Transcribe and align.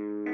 Mm. 0.00 0.24
-hmm. 0.24 0.29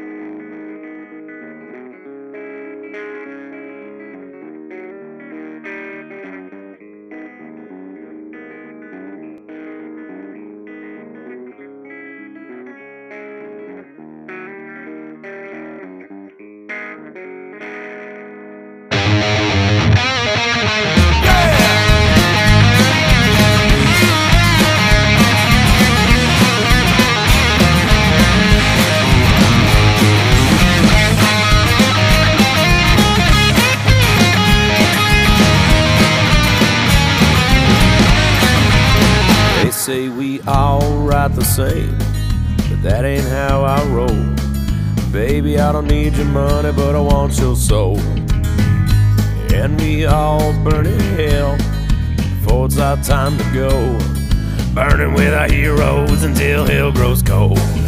Burning 54.96 55.12
with 55.12 55.34
our 55.34 55.46
heroes 55.46 56.23
until 56.23 56.64
hell 56.64 56.91
grows 56.91 57.23
cold. 57.23 57.85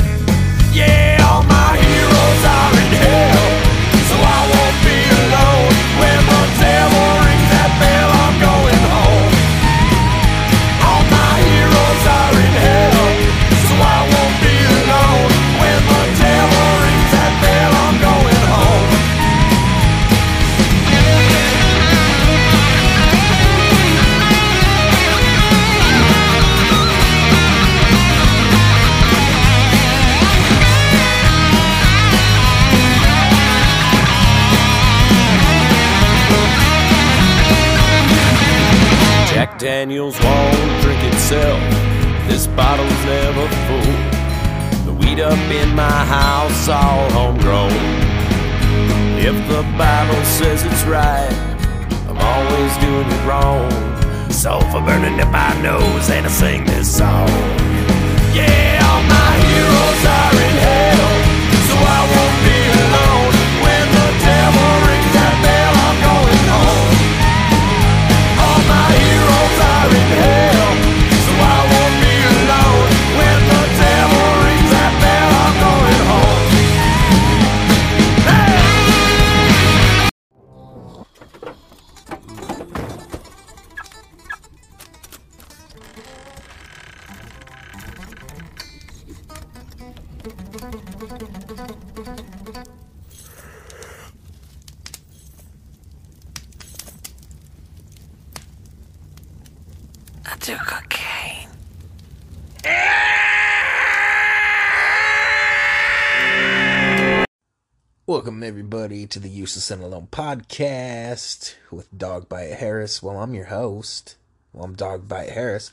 Useless 109.48 109.70
and 109.70 109.82
Alone 109.82 110.08
podcast 110.10 111.54
with 111.70 111.88
Dog 111.96 112.28
Bite 112.28 112.52
Harris. 112.52 113.02
Well, 113.02 113.18
I'm 113.18 113.32
your 113.32 113.46
host. 113.46 114.16
Well, 114.52 114.66
I'm 114.66 114.74
Dog 114.74 115.08
Bite 115.08 115.30
Harris. 115.30 115.72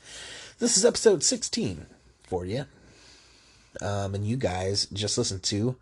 This 0.60 0.78
is 0.78 0.86
episode 0.86 1.24
16 1.24 1.86
for 2.24 2.46
you. 2.46 2.68
Um, 3.82 4.16
and 4.16 4.26
you 4.26 4.38
guys 4.38 4.86
just 4.94 5.18
listened 5.18 5.44
to 5.44 5.76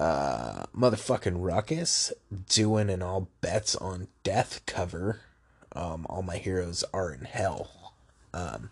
uh, 0.00 0.64
motherfucking 0.74 1.34
Ruckus 1.36 2.14
doing 2.48 2.88
an 2.88 3.02
all 3.02 3.28
bets 3.42 3.76
on 3.76 4.08
death 4.22 4.62
cover. 4.64 5.20
Um, 5.72 6.06
all 6.08 6.22
my 6.22 6.38
heroes 6.38 6.82
are 6.94 7.12
in 7.12 7.26
hell. 7.26 7.92
Um, 8.32 8.70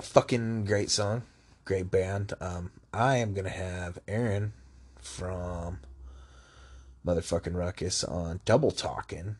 fucking 0.00 0.64
great 0.64 0.90
song, 0.90 1.22
great 1.64 1.92
band. 1.92 2.32
Um, 2.40 2.72
I 2.92 3.18
am 3.18 3.34
gonna 3.34 3.50
have 3.50 4.00
Aaron 4.08 4.52
from 5.00 5.78
motherfucking 7.06 7.54
Ruckus 7.54 8.02
on 8.04 8.40
Double 8.44 8.70
Talking 8.70 9.36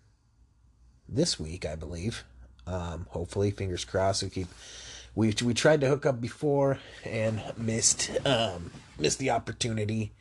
this 1.09 1.39
week, 1.39 1.67
I 1.67 1.77
believe. 1.77 2.25
Um, 2.67 3.07
hopefully, 3.11 3.51
fingers 3.51 3.85
crossed. 3.85 4.23
We 4.23 4.31
keep 4.31 4.49
we 5.15 5.35
we 5.43 5.55
tried 5.55 5.81
to 5.83 5.89
hook 5.89 6.07
up 6.07 6.21
before 6.21 6.79
and 7.05 7.43
missed 7.57 8.11
um 8.27 8.71
missed 8.99 9.19
the 9.19 9.31
opportunity. 9.31 10.13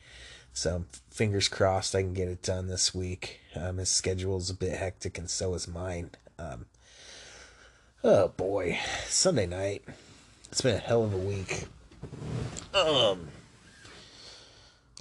So 0.52 0.84
fingers 1.10 1.48
crossed 1.48 1.94
I 1.94 2.02
can 2.02 2.14
get 2.14 2.28
it 2.28 2.42
done 2.42 2.68
this 2.68 2.94
week. 2.94 3.40
Um, 3.56 3.78
his 3.78 3.88
schedule's 3.88 4.50
a 4.50 4.54
bit 4.54 4.76
hectic 4.76 5.18
and 5.18 5.28
so 5.28 5.54
is 5.54 5.66
mine. 5.66 6.10
Um, 6.38 6.66
oh 8.02 8.28
boy, 8.28 8.78
Sunday 9.06 9.46
night. 9.46 9.84
It's 10.50 10.60
been 10.60 10.76
a 10.76 10.78
hell 10.78 11.02
of 11.02 11.12
a 11.12 11.18
week. 11.18 11.66
Um, 12.72 13.28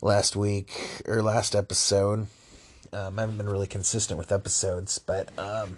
last 0.03 0.35
week 0.35 1.01
or 1.05 1.21
last 1.21 1.55
episode, 1.55 2.27
um, 2.91 3.17
I 3.17 3.21
haven't 3.21 3.37
been 3.37 3.49
really 3.49 3.67
consistent 3.67 4.17
with 4.17 4.33
episodes, 4.33 4.99
but 4.99 5.29
um, 5.39 5.77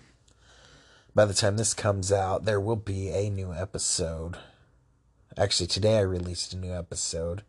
by 1.13 1.25
the 1.25 1.33
time 1.33 1.57
this 1.57 1.75
comes 1.75 2.11
out, 2.11 2.43
there 2.43 2.59
will 2.59 2.75
be 2.75 3.09
a 3.09 3.29
new 3.29 3.53
episode. 3.53 4.37
Actually, 5.37 5.67
today 5.67 5.97
I 5.97 6.01
released 6.01 6.53
a 6.53 6.57
new 6.57 6.73
episode 6.73 7.43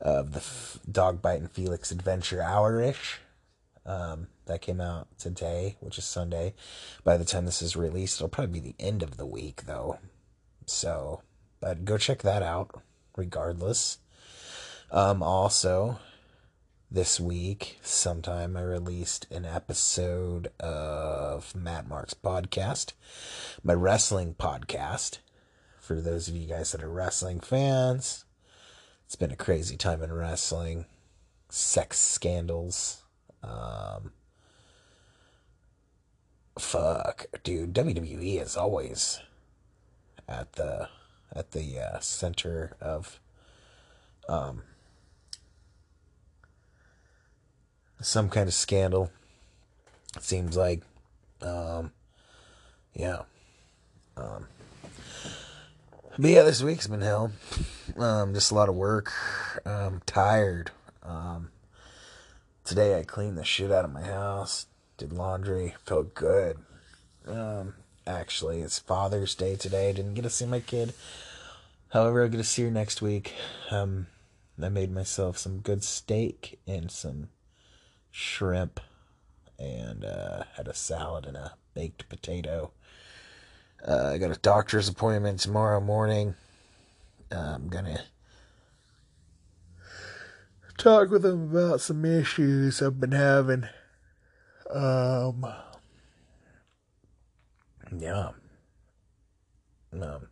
of 0.00 0.32
the 0.32 0.38
F- 0.38 0.78
Dog 0.90 1.20
Bite 1.20 1.40
and 1.40 1.50
Felix 1.50 1.90
Adventure 1.90 2.42
Hour-ish. 2.42 3.20
Um, 3.84 4.28
that 4.46 4.62
came 4.62 4.80
out 4.80 5.08
today, 5.18 5.76
which 5.80 5.98
is 5.98 6.04
Sunday. 6.04 6.54
By 7.04 7.18
the 7.18 7.24
time 7.24 7.44
this 7.44 7.60
is 7.60 7.76
released, 7.76 8.16
it'll 8.16 8.28
probably 8.28 8.60
be 8.60 8.72
the 8.72 8.84
end 8.84 9.02
of 9.02 9.16
the 9.16 9.26
week, 9.26 9.64
though. 9.66 9.98
So, 10.64 11.20
but 11.60 11.84
go 11.84 11.98
check 11.98 12.22
that 12.22 12.42
out, 12.42 12.80
regardless. 13.16 13.98
Um, 14.90 15.22
also, 15.22 15.98
this 16.90 17.18
week, 17.18 17.78
sometime 17.82 18.56
I 18.56 18.62
released 18.62 19.26
an 19.32 19.44
episode 19.44 20.52
of 20.60 21.54
Matt 21.54 21.88
Mark's 21.88 22.14
podcast, 22.14 22.92
my 23.64 23.72
wrestling 23.72 24.34
podcast. 24.34 25.18
For 25.80 26.00
those 26.00 26.28
of 26.28 26.36
you 26.36 26.46
guys 26.46 26.72
that 26.72 26.82
are 26.82 26.88
wrestling 26.88 27.40
fans, 27.40 28.24
it's 29.04 29.16
been 29.16 29.32
a 29.32 29.36
crazy 29.36 29.76
time 29.76 30.02
in 30.02 30.12
wrestling. 30.12 30.86
Sex 31.48 31.98
scandals. 31.98 33.02
Um, 33.42 34.12
fuck, 36.58 37.26
dude. 37.42 37.74
WWE 37.74 38.40
is 38.40 38.56
always 38.56 39.20
at 40.28 40.52
the 40.54 40.88
at 41.32 41.50
the 41.50 41.78
uh, 41.80 42.00
center 42.00 42.76
of 42.80 43.20
um, 44.28 44.62
some 48.00 48.28
kind 48.28 48.48
of 48.48 48.54
scandal. 48.54 49.10
It 50.16 50.22
seems 50.22 50.56
like, 50.56 50.82
um, 51.42 51.92
yeah. 52.94 53.22
Um, 54.16 54.46
But 56.18 56.30
yeah, 56.30 56.42
this 56.44 56.62
week's 56.62 56.86
been 56.86 57.02
hell. 57.02 57.32
Um, 57.98 58.32
just 58.32 58.50
a 58.50 58.54
lot 58.54 58.70
of 58.70 58.74
work. 58.74 59.12
Um, 59.66 60.00
tired. 60.06 60.70
Um, 61.02 61.50
today 62.64 62.98
I 62.98 63.02
cleaned 63.02 63.36
the 63.36 63.44
shit 63.44 63.70
out 63.70 63.84
of 63.84 63.92
my 63.92 64.02
house, 64.02 64.66
did 64.96 65.12
laundry, 65.12 65.74
felt 65.84 66.14
good. 66.14 66.56
Um, 67.26 67.74
actually, 68.06 68.62
it's 68.62 68.78
Father's 68.78 69.34
Day 69.34 69.56
today. 69.56 69.92
Didn't 69.92 70.14
get 70.14 70.22
to 70.22 70.30
see 70.30 70.46
my 70.46 70.60
kid. 70.60 70.94
However, 71.90 72.22
I'll 72.22 72.28
get 72.30 72.38
to 72.38 72.44
see 72.44 72.62
her 72.62 72.70
next 72.70 73.02
week. 73.02 73.34
Um, 73.70 74.06
I 74.60 74.70
made 74.70 74.90
myself 74.90 75.36
some 75.36 75.58
good 75.58 75.84
steak 75.84 76.58
and 76.66 76.90
some 76.90 77.28
shrimp 78.16 78.80
and 79.58 80.02
uh, 80.02 80.44
had 80.56 80.66
a 80.66 80.72
salad 80.72 81.26
and 81.26 81.36
a 81.36 81.52
baked 81.74 82.08
potato. 82.08 82.72
Uh, 83.86 84.12
I 84.14 84.18
got 84.18 84.30
a 84.30 84.40
doctor's 84.40 84.88
appointment 84.88 85.40
tomorrow 85.40 85.80
morning. 85.80 86.34
Uh, 87.30 87.52
I'm 87.56 87.68
gonna 87.68 88.04
talk 90.78 91.10
with 91.10 91.26
him 91.26 91.54
about 91.54 91.82
some 91.82 92.06
issues 92.06 92.80
I've 92.80 92.98
been 92.98 93.12
having. 93.12 93.64
Um, 94.70 95.46
yeah. 97.98 98.30
Um, 99.92 100.28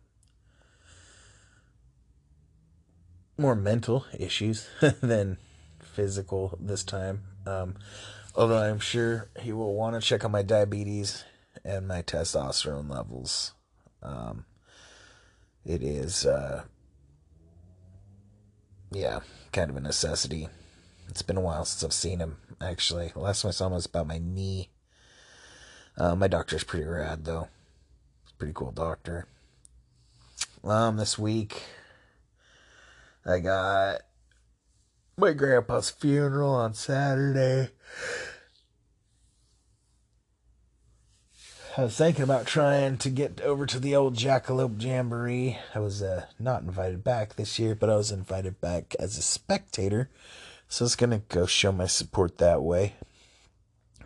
more 3.37 3.55
mental 3.55 4.07
issues 4.17 4.67
than 5.01 5.37
physical 5.79 6.57
this 6.59 6.83
time. 6.83 7.34
Um, 7.45 7.75
although 8.35 8.57
I'm 8.57 8.79
sure 8.79 9.29
he 9.39 9.51
will 9.51 9.75
want 9.75 9.95
to 9.95 10.07
check 10.07 10.25
on 10.25 10.31
my 10.31 10.41
diabetes 10.41 11.23
and 11.63 11.87
my 11.87 12.01
testosterone 12.01 12.89
levels. 12.89 13.53
Um, 14.01 14.45
it 15.65 15.81
is, 15.81 16.25
uh, 16.25 16.63
yeah, 18.91 19.19
kind 19.51 19.69
of 19.69 19.77
a 19.77 19.81
necessity. 19.81 20.47
It's 21.07 21.21
been 21.21 21.37
a 21.37 21.41
while 21.41 21.65
since 21.65 21.83
I've 21.83 21.93
seen 21.93 22.19
him, 22.19 22.37
actually. 22.61 23.09
The 23.09 23.19
last 23.19 23.41
time 23.41 23.49
I 23.49 23.51
saw 23.51 23.67
him 23.67 23.73
was 23.73 23.85
about 23.85 24.07
my 24.07 24.19
knee. 24.19 24.69
Uh, 25.97 26.15
my 26.15 26.27
doctor's 26.27 26.63
pretty 26.63 26.85
rad, 26.85 27.25
though. 27.25 27.47
Pretty 28.37 28.53
cool 28.53 28.71
doctor. 28.71 29.27
Um, 30.63 30.97
this 30.97 31.17
week, 31.17 31.63
I 33.25 33.39
got 33.39 34.01
my 35.17 35.31
grandpa's 35.31 35.89
funeral 35.89 36.53
on 36.53 36.73
Saturday. 36.73 37.69
I 41.77 41.83
was 41.83 41.97
thinking 41.97 42.23
about 42.23 42.45
trying 42.45 42.97
to 42.99 43.09
get 43.09 43.41
over 43.41 43.65
to 43.65 43.79
the 43.79 43.95
old 43.95 44.15
Jackalope 44.15 44.81
Jamboree. 44.81 45.57
I 45.73 45.79
was 45.79 46.01
uh, 46.01 46.25
not 46.39 46.63
invited 46.63 47.03
back 47.03 47.35
this 47.35 47.59
year, 47.59 47.75
but 47.75 47.89
I 47.89 47.97
was 47.97 48.11
invited 48.11 48.61
back 48.61 48.95
as 48.97 49.17
a 49.17 49.21
spectator. 49.21 50.09
So 50.69 50.83
I 50.83 50.85
was 50.85 50.95
going 50.95 51.09
to 51.11 51.21
go 51.29 51.45
show 51.45 51.71
my 51.71 51.87
support 51.87 52.37
that 52.37 52.61
way. 52.61 52.95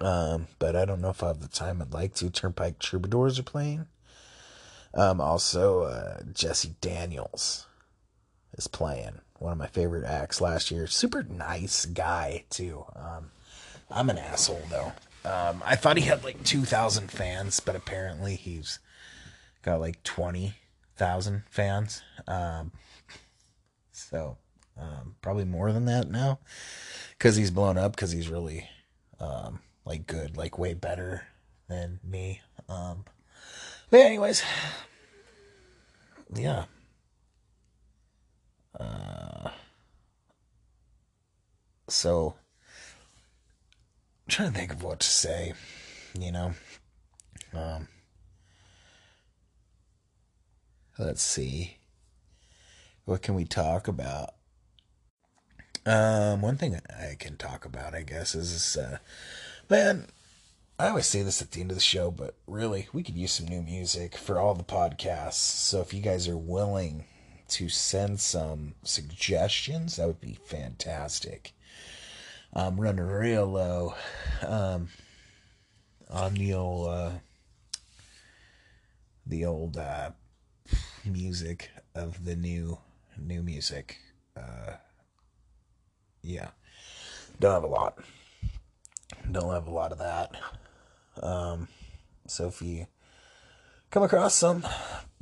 Um, 0.01 0.47
but 0.57 0.75
I 0.75 0.85
don't 0.85 1.01
know 1.01 1.09
if 1.09 1.21
I 1.21 1.27
have 1.27 1.41
the 1.41 1.47
time 1.47 1.81
I'd 1.81 1.93
like 1.93 2.15
to. 2.15 2.29
Turnpike 2.29 2.79
Troubadours 2.79 3.37
are 3.37 3.43
playing. 3.43 3.85
Um, 4.95 5.21
also, 5.21 5.83
uh, 5.83 6.21
Jesse 6.33 6.75
Daniels 6.81 7.67
is 8.57 8.67
playing. 8.67 9.21
One 9.39 9.53
of 9.53 9.57
my 9.57 9.67
favorite 9.67 10.05
acts 10.05 10.41
last 10.41 10.69
year. 10.69 10.85
Super 10.85 11.23
nice 11.23 11.85
guy, 11.85 12.43
too. 12.49 12.85
Um, 12.95 13.31
I'm 13.89 14.09
an 14.09 14.17
asshole, 14.17 14.61
though. 14.69 14.91
Um, 15.25 15.63
I 15.65 15.75
thought 15.75 15.97
he 15.97 16.03
had 16.03 16.23
like 16.23 16.43
2,000 16.43 17.09
fans, 17.09 17.59
but 17.59 17.75
apparently 17.75 18.35
he's 18.35 18.79
got 19.61 19.79
like 19.79 20.03
20,000 20.03 21.43
fans. 21.49 22.01
Um, 22.27 22.71
so, 23.91 24.37
um, 24.77 25.15
probably 25.21 25.45
more 25.45 25.71
than 25.71 25.85
that 25.85 26.09
now 26.09 26.39
because 27.17 27.35
he's 27.35 27.51
blown 27.51 27.77
up 27.77 27.95
because 27.95 28.11
he's 28.11 28.29
really, 28.29 28.69
um, 29.19 29.59
like 29.85 30.05
good, 30.05 30.37
like 30.37 30.57
way 30.57 30.73
better 30.73 31.23
than 31.67 31.99
me. 32.03 32.41
Um, 32.67 33.05
but 33.89 34.01
anyways, 34.01 34.43
yeah. 36.35 36.65
Uh, 38.77 39.49
so 41.87 42.35
I'm 44.25 44.31
trying 44.31 44.51
to 44.51 44.57
think 44.59 44.73
of 44.73 44.83
what 44.83 44.99
to 44.99 45.07
say, 45.07 45.53
you 46.19 46.31
know. 46.31 46.53
Um, 47.53 47.87
let's 50.97 51.23
see. 51.23 51.77
What 53.05 53.21
can 53.21 53.33
we 53.33 53.45
talk 53.45 53.87
about? 53.87 54.35
Um, 55.85 56.41
one 56.41 56.57
thing 56.57 56.79
I 56.89 57.15
can 57.17 57.37
talk 57.37 57.65
about, 57.65 57.95
I 57.95 58.03
guess, 58.03 58.35
is 58.35 58.77
uh, 58.77 58.99
man, 59.69 60.07
I 60.77 60.89
always 60.89 61.07
say 61.07 61.23
this 61.23 61.41
at 61.41 61.51
the 61.51 61.61
end 61.61 61.71
of 61.71 61.77
the 61.77 61.81
show, 61.81 62.11
but 62.11 62.35
really, 62.45 62.87
we 62.93 63.01
could 63.01 63.17
use 63.17 63.31
some 63.33 63.47
new 63.47 63.61
music 63.61 64.15
for 64.15 64.39
all 64.39 64.53
the 64.53 64.63
podcasts. 64.63 65.33
So 65.33 65.81
if 65.81 65.93
you 65.93 66.01
guys 66.01 66.27
are 66.27 66.37
willing 66.37 67.05
to 67.49 67.69
send 67.69 68.19
some 68.19 68.75
suggestions, 68.83 69.95
that 69.95 70.07
would 70.07 70.21
be 70.21 70.37
fantastic. 70.45 71.53
I'm 72.53 72.79
running 72.79 73.05
real 73.05 73.45
low 73.45 73.95
um, 74.45 74.89
on 76.09 76.33
the 76.33 76.53
old 76.53 76.87
uh, 76.89 77.11
the 79.25 79.45
old 79.45 79.77
uh, 79.77 80.11
music 81.05 81.69
of 81.93 82.25
the 82.25 82.35
new 82.35 82.79
new 83.17 83.43
music. 83.43 83.97
Uh, 84.35 84.73
yeah, 86.21 86.49
don't 87.39 87.53
have 87.53 87.63
a 87.63 87.67
lot. 87.67 87.99
Don't 89.31 89.53
have 89.53 89.67
a 89.67 89.71
lot 89.71 89.91
of 89.91 89.99
that. 89.99 90.35
Um, 91.21 91.67
so 92.27 92.47
if 92.47 92.61
you 92.61 92.87
come 93.91 94.03
across 94.03 94.33
some 94.33 94.65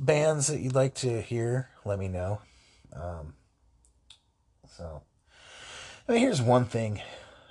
bands 0.00 0.46
that 0.46 0.60
you'd 0.60 0.74
like 0.74 0.94
to 0.94 1.20
hear, 1.20 1.68
let 1.88 1.98
me 1.98 2.08
know. 2.08 2.40
Um, 2.92 3.32
so, 4.76 5.02
I 6.06 6.12
mean, 6.12 6.20
here's 6.20 6.42
one 6.42 6.66
thing 6.66 7.00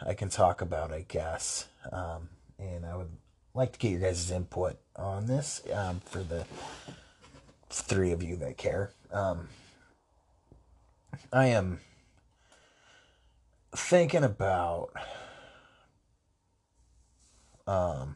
I 0.06 0.14
can 0.14 0.30
talk 0.30 0.62
about, 0.62 0.92
I 0.92 1.06
guess. 1.08 1.68
Um, 1.92 2.30
and 2.60 2.86
I 2.86 2.96
would 2.96 3.10
like 3.56 3.74
to 3.74 3.80
get 3.80 3.92
your 3.92 4.00
guys' 4.00 4.30
input 4.30 4.78
on 4.96 5.26
this 5.26 5.62
um, 5.74 6.02
for 6.06 6.20
the 6.20 6.46
three 7.70 8.12
of 8.12 8.22
you 8.22 8.36
that 8.38 8.58
care. 8.58 8.92
Um, 9.12 9.50
I 11.34 11.48
am 11.48 11.80
thinking 13.76 14.24
about 14.24 14.92
um, 17.66 18.16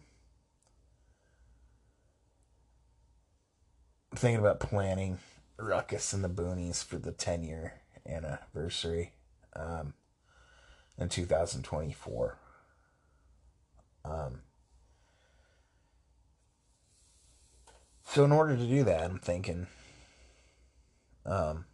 thinking 4.15 4.39
about 4.39 4.59
planning 4.59 5.17
Ruckus 5.61 6.13
and 6.13 6.23
the 6.23 6.29
Boonies 6.29 6.83
for 6.83 6.97
the 6.97 7.11
10 7.11 7.43
year 7.43 7.81
anniversary. 8.05 9.13
Um, 9.55 9.93
in 11.01 11.09
2024. 11.09 12.37
Um, 14.05 14.41
so, 18.05 18.23
in 18.23 18.31
order 18.31 18.55
to 18.55 18.67
do 18.67 18.83
that, 18.83 19.01
I'm 19.03 19.19
thinking 19.19 19.67
um, 21.25 21.65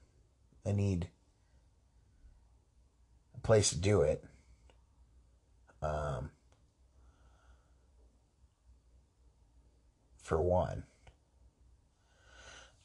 I 0.66 0.72
need 0.72 1.10
a 3.36 3.40
place 3.40 3.70
to 3.70 3.78
do 3.78 4.02
it. 4.02 4.24
Um, 5.82 6.32
for 10.24 10.42
one. 10.42 10.84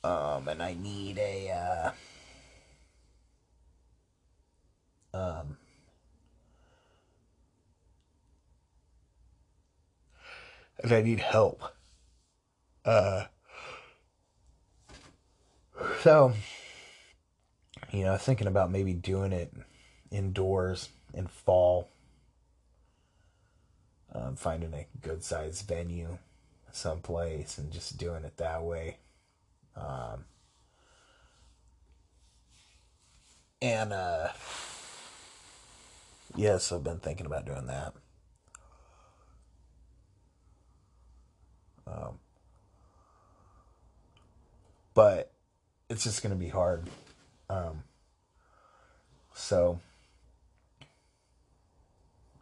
Um, 0.05 0.49
and 0.49 0.63
I 0.63 0.75
need 0.75 1.19
a 1.19 1.93
uh, 5.15 5.17
um, 5.17 5.57
and 10.83 10.93
I 10.93 11.03
need 11.03 11.21
help. 11.21 11.63
Uh, 12.85 13.25
so, 16.01 16.33
you 17.93 18.03
know, 18.03 18.17
thinking 18.17 18.49
about 18.49 18.73
maybe 18.73 18.93
doing 18.93 19.33
it 19.33 19.53
indoors 20.11 20.89
in 21.15 21.29
fall, 21.29 21.89
um, 24.13 24.35
finding 24.35 24.75
a 24.75 24.87
good 25.01 25.23
sized 25.23 25.67
venue 25.69 26.19
someplace 26.73 27.59
and 27.59 27.71
just 27.71 27.99
doing 27.99 28.25
it 28.25 28.37
that 28.39 28.63
way. 28.63 28.97
Um, 29.77 30.25
and, 33.61 33.93
uh, 33.93 34.29
yes, 36.37 36.73
I've 36.73 36.85
been 36.85 36.99
thinking 36.99 37.27
about 37.27 37.47
doing 37.47 37.67
that. 37.67 37.95
Um, 41.87 42.19
but 44.95 45.33
it's 45.89 46.05
just 46.05 46.23
gonna 46.23 46.37
be 46.37 46.49
hard. 46.49 46.89
Um, 47.51 47.83
so, 49.35 49.81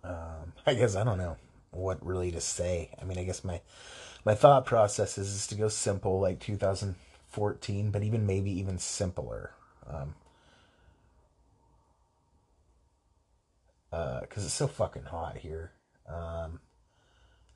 um, 0.04 0.52
I 0.66 0.74
guess 0.74 0.96
I 0.96 1.04
don't 1.04 1.18
know 1.18 1.36
what 1.70 2.04
really 2.04 2.30
to 2.32 2.40
say. 2.40 2.90
I 3.00 3.04
mean, 3.04 3.18
I 3.18 3.24
guess 3.24 3.44
my 3.44 3.60
my 4.24 4.34
thought 4.34 4.66
process 4.66 5.18
is, 5.18 5.32
is 5.32 5.46
to 5.48 5.54
go 5.54 5.68
simple, 5.68 6.20
like 6.20 6.40
2014, 7.32 7.90
but 7.90 8.02
even 8.02 8.26
maybe 8.26 8.50
even 8.50 8.78
simpler. 8.78 9.52
Um, 9.86 10.14
because 13.90 14.44
uh, 14.44 14.46
it's 14.46 14.54
so 14.54 14.68
fucking 14.68 15.04
hot 15.04 15.38
here. 15.38 15.72
Um, 16.08 16.60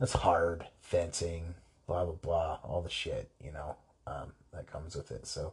it's 0.01 0.13
hard 0.13 0.67
fencing, 0.81 1.55
blah 1.87 2.05
blah 2.05 2.15
blah, 2.15 2.59
all 2.65 2.83
the 2.83 2.91
shit 2.91 3.31
you 3.43 3.53
know 3.53 3.77
um, 4.07 4.33
that 4.53 4.67
comes 4.67 4.97
with 4.97 5.13
it. 5.13 5.27
So 5.27 5.53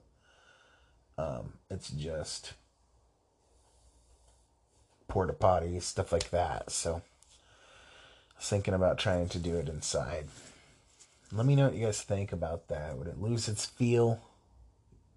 um, 1.17 1.53
it's 1.69 1.89
just 1.89 2.53
porta 5.07 5.33
potties, 5.33 5.83
stuff 5.83 6.11
like 6.11 6.31
that. 6.31 6.71
So 6.71 6.95
I 6.95 8.39
was 8.39 8.49
thinking 8.49 8.73
about 8.73 8.97
trying 8.97 9.29
to 9.29 9.39
do 9.39 9.57
it 9.57 9.69
inside. 9.69 10.25
Let 11.33 11.45
me 11.45 11.55
know 11.55 11.65
what 11.65 11.75
you 11.75 11.85
guys 11.85 12.01
think 12.01 12.33
about 12.33 12.67
that. 12.67 12.97
Would 12.97 13.07
it 13.07 13.21
lose 13.21 13.47
its 13.47 13.65
feel 13.65 14.21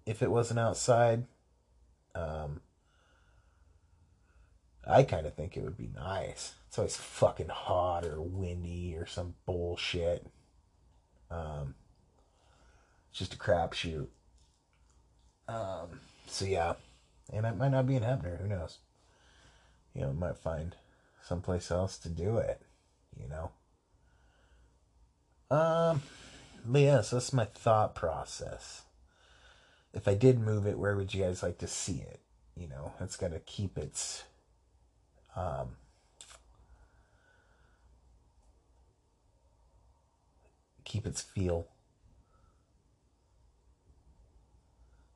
if 0.05 0.21
it 0.21 0.31
wasn't 0.31 0.59
outside? 0.59 1.25
Um, 2.13 2.61
I 4.87 5.03
kind 5.03 5.25
of 5.25 5.33
think 5.33 5.57
it 5.57 5.63
would 5.63 5.77
be 5.77 5.89
nice. 5.93 6.53
It's 6.67 6.77
always 6.77 6.95
fucking 6.95 7.49
hot 7.49 8.05
or 8.05 8.21
windy 8.21 8.95
or 8.95 9.05
some 9.05 9.33
bullshit. 9.45 10.25
Um, 11.29 11.75
it's 13.09 13.19
just 13.19 13.33
a 13.33 13.37
crapshoot. 13.37 14.07
Um, 15.47 15.99
so 16.27 16.45
yeah, 16.45 16.73
and 17.31 17.45
it 17.45 17.57
might 17.57 17.71
not 17.71 17.87
be 17.87 17.95
in 17.95 18.03
Heppner. 18.03 18.41
Who 18.41 18.47
knows? 18.47 18.77
You 19.93 20.01
know, 20.01 20.13
might 20.13 20.37
find 20.37 20.75
someplace 21.23 21.71
else 21.71 21.97
to 21.99 22.09
do 22.09 22.37
it. 22.37 22.61
You 23.19 23.27
know. 23.27 23.51
Um, 25.51 26.01
so 27.01 27.15
that's 27.17 27.33
my 27.33 27.45
thought 27.45 27.95
process. 27.95 28.83
If 29.93 30.07
I 30.07 30.13
did 30.15 30.39
move 30.39 30.65
it, 30.67 30.77
where 30.77 30.95
would 30.95 31.13
you 31.13 31.23
guys 31.23 31.43
like 31.43 31.57
to 31.59 31.67
see 31.67 32.01
it? 32.01 32.19
You 32.57 32.67
know, 32.67 32.93
it's 32.99 33.17
got 33.17 33.31
to 33.31 33.39
keep 33.39 33.77
its 33.77 34.23
um, 35.35 35.75
keep 40.83 41.05
its 41.05 41.21
feel. 41.21 41.67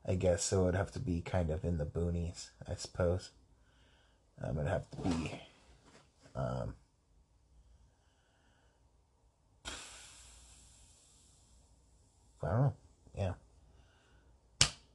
I 0.06 0.14
guess 0.14 0.42
so. 0.42 0.62
It'd 0.62 0.74
have 0.74 0.92
to 0.92 0.98
be 0.98 1.20
kind 1.20 1.50
of 1.50 1.64
in 1.64 1.78
the 1.78 1.86
boonies, 1.86 2.50
I 2.68 2.74
suppose. 2.74 3.30
Um, 4.42 4.58
it'd 4.58 4.70
have 4.70 4.90
to 4.90 5.08
be. 5.08 5.40
Um, 6.34 6.74
I 12.42 12.48
don't 12.48 12.60
know. 12.60 12.74
Yeah. 13.16 13.32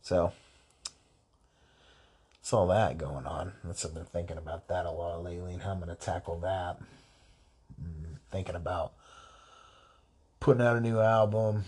So 0.02 0.34
it's 2.40 2.54
all 2.54 2.68
that 2.68 2.98
going 2.98 3.26
on. 3.26 3.54
That's 3.64 3.86
I've 3.86 3.94
been 3.94 4.06
thinking 4.06 4.38
about 4.38 4.68
that 4.68 4.86
a 4.86 4.92
lot 4.92 5.24
lately 5.24 5.54
and 5.54 5.62
how 5.62 5.72
I'm 5.72 5.80
gonna 5.80 5.96
tackle 5.96 6.40
that. 6.42 6.80
Mm, 7.82 8.18
thinking 8.32 8.56
about 8.56 8.94
putting 10.40 10.62
out 10.62 10.78
a 10.78 10.82
new 10.82 11.00
album, 11.00 11.64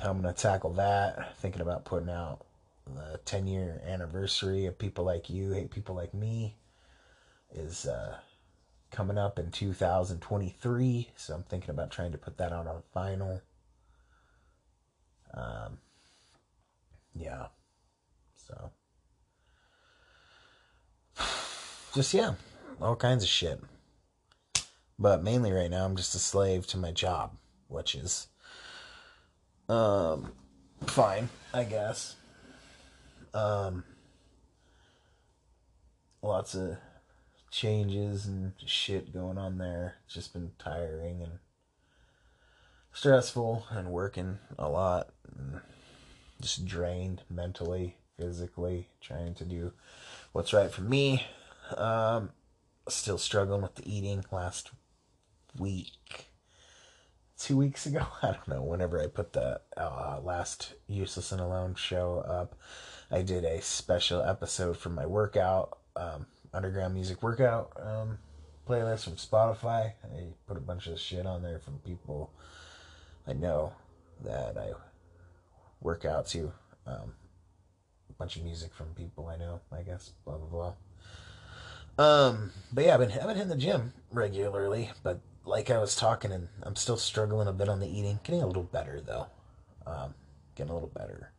how 0.00 0.10
I'm 0.10 0.20
gonna 0.20 0.32
tackle 0.32 0.72
that. 0.74 1.36
Thinking 1.36 1.62
about 1.62 1.84
putting 1.84 2.10
out 2.10 2.44
the 2.86 3.20
10 3.24 3.46
year 3.46 3.80
anniversary 3.86 4.66
of 4.66 4.78
people 4.78 5.04
like 5.04 5.30
you, 5.30 5.52
hate 5.52 5.70
people 5.70 5.94
like 5.94 6.12
me, 6.12 6.56
is 7.52 7.86
uh, 7.86 8.16
coming 8.90 9.18
up 9.18 9.38
in 9.38 9.50
2023. 9.50 11.10
So 11.16 11.34
I'm 11.34 11.42
thinking 11.44 11.70
about 11.70 11.90
trying 11.90 12.12
to 12.12 12.18
put 12.18 12.36
that 12.38 12.52
out 12.52 12.66
on 12.66 12.82
vinyl. 12.94 13.40
Um, 15.34 15.78
yeah. 17.14 17.46
So 18.34 18.70
just 21.94 22.14
yeah, 22.14 22.34
all 22.80 22.96
kinds 22.96 23.22
of 23.22 23.28
shit. 23.28 23.60
But 24.98 25.24
mainly 25.24 25.52
right 25.52 25.70
now, 25.70 25.84
I'm 25.84 25.96
just 25.96 26.14
a 26.14 26.18
slave 26.18 26.66
to 26.68 26.76
my 26.76 26.92
job, 26.92 27.32
which 27.68 27.94
is 27.94 28.28
um 29.68 30.32
fine, 30.86 31.28
I 31.52 31.64
guess. 31.64 32.16
Um, 33.32 33.82
lots 36.22 36.54
of 36.54 36.76
changes 37.50 38.26
and 38.26 38.52
shit 38.64 39.12
going 39.12 39.38
on 39.38 39.58
there. 39.58 39.94
It's 40.04 40.14
just 40.14 40.32
been 40.32 40.52
tiring 40.58 41.22
and 41.22 41.38
stressful 42.94 43.66
and 43.70 43.90
working 43.90 44.38
a 44.58 44.68
lot 44.68 45.10
just 46.40 46.64
drained 46.64 47.22
mentally, 47.30 47.96
physically, 48.18 48.88
trying 49.00 49.34
to 49.34 49.44
do 49.44 49.72
what's 50.32 50.52
right 50.52 50.70
for 50.70 50.82
me 50.82 51.24
um, 51.76 52.30
still 52.88 53.18
struggling 53.18 53.62
with 53.62 53.74
the 53.76 53.90
eating 53.90 54.24
last 54.30 54.70
week. 55.58 56.26
Two 57.38 57.56
weeks 57.56 57.86
ago, 57.86 58.06
I 58.22 58.32
don't 58.32 58.48
know. 58.48 58.62
Whenever 58.62 59.00
I 59.00 59.06
put 59.06 59.32
the 59.32 59.60
uh, 59.76 60.20
last 60.22 60.74
Useless 60.86 61.32
and 61.32 61.40
Alone 61.40 61.74
show 61.74 62.18
up, 62.18 62.54
I 63.10 63.22
did 63.22 63.44
a 63.44 63.60
special 63.60 64.22
episode 64.22 64.76
for 64.76 64.90
my 64.90 65.06
workout, 65.06 65.78
um, 65.96 66.26
underground 66.52 66.94
music 66.94 67.22
workout 67.22 67.72
um, 67.80 68.18
playlist 68.68 69.04
from 69.04 69.14
Spotify. 69.14 69.92
I 70.04 70.26
put 70.46 70.56
a 70.56 70.60
bunch 70.60 70.86
of 70.86 70.98
shit 70.98 71.26
on 71.26 71.42
there 71.42 71.58
from 71.58 71.78
people 71.78 72.32
I 73.26 73.32
know 73.32 73.72
that 74.22 74.56
I 74.56 74.72
work 75.80 76.04
out 76.04 76.26
to. 76.28 76.52
Um, 76.86 77.14
a 78.10 78.12
bunch 78.18 78.36
of 78.36 78.44
music 78.44 78.74
from 78.74 78.88
people 78.94 79.28
I 79.28 79.36
know, 79.36 79.60
I 79.72 79.82
guess, 79.82 80.12
blah, 80.24 80.36
blah, 80.36 80.74
blah. 81.96 82.04
Um, 82.06 82.50
but 82.72 82.84
yeah, 82.84 82.94
I've 82.94 83.00
been 83.00 83.12
I've 83.12 83.26
been 83.26 83.36
hitting 83.36 83.48
the 83.48 83.56
gym 83.56 83.92
regularly, 84.10 84.90
but 85.02 85.20
like 85.44 85.70
I 85.70 85.78
was 85.78 85.94
talking, 85.94 86.32
and 86.32 86.48
I'm 86.62 86.76
still 86.76 86.96
struggling 86.96 87.48
a 87.48 87.52
bit 87.52 87.68
on 87.68 87.80
the 87.80 87.86
eating. 87.86 88.18
Getting 88.24 88.42
a 88.42 88.46
little 88.46 88.64
better 88.64 89.00
though, 89.00 89.26
um, 89.86 90.14
getting 90.56 90.70
a 90.70 90.74
little 90.74 90.90
better. 90.92 91.32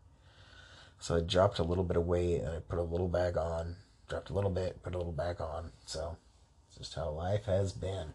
So 0.99 1.17
I 1.17 1.19
dropped 1.19 1.59
a 1.59 1.63
little 1.63 1.83
bit 1.83 1.97
of 1.97 2.07
weight, 2.07 2.39
and 2.39 2.49
I 2.49 2.59
put 2.59 2.79
a 2.79 2.83
little 2.83 3.09
bag 3.09 3.37
on. 3.37 3.75
Dropped 4.07 4.29
a 4.29 4.33
little 4.33 4.51
bit, 4.51 4.81
put 4.81 4.95
a 4.95 4.97
little 4.97 5.11
back 5.11 5.41
on. 5.41 5.71
So 5.85 6.17
it's 6.67 6.77
just 6.77 6.95
how 6.95 7.09
life 7.09 7.45
has 7.45 7.73
been. 7.73 8.13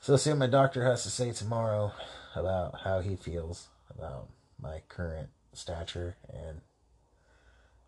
So 0.00 0.16
see 0.16 0.30
what 0.30 0.38
my 0.38 0.46
doctor 0.46 0.84
has 0.84 1.02
to 1.02 1.10
say 1.10 1.32
tomorrow 1.32 1.92
about 2.34 2.80
how 2.84 3.00
he 3.00 3.16
feels 3.16 3.68
about 3.90 4.28
my 4.60 4.82
current 4.88 5.28
stature 5.52 6.16
and 6.32 6.60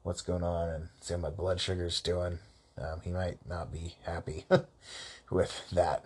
what's 0.02 0.22
going 0.22 0.42
on, 0.42 0.68
and 0.68 0.88
see 1.00 1.14
how 1.14 1.20
my 1.20 1.30
blood 1.30 1.60
sugar's 1.60 2.00
doing. 2.00 2.38
Um, 2.78 3.00
he 3.02 3.10
might 3.10 3.38
not 3.48 3.72
be 3.72 3.96
happy 4.04 4.44
with 5.30 5.68
that. 5.72 6.04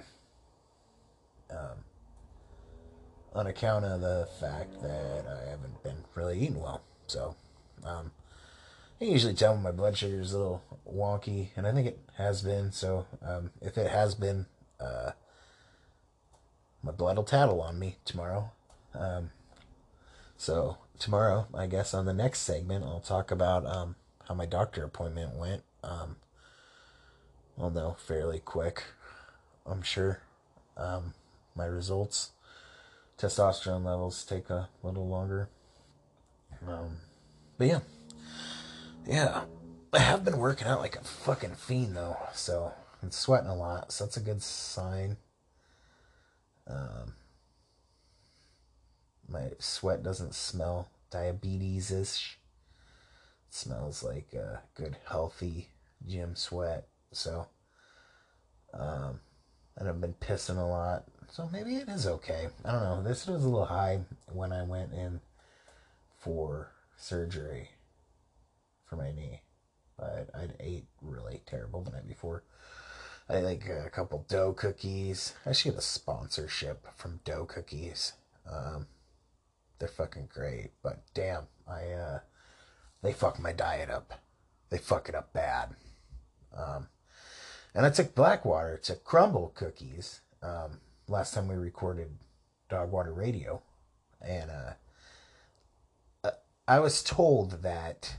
Um, 1.51 1.85
on 3.35 3.47
account 3.47 3.85
of 3.85 4.01
the 4.01 4.29
fact 4.41 4.81
that 4.83 5.27
I 5.27 5.51
haven't 5.51 5.83
been 5.83 6.05
really 6.15 6.39
eating 6.39 6.61
well. 6.61 6.83
So, 7.07 7.37
um, 7.85 8.13
I 9.01 9.05
usually 9.05 9.35
tell 9.35 9.55
him 9.55 9.63
my 9.63 9.71
blood 9.71 9.97
sugar 9.97 10.21
is 10.21 10.33
a 10.33 10.39
little 10.39 10.63
wonky, 10.89 11.49
and 11.57 11.67
I 11.67 11.73
think 11.73 11.87
it 11.87 11.99
has 12.17 12.43
been. 12.43 12.73
So, 12.73 13.07
um, 13.23 13.51
if 13.61 13.79
it 13.79 13.91
has 13.91 14.15
been, 14.15 14.47
uh, 14.79 15.13
my 16.83 16.93
blood 16.93 17.17
will 17.17 17.25
tattle 17.25 17.61
on 17.61 17.79
me 17.79 17.97
tomorrow. 18.05 18.51
Um, 18.95 19.31
so, 20.37 20.79
tomorrow, 20.99 21.47
I 21.53 21.67
guess 21.67 21.93
on 21.93 22.07
the 22.07 22.15
next 22.15 22.41
segment, 22.41 22.85
I'll 22.85 23.01
talk 23.01 23.31
about 23.31 23.67
um, 23.67 23.97
how 24.27 24.35
my 24.35 24.47
doctor 24.47 24.85
appointment 24.85 25.37
went. 25.37 25.63
Um, 25.85 26.17
I'll 27.61 27.95
fairly 27.95 28.39
quick, 28.39 28.85
I'm 29.67 29.83
sure. 29.83 30.23
Um, 30.77 31.13
my 31.55 31.67
results, 31.67 32.31
testosterone 33.19 33.85
levels 33.85 34.25
take 34.25 34.49
a 34.49 34.71
little 34.83 35.07
longer. 35.07 35.49
Um, 36.67 36.99
but 37.59 37.67
yeah, 37.67 37.81
yeah, 39.07 39.43
I 39.93 39.99
have 39.99 40.25
been 40.25 40.39
working 40.39 40.67
out 40.67 40.81
like 40.81 40.97
a 40.97 41.05
fucking 41.05 41.57
fiend 41.57 41.97
though, 41.97 42.17
so 42.33 42.73
I'm 43.03 43.11
sweating 43.11 43.51
a 43.51 43.57
lot, 43.57 43.93
so 43.93 44.05
that's 44.05 44.17
a 44.17 44.21
good 44.21 44.43
sign. 44.43 45.17
Um, 46.71 47.15
my 49.29 49.51
sweat 49.59 50.03
doesn't 50.03 50.35
smell 50.35 50.89
diabetes 51.11 51.91
ish. 51.91 52.39
Smells 53.51 54.03
like 54.03 54.33
a 54.35 54.63
good 54.75 54.97
healthy 55.09 55.69
gym 56.07 56.37
sweat. 56.37 56.87
So, 57.13 57.49
um, 58.73 59.21
and 59.77 59.89
I've 59.89 60.01
been 60.01 60.15
pissing 60.15 60.59
a 60.59 60.65
lot. 60.65 61.05
So 61.31 61.49
maybe 61.53 61.77
it 61.77 61.89
is 61.89 62.07
okay. 62.07 62.49
I 62.65 62.73
don't 62.73 62.83
know. 62.83 63.03
This 63.03 63.27
was 63.27 63.45
a 63.45 63.49
little 63.49 63.67
high 63.67 64.01
when 64.33 64.53
I 64.53 64.63
went 64.63 64.93
in 64.93 65.21
for 66.19 66.71
surgery. 66.97 67.71
for 68.85 68.97
my 68.97 69.13
knee. 69.13 69.43
But 69.97 70.31
I'd 70.35 70.55
ate 70.61 70.87
really 71.01 71.43
terrible 71.47 71.83
the 71.83 71.91
night 71.93 72.09
before. 72.09 72.43
I 73.31 73.39
like 73.41 73.69
a 73.69 73.89
couple 73.91 74.27
dough 74.29 74.53
cookies. 74.55 75.35
I 75.47 75.53
should 75.53 75.71
get 75.71 75.79
a 75.79 75.83
sponsorship 75.83 76.89
from 76.97 77.21
dough 77.25 77.45
cookies. 77.45 78.15
Um, 78.51 78.89
they're 79.79 79.89
fucking 79.89 80.31
great, 80.33 80.71
but 80.83 81.03
damn, 81.15 81.45
I 81.69 81.93
uh, 81.93 82.19
they 83.03 83.13
fuck 83.13 83.39
my 83.39 83.53
diet 83.53 83.89
up. 83.89 84.15
They 84.69 84.79
fuck 84.79 85.09
it 85.09 85.15
up 85.15 85.33
bad. 85.33 85.77
Um, 86.57 86.89
and 87.73 87.87
I 87.87 87.91
took 87.91 88.17
Blackwater 88.17 88.77
to 88.79 88.97
Crumble 88.97 89.53
cookies. 89.55 90.23
Um, 90.43 90.81
last 91.07 91.33
time 91.33 91.47
we 91.47 91.55
recorded 91.55 92.09
Dogwater 92.69 93.13
Radio, 93.13 93.63
and 94.21 94.51
uh, 94.51 94.73
uh, 96.25 96.31
I 96.67 96.81
was 96.81 97.05
told 97.05 97.63
that 97.63 98.17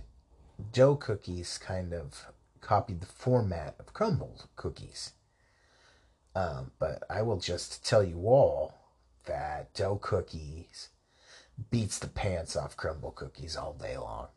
dough 0.72 0.96
cookies 0.96 1.58
kind 1.58 1.94
of 1.94 2.28
copied 2.62 3.02
the 3.02 3.08
format 3.08 3.76
of 3.80 3.94
crumble 3.94 4.40
cookies. 4.56 5.14
Um, 6.36 6.72
but 6.80 7.04
I 7.10 7.22
will 7.22 7.40
just 7.40 7.86
tell 7.86 8.04
you 8.04 8.22
all 8.26 8.74
that 9.26 9.74
dough 9.74 9.98
cookies 10.02 10.90
beats 11.70 12.00
the 12.00 12.08
pants 12.08 12.56
off 12.56 12.78
crumble 12.78 13.12
cookies 13.12 13.56
all 13.56 13.74
day 13.74 13.98
long. 13.98 14.28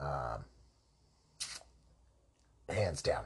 Um, 0.00 0.44
hands 2.68 3.02
down. 3.02 3.24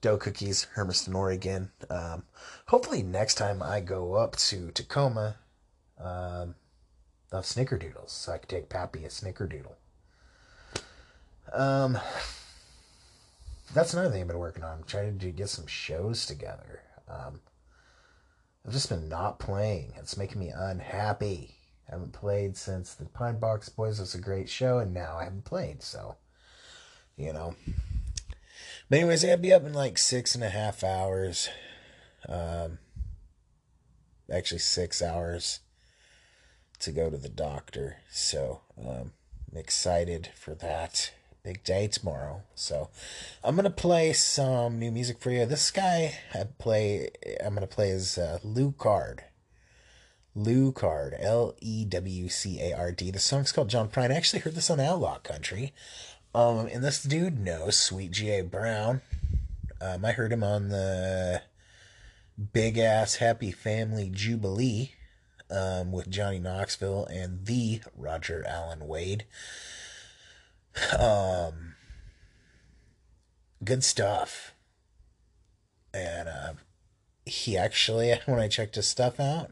Dough 0.00 0.18
cookies, 0.18 0.66
Hermiston, 0.74 1.14
Oregon. 1.14 1.70
Um, 1.88 2.24
hopefully, 2.66 3.02
next 3.04 3.36
time 3.36 3.62
I 3.62 3.80
go 3.80 4.14
up 4.14 4.34
to 4.36 4.72
Tacoma, 4.72 5.36
um, 5.98 6.56
have 7.30 7.44
snickerdoodles 7.44 8.10
so 8.10 8.32
I 8.32 8.38
can 8.38 8.48
take 8.48 8.68
Pappy 8.68 9.04
a 9.04 9.08
snickerdoodle. 9.08 9.74
Um, 11.52 11.98
that's 13.74 13.94
another 13.94 14.10
thing 14.10 14.22
I've 14.22 14.28
been 14.28 14.38
working 14.38 14.64
on. 14.64 14.78
I'm 14.78 14.84
trying 14.84 15.18
to 15.18 15.30
get 15.30 15.48
some 15.48 15.66
shows 15.66 16.26
together. 16.26 16.80
Um, 17.08 17.40
I've 18.66 18.72
just 18.72 18.88
been 18.88 19.08
not 19.08 19.38
playing. 19.38 19.94
It's 19.96 20.16
making 20.16 20.40
me 20.40 20.52
unhappy. 20.54 21.56
I 21.88 21.92
haven't 21.92 22.12
played 22.12 22.56
since 22.56 22.94
the 22.94 23.06
Pine 23.06 23.38
Box 23.38 23.68
Boys 23.68 23.98
was 23.98 24.14
a 24.14 24.20
great 24.20 24.48
show, 24.48 24.78
and 24.78 24.94
now 24.94 25.16
I 25.18 25.24
haven't 25.24 25.44
played. 25.44 25.82
So, 25.82 26.16
you 27.16 27.32
know. 27.32 27.54
But 28.88 29.00
anyways, 29.00 29.24
I'll 29.24 29.36
be 29.36 29.52
up 29.52 29.64
in 29.64 29.72
like 29.72 29.98
six 29.98 30.34
and 30.34 30.44
a 30.44 30.50
half 30.50 30.84
hours. 30.84 31.48
Um, 32.28 32.78
actually, 34.32 34.60
six 34.60 35.02
hours 35.02 35.60
to 36.80 36.92
go 36.92 37.10
to 37.10 37.16
the 37.16 37.28
doctor. 37.28 37.96
So, 38.10 38.60
um, 38.78 39.12
I'm 39.50 39.58
excited 39.58 40.30
for 40.34 40.54
that 40.56 41.12
big 41.44 41.64
day 41.64 41.88
tomorrow. 41.88 42.42
So 42.54 42.88
I'm 43.42 43.56
gonna 43.56 43.70
play 43.70 44.12
some 44.12 44.78
new 44.78 44.92
music 44.92 45.20
for 45.20 45.30
you. 45.30 45.44
This 45.44 45.72
guy 45.72 46.18
I 46.32 46.44
play 46.58 47.10
I'm 47.44 47.54
gonna 47.54 47.66
play 47.66 47.90
is 47.90 48.16
uh, 48.16 48.38
Card, 48.78 49.24
Lew 50.36 50.70
Card, 50.70 51.16
L 51.18 51.54
E 51.60 51.84
W 51.84 52.28
C 52.28 52.60
A 52.60 52.72
R 52.76 52.92
D. 52.92 53.10
The 53.10 53.18
song's 53.18 53.50
called 53.50 53.70
John 53.70 53.88
Prine. 53.88 54.12
I 54.12 54.14
actually 54.14 54.40
heard 54.40 54.54
this 54.54 54.70
on 54.70 54.78
Outlaw 54.78 55.18
Country. 55.18 55.72
Um, 56.32 56.68
and 56.72 56.82
this 56.82 57.02
dude 57.02 57.40
knows 57.40 57.76
Sweet 57.76 58.10
G.A. 58.12 58.44
Brown. 58.44 59.02
Um, 59.82 60.02
I 60.02 60.12
heard 60.12 60.32
him 60.32 60.42
on 60.42 60.70
the 60.70 61.42
Big 62.54 62.78
Ass 62.78 63.16
Happy 63.16 63.50
Family 63.50 64.08
Jubilee 64.10 64.92
um, 65.50 65.92
with 65.92 66.08
Johnny 66.08 66.38
Knoxville 66.38 67.04
and 67.06 67.44
the 67.44 67.82
Roger 67.94 68.46
Allen 68.48 68.88
Wade. 68.88 69.26
Um, 70.98 71.74
good 73.64 73.84
stuff. 73.84 74.54
And 75.94 76.28
uh, 76.28 76.52
he 77.26 77.56
actually, 77.56 78.12
when 78.26 78.40
I 78.40 78.48
checked 78.48 78.76
his 78.76 78.88
stuff 78.88 79.20
out, 79.20 79.50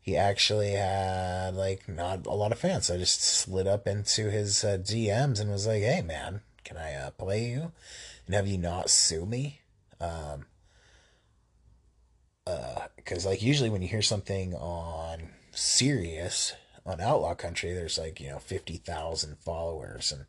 he 0.00 0.16
actually 0.16 0.72
had 0.72 1.54
like 1.54 1.88
not 1.88 2.26
a 2.26 2.34
lot 2.34 2.52
of 2.52 2.58
fans. 2.58 2.86
So 2.86 2.94
I 2.94 2.98
just 2.98 3.20
slid 3.20 3.66
up 3.66 3.86
into 3.88 4.30
his 4.30 4.62
uh, 4.62 4.78
DMs 4.80 5.40
and 5.40 5.50
was 5.50 5.66
like, 5.66 5.82
"Hey, 5.82 6.00
man, 6.00 6.42
can 6.62 6.76
I 6.76 6.94
uh, 6.94 7.10
play 7.10 7.48
you? 7.48 7.72
And 8.26 8.34
have 8.36 8.46
you 8.46 8.56
not 8.56 8.88
sue 8.88 9.26
me?" 9.26 9.62
Um, 10.00 10.46
because 12.96 13.26
uh, 13.26 13.30
like 13.30 13.42
usually 13.42 13.70
when 13.70 13.82
you 13.82 13.88
hear 13.88 14.02
something 14.02 14.54
on 14.54 15.30
Sirius 15.50 16.54
on 16.86 17.00
Outlaw 17.00 17.34
Country, 17.34 17.74
there's 17.74 17.98
like, 17.98 18.20
you 18.20 18.28
know, 18.28 18.38
50,000 18.38 19.38
followers. 19.38 20.12
And 20.12 20.24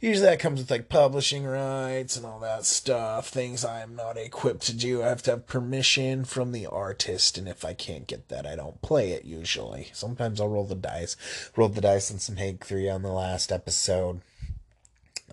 usually 0.00 0.26
that 0.26 0.40
comes 0.40 0.60
with 0.60 0.70
like 0.70 0.88
publishing 0.88 1.44
rights 1.44 2.16
and 2.16 2.24
all 2.24 2.40
that 2.40 2.64
stuff. 2.64 3.28
Things 3.28 3.64
I'm 3.64 3.94
not 3.94 4.16
equipped 4.16 4.62
to 4.62 4.76
do. 4.76 5.02
I 5.02 5.08
have 5.08 5.22
to 5.24 5.32
have 5.32 5.46
permission 5.46 6.24
from 6.24 6.52
the 6.52 6.66
artist. 6.66 7.36
And 7.36 7.46
if 7.46 7.64
I 7.64 7.74
can't 7.74 8.06
get 8.06 8.28
that, 8.28 8.46
I 8.46 8.56
don't 8.56 8.80
play 8.80 9.12
it 9.12 9.26
usually. 9.26 9.90
Sometimes 9.92 10.40
I'll 10.40 10.48
roll 10.48 10.64
the 10.64 10.74
dice. 10.74 11.16
Rolled 11.54 11.74
the 11.74 11.82
dice 11.82 12.10
on 12.10 12.18
some 12.18 12.36
Hank 12.36 12.64
3 12.64 12.88
on 12.88 13.02
the 13.02 13.12
last 13.12 13.52
episode. 13.52 14.22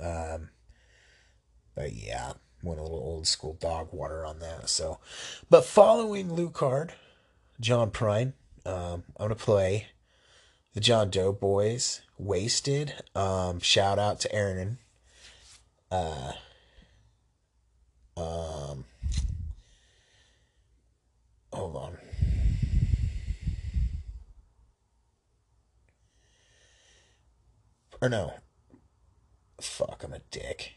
Um, 0.01 0.49
but 1.75 1.93
yeah, 1.93 2.33
went 2.61 2.79
a 2.79 2.83
little 2.83 2.99
old 2.99 3.25
school 3.25 3.53
dog 3.53 3.93
water 3.93 4.25
on 4.25 4.39
that. 4.39 4.67
So, 4.69 4.99
but 5.49 5.63
following 5.63 6.33
Lew 6.33 6.49
Card, 6.49 6.93
John 7.61 7.89
Prine, 7.89 8.33
um, 8.65 9.03
I'm 9.17 9.27
going 9.27 9.29
to 9.29 9.35
play 9.35 9.87
the 10.77 10.81
John 10.81 11.09
Doe 11.09 11.33
Boys, 11.33 12.01
Wasted. 12.19 12.93
Um, 13.15 13.59
shout 13.59 13.97
out 13.97 14.19
to 14.19 14.31
Aaron. 14.31 14.77
Uh, 15.89 16.33
um, 18.15 18.85
hold 21.51 21.75
on. 21.77 21.97
Or 27.99 28.09
no. 28.09 28.33
Fuck, 29.59 30.03
I'm 30.03 30.13
a 30.13 30.19
dick. 30.29 30.75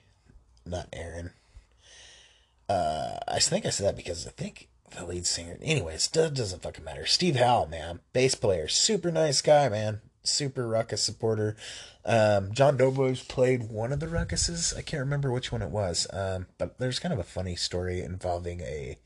Not 0.64 0.88
Aaron. 0.94 1.32
Uh, 2.70 3.18
I 3.28 3.38
think 3.38 3.66
I 3.66 3.68
said 3.68 3.86
that 3.88 3.96
because 3.96 4.26
I 4.26 4.30
think 4.30 4.69
the 4.92 5.07
lead 5.07 5.26
singer. 5.26 5.59
Anyways, 5.62 6.09
doesn't 6.09 6.62
fucking 6.62 6.85
matter. 6.85 7.07
Steve 7.07 7.37
Howell, 7.37 7.68
man, 7.68 8.00
bass 8.12 8.35
player, 8.35 8.68
super 8.68 9.11
nice 9.11 9.40
guy, 9.40 9.68
man, 9.68 10.00
super 10.22 10.68
ruckus 10.68 11.03
supporter. 11.03 11.57
Um, 12.05 12.53
John 12.53 12.76
Doe 12.76 12.90
Boys 12.90 13.22
played 13.22 13.70
one 13.70 13.92
of 13.92 14.00
the 14.00 14.07
ruckuses. 14.07 14.76
I 14.76 14.83
can't 14.83 15.00
remember 15.00 15.31
which 15.31 15.53
one 15.53 15.62
it 15.62 15.70
was, 15.70 16.07
um, 16.12 16.46
but 16.59 16.79
there's 16.79 16.98
kind 16.98 17.12
of 17.12 17.20
a 17.20 17.24
funny 17.24 17.57
story 17.57 18.00
involving 18.00 18.61
a 18.61 18.96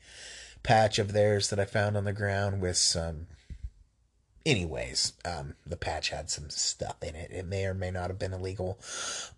patch 0.63 0.97
of 0.97 1.13
theirs 1.13 1.49
that 1.49 1.59
I 1.59 1.65
found 1.65 1.97
on 1.97 2.05
the 2.05 2.13
ground 2.13 2.61
with 2.61 2.77
some. 2.77 3.27
Anyways, 4.45 5.13
um, 5.25 5.55
the 5.65 5.77
patch 5.77 6.09
had 6.09 6.29
some 6.29 6.49
stuff 6.49 6.97
in 7.01 7.15
it. 7.15 7.31
It 7.31 7.47
may 7.47 7.65
or 7.65 7.73
may 7.73 7.91
not 7.91 8.09
have 8.09 8.19
been 8.19 8.33
illegal, 8.33 8.79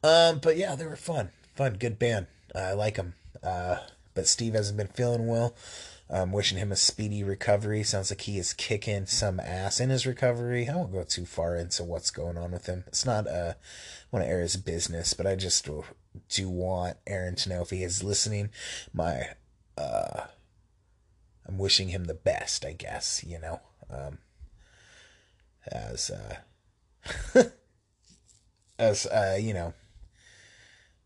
um, 0.03 0.39
but 0.39 0.57
yeah, 0.57 0.75
they 0.75 0.85
were 0.85 0.97
fun, 0.97 1.29
fun, 1.55 1.75
good 1.79 1.97
band. 1.97 2.27
I 2.53 2.73
like 2.73 2.95
them. 2.95 3.13
Uh, 3.43 3.77
but 4.13 4.27
Steve 4.27 4.53
hasn't 4.53 4.77
been 4.77 4.87
feeling 4.87 5.27
well. 5.27 5.53
Um, 6.09 6.31
wishing 6.31 6.57
him 6.57 6.71
a 6.71 6.77
speedy 6.77 7.21
recovery. 7.21 7.83
Sounds 7.83 8.11
like 8.11 8.21
he 8.21 8.37
is 8.37 8.53
kicking 8.53 9.05
some 9.07 9.41
ass 9.41 9.81
in 9.81 9.89
his 9.89 10.05
recovery. 10.05 10.69
I 10.69 10.75
won't 10.75 10.93
go 10.93 11.03
too 11.03 11.25
far 11.25 11.57
into 11.57 11.83
what's 11.83 12.11
going 12.11 12.37
on 12.37 12.51
with 12.51 12.65
him. 12.65 12.85
It's 12.87 13.05
not 13.05 13.27
uh, 13.27 13.55
one 14.09 14.21
of 14.21 14.27
Aaron's 14.29 14.55
business, 14.55 15.13
but 15.13 15.27
I 15.27 15.35
just 15.35 15.67
do 16.29 16.49
want 16.49 16.97
Aaron 17.05 17.35
to 17.35 17.49
know 17.49 17.61
if 17.61 17.71
he 17.71 17.83
is 17.83 18.03
listening. 18.03 18.51
My, 18.93 19.31
uh, 19.77 20.27
I'm 21.45 21.57
wishing 21.57 21.89
him 21.89 22.05
the 22.05 22.13
best, 22.13 22.63
I 22.63 22.71
guess, 22.71 23.23
you 23.27 23.39
know, 23.39 23.59
um, 23.89 24.19
as, 25.69 26.09
uh, 26.09 27.43
as, 28.79 29.05
uh, 29.07 29.37
you 29.39 29.53
know, 29.53 29.73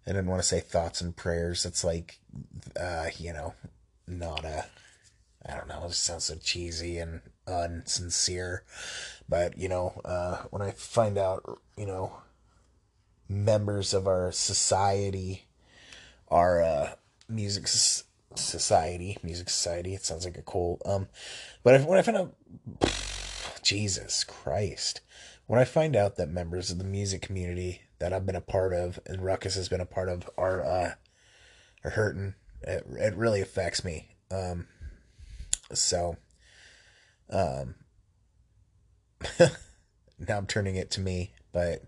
I 0.05 0.11
didn't 0.11 0.27
want 0.27 0.41
to 0.41 0.47
say 0.47 0.59
thoughts 0.59 1.01
and 1.01 1.15
prayers. 1.15 1.65
It's 1.65 1.83
like, 1.83 2.19
uh, 2.79 3.07
you 3.17 3.33
know, 3.33 3.53
not 4.07 4.45
a 4.45 4.65
I 5.47 5.56
don't 5.56 5.67
know, 5.67 5.86
it 5.86 5.93
sounds 5.93 6.25
so 6.25 6.36
cheesy 6.36 6.97
and 6.97 7.21
unsincere. 7.47 8.60
But, 9.27 9.58
you 9.58 9.69
know, 9.69 9.99
uh, 10.06 10.43
when 10.49 10.62
I 10.62 10.71
find 10.71 11.17
out, 11.17 11.60
you 11.77 11.86
know, 11.86 12.17
members 13.27 13.93
of 13.93 14.08
our 14.08 14.32
society, 14.32 15.45
our 16.27 16.62
uh, 16.62 16.89
music 17.27 17.67
society, 18.36 19.17
music 19.23 19.49
society, 19.49 19.95
it 19.95 20.06
sounds 20.06 20.25
like 20.25 20.38
a 20.38 20.41
cool, 20.41 20.80
um, 20.86 21.08
but 21.63 21.75
if, 21.75 21.86
when 21.86 21.97
I 21.97 22.01
find 22.01 22.17
out, 22.17 22.36
Jesus 23.63 24.23
Christ, 24.23 25.01
when 25.47 25.60
I 25.60 25.65
find 25.65 25.95
out 25.95 26.17
that 26.17 26.30
members 26.30 26.71
of 26.71 26.77
the 26.77 26.84
music 26.84 27.21
community 27.21 27.82
that 27.99 28.13
I've 28.13 28.25
been 28.25 28.36
a 28.36 28.41
part 28.41 28.73
of 28.73 28.99
and 29.06 29.23
Ruckus 29.23 29.56
has 29.56 29.69
been 29.69 29.82
a 29.82 29.86
part 29.86 30.10
of 30.10 30.30
are, 30.38 30.63
uh, 30.63 30.93
are 31.84 31.91
hurting, 31.91 32.36
it, 32.62 32.86
it 32.89 33.15
really 33.15 33.41
affects 33.41 33.84
me. 33.84 34.15
Um, 34.30 34.67
so, 35.77 36.17
um, 37.29 37.75
now 39.39 40.38
I'm 40.38 40.47
turning 40.47 40.75
it 40.75 40.91
to 40.91 41.01
me, 41.01 41.34
but 41.51 41.84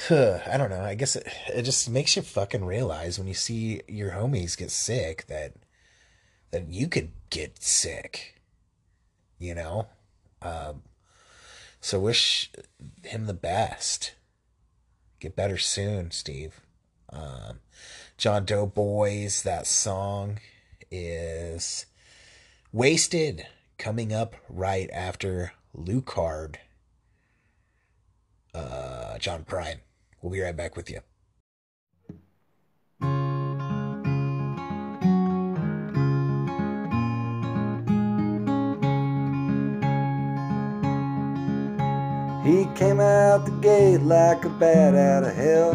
I 0.10 0.56
don't 0.56 0.70
know. 0.70 0.82
I 0.82 0.94
guess 0.94 1.16
it, 1.16 1.26
it 1.52 1.62
just 1.62 1.88
makes 1.88 2.16
you 2.16 2.22
fucking 2.22 2.64
realize 2.64 3.18
when 3.18 3.28
you 3.28 3.34
see 3.34 3.80
your 3.88 4.10
homies 4.10 4.56
get 4.56 4.70
sick 4.70 5.26
that 5.26 5.54
that 6.50 6.68
you 6.68 6.88
could 6.88 7.10
get 7.30 7.62
sick. 7.62 8.40
You 9.38 9.54
know? 9.54 9.86
Um, 10.40 10.82
so 11.80 11.98
wish 11.98 12.50
him 13.02 13.26
the 13.26 13.34
best. 13.34 14.14
Get 15.20 15.36
better 15.36 15.58
soon, 15.58 16.10
Steve. 16.10 16.60
Um, 17.10 17.60
John 18.16 18.44
Doe 18.44 18.66
Boys, 18.66 19.42
that 19.42 19.66
song 19.66 20.38
is 20.90 21.86
Wasted 22.74 23.46
coming 23.78 24.12
up 24.12 24.34
right 24.48 24.90
after 24.92 25.52
Lew 25.72 26.02
Card. 26.02 26.58
Uh, 28.52 29.16
John 29.18 29.44
Prine. 29.44 29.78
We'll 30.20 30.32
be 30.32 30.40
right 30.40 30.56
back 30.56 30.74
with 30.74 30.90
you. 30.90 30.98
He 42.42 42.66
came 42.74 42.98
out 42.98 43.44
the 43.44 43.56
gate 43.62 43.98
like 43.98 44.44
a 44.44 44.48
bat 44.48 44.96
out 44.96 45.22
of 45.22 45.36
hell, 45.36 45.74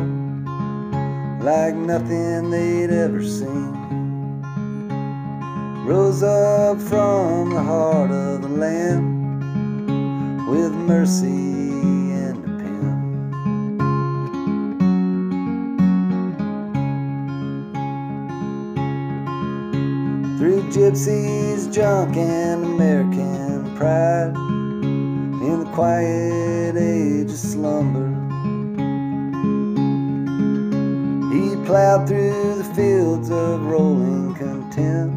like 1.40 1.76
nothing 1.76 2.50
they'd 2.50 2.90
ever 2.90 3.24
seen. 3.24 3.79
Rose 5.90 6.22
up 6.22 6.80
from 6.82 7.50
the 7.50 7.64
heart 7.64 8.12
of 8.12 8.44
the 8.44 8.48
land 8.48 9.42
with 10.48 10.72
mercy 10.72 11.26
and 11.26 12.46
a 12.46 12.48
pen. 12.62 12.98
Through 20.38 20.62
gypsies, 20.70 21.74
junk, 21.74 22.16
and 22.18 22.64
American 22.66 23.76
pride 23.76 24.36
in 25.42 25.62
the 25.62 25.70
quiet 25.74 26.78
age 26.78 27.32
of 27.32 27.36
slumber. 27.36 28.10
He 31.34 31.56
plowed 31.66 32.08
through 32.08 32.58
the 32.60 32.64
fields 32.76 33.32
of 33.32 33.66
rolling 33.66 34.36
content, 34.36 35.09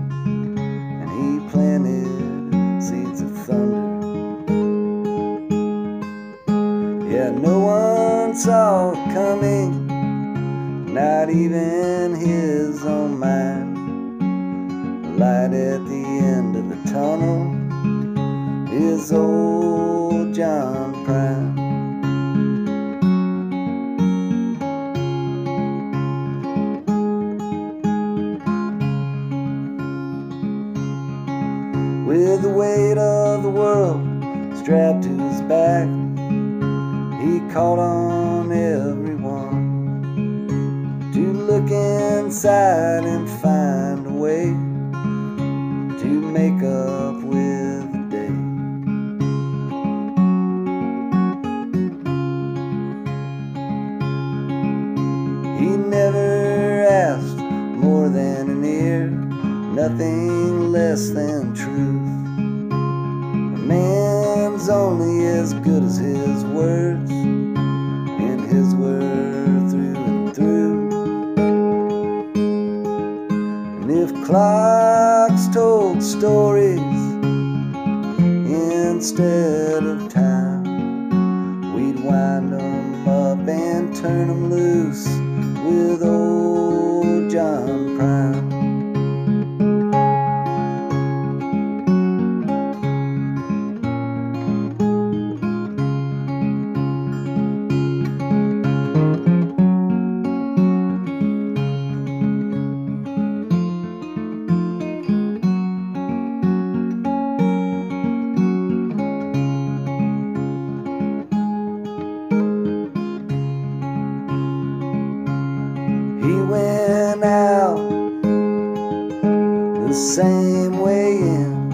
the 119.93 119.99
same 119.99 120.79
way 120.79 121.19
in. 121.19 121.71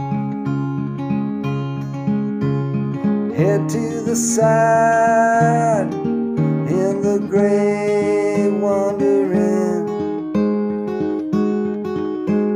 Head 3.37 3.69
to 3.69 4.03
the 4.03 4.17
side 4.17 5.95
in 5.95 7.01
the 7.01 7.25
gray 7.31 8.51
wandering. 8.51 9.87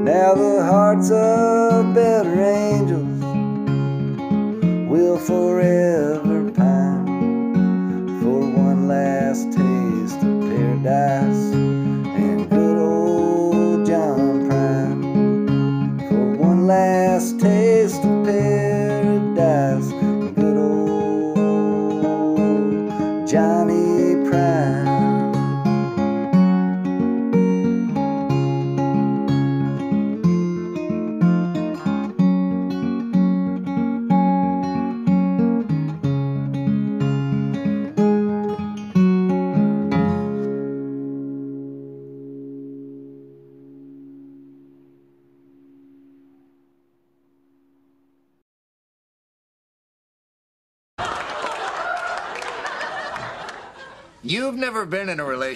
Now 0.04 0.34
the 0.34 0.64
hearts 0.64 1.12
of 1.12 1.61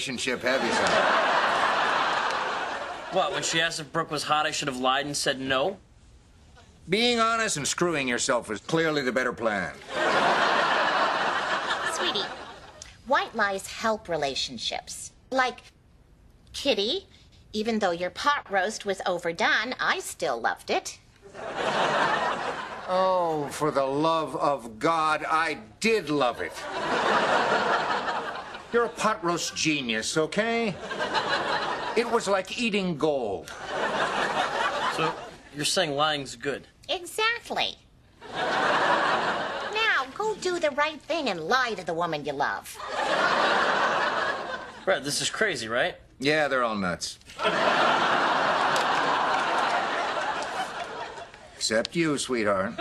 relationship, 0.07 0.43
have 0.43 0.63
you. 0.63 0.71
What, 3.17 3.33
when 3.33 3.43
she 3.43 3.61
asked 3.61 3.81
if 3.81 3.93
Brooke 3.93 4.11
was 4.11 4.23
hot, 4.23 4.47
I 4.47 4.51
should 4.51 4.69
have 4.69 4.77
lied 4.77 5.07
and 5.07 5.17
said 5.17 5.41
no? 5.41 5.79
Being 6.89 7.19
honest 7.19 7.57
and 7.57 7.67
screwing 7.67 8.07
yourself 8.07 8.49
was 8.49 8.61
clearly 8.61 9.03
the 9.03 9.11
better 9.11 9.33
plan. 9.33 9.75
Sweetie, 11.95 12.29
white 13.07 13.35
lies 13.35 13.67
help 13.67 14.09
relationships. 14.09 15.11
Like 15.31 15.61
Kitty, 16.53 17.07
even 17.53 17.81
though 17.81 17.91
your 17.91 18.11
pot 18.11 18.47
roast 18.51 18.87
was 18.87 19.01
overdone, 19.07 19.75
I 19.81 19.99
still 19.99 20.41
loved 20.41 20.71
it. 20.71 21.01
Oh, 22.89 23.49
for 23.51 23.73
the 23.73 23.85
love 23.85 24.37
of 24.37 24.79
God, 24.79 25.25
I 25.29 25.59
did 25.81 26.09
love 26.11 26.41
it. 26.41 26.53
You're 28.77 28.85
a 28.85 28.89
pot 28.91 29.25
roast 29.25 29.57
genius, 29.57 30.19
okay? 30.19 30.75
It 31.97 32.11
was 32.11 32.29
like 32.29 32.61
eating 32.61 32.99
gold. 32.99 33.51
So 34.97 35.15
you're 35.55 35.65
saying 35.65 35.93
lying's 35.93 36.37
good? 36.37 36.67
Exactly. 36.91 37.79
Now, 38.35 40.05
go 40.15 40.35
do 40.43 40.59
the 40.59 40.73
right 40.73 41.01
thing 41.01 41.31
and 41.31 41.41
lie 41.41 41.73
to 41.73 41.87
the 41.87 41.95
woman 41.95 42.27
you 42.27 42.35
love. 42.35 42.77
Brett, 44.85 45.05
this 45.05 45.23
is 45.23 45.31
crazy, 45.31 45.69
right? 45.69 45.95
Yeah, 46.19 46.47
they're 46.47 46.63
all 46.63 46.77
nuts. 46.77 47.19
Except 51.57 51.97
you, 51.97 52.19
sweetheart. 52.19 52.75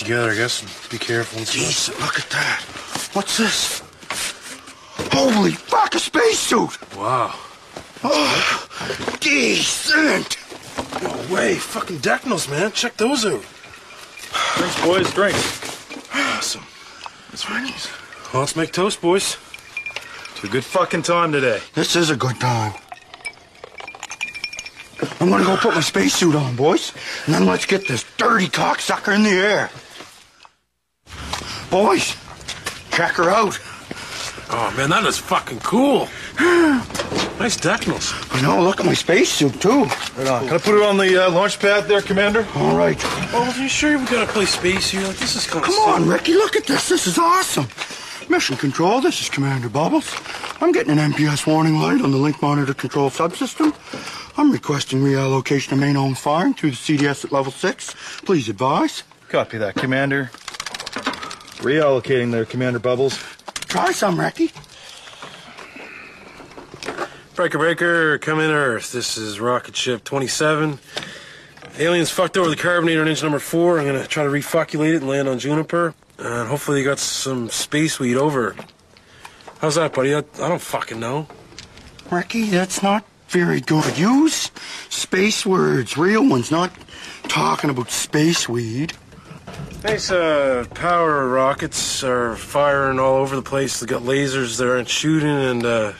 Together, 0.00 0.30
I 0.30 0.34
guess, 0.34 0.88
be 0.88 0.98
careful 0.98 1.38
and 1.38 1.46
stuff. 1.46 1.92
Jeez, 1.92 2.00
look 2.00 2.18
at 2.18 2.28
that. 2.30 2.62
What's 3.12 3.36
this? 3.38 3.82
Holy 5.12 5.52
fuck, 5.52 5.94
a 5.94 5.98
spacesuit! 5.98 6.96
Wow. 6.96 7.34
Oh, 8.02 8.68
decent! 9.20 10.36
No 11.02 11.34
way. 11.34 11.54
Fucking 11.56 11.98
Decnals, 11.98 12.50
man. 12.50 12.72
Check 12.72 12.96
those 12.96 13.24
out. 13.26 13.44
Drinks, 14.56 14.82
boys, 14.82 15.12
drinks. 15.12 16.14
Awesome. 16.14 16.64
That's 17.30 17.48
Ricky's. 17.48 17.88
Well, 18.32 18.42
let's 18.42 18.56
make 18.56 18.72
toast, 18.72 19.00
boys. 19.00 19.36
It's 20.32 20.44
a 20.44 20.48
good 20.48 20.64
fucking 20.64 21.02
time 21.02 21.32
today. 21.32 21.60
This 21.74 21.96
is 21.96 22.10
a 22.10 22.16
good 22.16 22.40
time. 22.40 22.72
I'm 25.20 25.28
gonna 25.28 25.44
go 25.44 25.56
put 25.56 25.74
my 25.74 25.80
spacesuit 25.80 26.34
on, 26.34 26.56
boys, 26.56 26.92
and 27.26 27.34
then 27.34 27.46
let's 27.46 27.66
get 27.66 27.86
this 27.86 28.04
dirty 28.16 28.48
cocksucker 28.48 29.14
in 29.14 29.22
the 29.22 29.30
air. 29.30 29.70
Boys, 31.70 32.16
check 32.90 33.12
her 33.12 33.30
out. 33.30 33.58
Oh, 34.52 34.74
man, 34.76 34.90
that 34.90 35.04
is 35.06 35.18
fucking 35.18 35.60
cool. 35.60 36.08
nice 37.38 37.56
Decnals. 37.56 38.12
I 38.34 38.42
know, 38.42 38.60
look 38.60 38.80
at 38.80 38.86
my 38.86 38.94
spacesuit, 38.94 39.60
too. 39.60 39.84
Right 40.16 40.26
on. 40.26 40.46
Can 40.46 40.54
I 40.54 40.58
put 40.58 40.76
it 40.76 40.82
on 40.82 40.96
the 40.96 41.26
uh, 41.26 41.30
launch 41.30 41.60
pad 41.60 41.84
there, 41.84 42.02
Commander? 42.02 42.44
All 42.56 42.76
right. 42.76 42.98
Oh, 43.32 43.52
are 43.56 43.62
you 43.62 43.68
sure 43.68 43.96
we 43.96 44.04
gotta 44.06 44.30
play 44.32 44.46
space 44.46 44.90
here? 44.90 45.06
Like, 45.06 45.18
this 45.18 45.36
is 45.36 45.46
kind 45.46 45.64
of 45.64 45.70
Come 45.70 45.88
on, 45.88 46.08
Ricky, 46.08 46.34
look 46.34 46.56
at 46.56 46.66
this. 46.66 46.88
This 46.88 47.06
is 47.06 47.16
awesome. 47.16 47.68
Mission 48.28 48.56
Control, 48.56 49.00
this 49.00 49.20
is 49.20 49.28
Commander 49.28 49.68
Bubbles. 49.68 50.12
I'm 50.60 50.72
getting 50.72 50.98
an 50.98 51.12
MPS 51.12 51.46
warning 51.46 51.76
light 51.76 52.00
on 52.02 52.10
the 52.10 52.16
link 52.16 52.42
monitor 52.42 52.74
control 52.74 53.10
subsystem. 53.10 53.72
I'm 54.36 54.50
requesting 54.50 55.00
reallocation 55.00 55.72
of 55.72 55.78
main 55.78 55.94
home 55.94 56.16
firing 56.16 56.54
to 56.54 56.70
the 56.70 56.76
CDS 56.76 57.24
at 57.24 57.30
level 57.30 57.52
6. 57.52 57.94
Please 58.24 58.48
advise. 58.48 59.04
Copy 59.28 59.58
that, 59.58 59.76
Commander. 59.76 60.30
Reallocating 61.60 62.32
there, 62.32 62.46
Commander 62.46 62.78
Bubbles. 62.78 63.22
Try 63.68 63.92
some, 63.92 64.18
Ricky. 64.18 64.50
Breaker 67.34 67.58
Breaker, 67.58 68.18
come 68.18 68.40
in 68.40 68.50
Earth. 68.50 68.92
This 68.92 69.16
is 69.16 69.40
rocket 69.40 69.76
ship 69.76 70.02
27. 70.04 70.78
Aliens 71.78 72.10
fucked 72.10 72.36
over 72.36 72.50
the 72.50 72.56
carbonator 72.56 73.02
on 73.02 73.08
engine 73.08 73.26
number 73.26 73.38
four. 73.38 73.78
I'm 73.78 73.86
gonna 73.86 74.06
try 74.06 74.24
to 74.24 74.30
refocculate 74.30 74.94
it 74.94 74.96
and 74.96 75.08
land 75.08 75.28
on 75.28 75.38
Juniper. 75.38 75.94
And 76.18 76.48
hopefully 76.48 76.80
they 76.80 76.84
got 76.84 76.98
some 76.98 77.48
space 77.50 77.98
weed 77.98 78.16
over. 78.16 78.56
How's 79.58 79.74
that, 79.74 79.92
buddy? 79.92 80.14
I, 80.14 80.18
I 80.18 80.48
don't 80.48 80.60
fucking 80.60 80.98
know. 80.98 81.28
Ricky, 82.10 82.44
that's 82.44 82.82
not 82.82 83.04
very 83.28 83.60
good. 83.60 83.96
Use 83.98 84.50
space 84.88 85.46
words, 85.46 85.96
real 85.96 86.26
ones, 86.28 86.50
not 86.50 86.72
talking 87.28 87.70
about 87.70 87.90
space 87.90 88.48
weed. 88.48 88.94
Nice 89.82 90.10
uh, 90.10 90.66
power 90.74 91.26
rockets 91.28 92.04
are 92.04 92.36
firing 92.36 92.98
all 92.98 93.16
over 93.16 93.34
the 93.34 93.42
place. 93.42 93.80
They 93.80 93.86
got 93.86 94.02
lasers 94.02 94.58
that 94.58 94.68
aren't 94.68 94.88
shooting, 94.88 95.28
and 95.28 95.64
uh, 95.64 95.92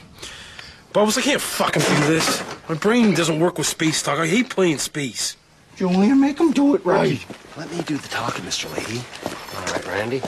Bubbles, 0.92 1.16
I 1.16 1.22
can't 1.22 1.40
fucking 1.40 1.82
do 1.82 2.06
this. 2.08 2.42
My 2.68 2.74
brain 2.74 3.14
doesn't 3.14 3.38
work 3.38 3.58
with 3.58 3.66
space 3.68 4.02
talk. 4.02 4.18
I 4.18 4.26
hate 4.26 4.50
playing 4.50 4.78
space. 4.78 5.36
Julian, 5.76 6.20
make 6.20 6.38
him 6.38 6.50
do 6.50 6.74
it 6.74 6.84
right. 6.84 7.24
Let 7.56 7.70
me 7.70 7.80
do 7.82 7.96
the 7.96 8.08
talking, 8.08 8.44
Mr. 8.44 8.66
Lahey. 8.66 9.56
All 9.56 9.72
right, 9.72 9.86
Randy. 9.86 10.18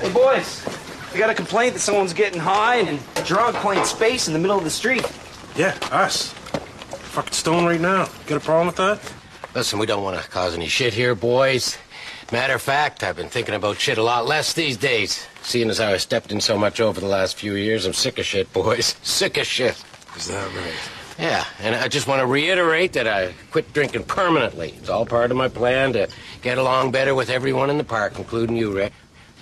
Hey, 0.00 0.10
boys. 0.10 0.66
We 1.12 1.18
got 1.18 1.28
a 1.28 1.34
complaint 1.34 1.74
that 1.74 1.80
someone's 1.80 2.14
getting 2.14 2.40
high 2.40 2.76
and 2.76 2.98
drunk 3.26 3.56
playing 3.56 3.84
space 3.84 4.26
in 4.26 4.32
the 4.32 4.40
middle 4.40 4.56
of 4.56 4.64
the 4.64 4.70
street. 4.70 5.04
Yeah, 5.54 5.76
us. 5.92 6.32
Fucking 6.32 7.34
stone 7.34 7.66
right 7.66 7.80
now. 7.80 8.08
Got 8.26 8.38
a 8.38 8.40
problem 8.40 8.68
with 8.68 8.76
that? 8.76 9.00
Listen, 9.54 9.78
we 9.78 9.86
don't 9.86 10.02
want 10.02 10.20
to 10.20 10.28
cause 10.30 10.54
any 10.54 10.66
shit 10.66 10.94
here, 10.94 11.14
boys. 11.14 11.76
Matter 12.32 12.54
of 12.54 12.62
fact, 12.62 13.04
I've 13.04 13.16
been 13.16 13.28
thinking 13.28 13.54
about 13.54 13.78
shit 13.78 13.98
a 13.98 14.02
lot 14.02 14.26
less 14.26 14.54
these 14.54 14.76
days. 14.76 15.26
Seeing 15.42 15.68
as 15.68 15.78
how 15.78 15.88
I 15.88 15.98
stepped 15.98 16.32
in 16.32 16.40
so 16.40 16.56
much 16.58 16.80
over 16.80 16.98
the 17.00 17.06
last 17.06 17.36
few 17.36 17.54
years, 17.54 17.84
I'm 17.84 17.92
sick 17.92 18.18
of 18.18 18.24
shit, 18.24 18.52
boys. 18.52 18.96
Sick 19.02 19.36
of 19.36 19.46
shit. 19.46 19.82
Is 20.16 20.28
that 20.28 20.54
right? 20.56 20.74
Yeah, 21.18 21.44
and 21.60 21.76
I 21.76 21.86
just 21.86 22.08
want 22.08 22.20
to 22.20 22.26
reiterate 22.26 22.94
that 22.94 23.06
I 23.06 23.34
quit 23.52 23.72
drinking 23.72 24.04
permanently. 24.04 24.74
It's 24.78 24.88
all 24.88 25.06
part 25.06 25.30
of 25.30 25.36
my 25.36 25.48
plan 25.48 25.92
to 25.92 26.08
get 26.42 26.58
along 26.58 26.90
better 26.90 27.14
with 27.14 27.30
everyone 27.30 27.70
in 27.70 27.78
the 27.78 27.84
park, 27.84 28.18
including 28.18 28.56
you, 28.56 28.72
Rick. 28.72 28.92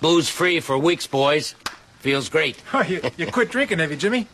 Booze 0.01 0.29
free 0.29 0.61
for 0.61 0.77
weeks, 0.77 1.07
boys. 1.07 1.55
Feels 2.01 2.29
great. 2.29 2.61
Oh, 2.75 2.83
you, 2.83 3.01
you 3.17 3.27
quit 3.27 3.51
drinking, 3.51 3.79
have 3.79 3.91
you, 3.91 3.97
Jimmy? 3.97 4.27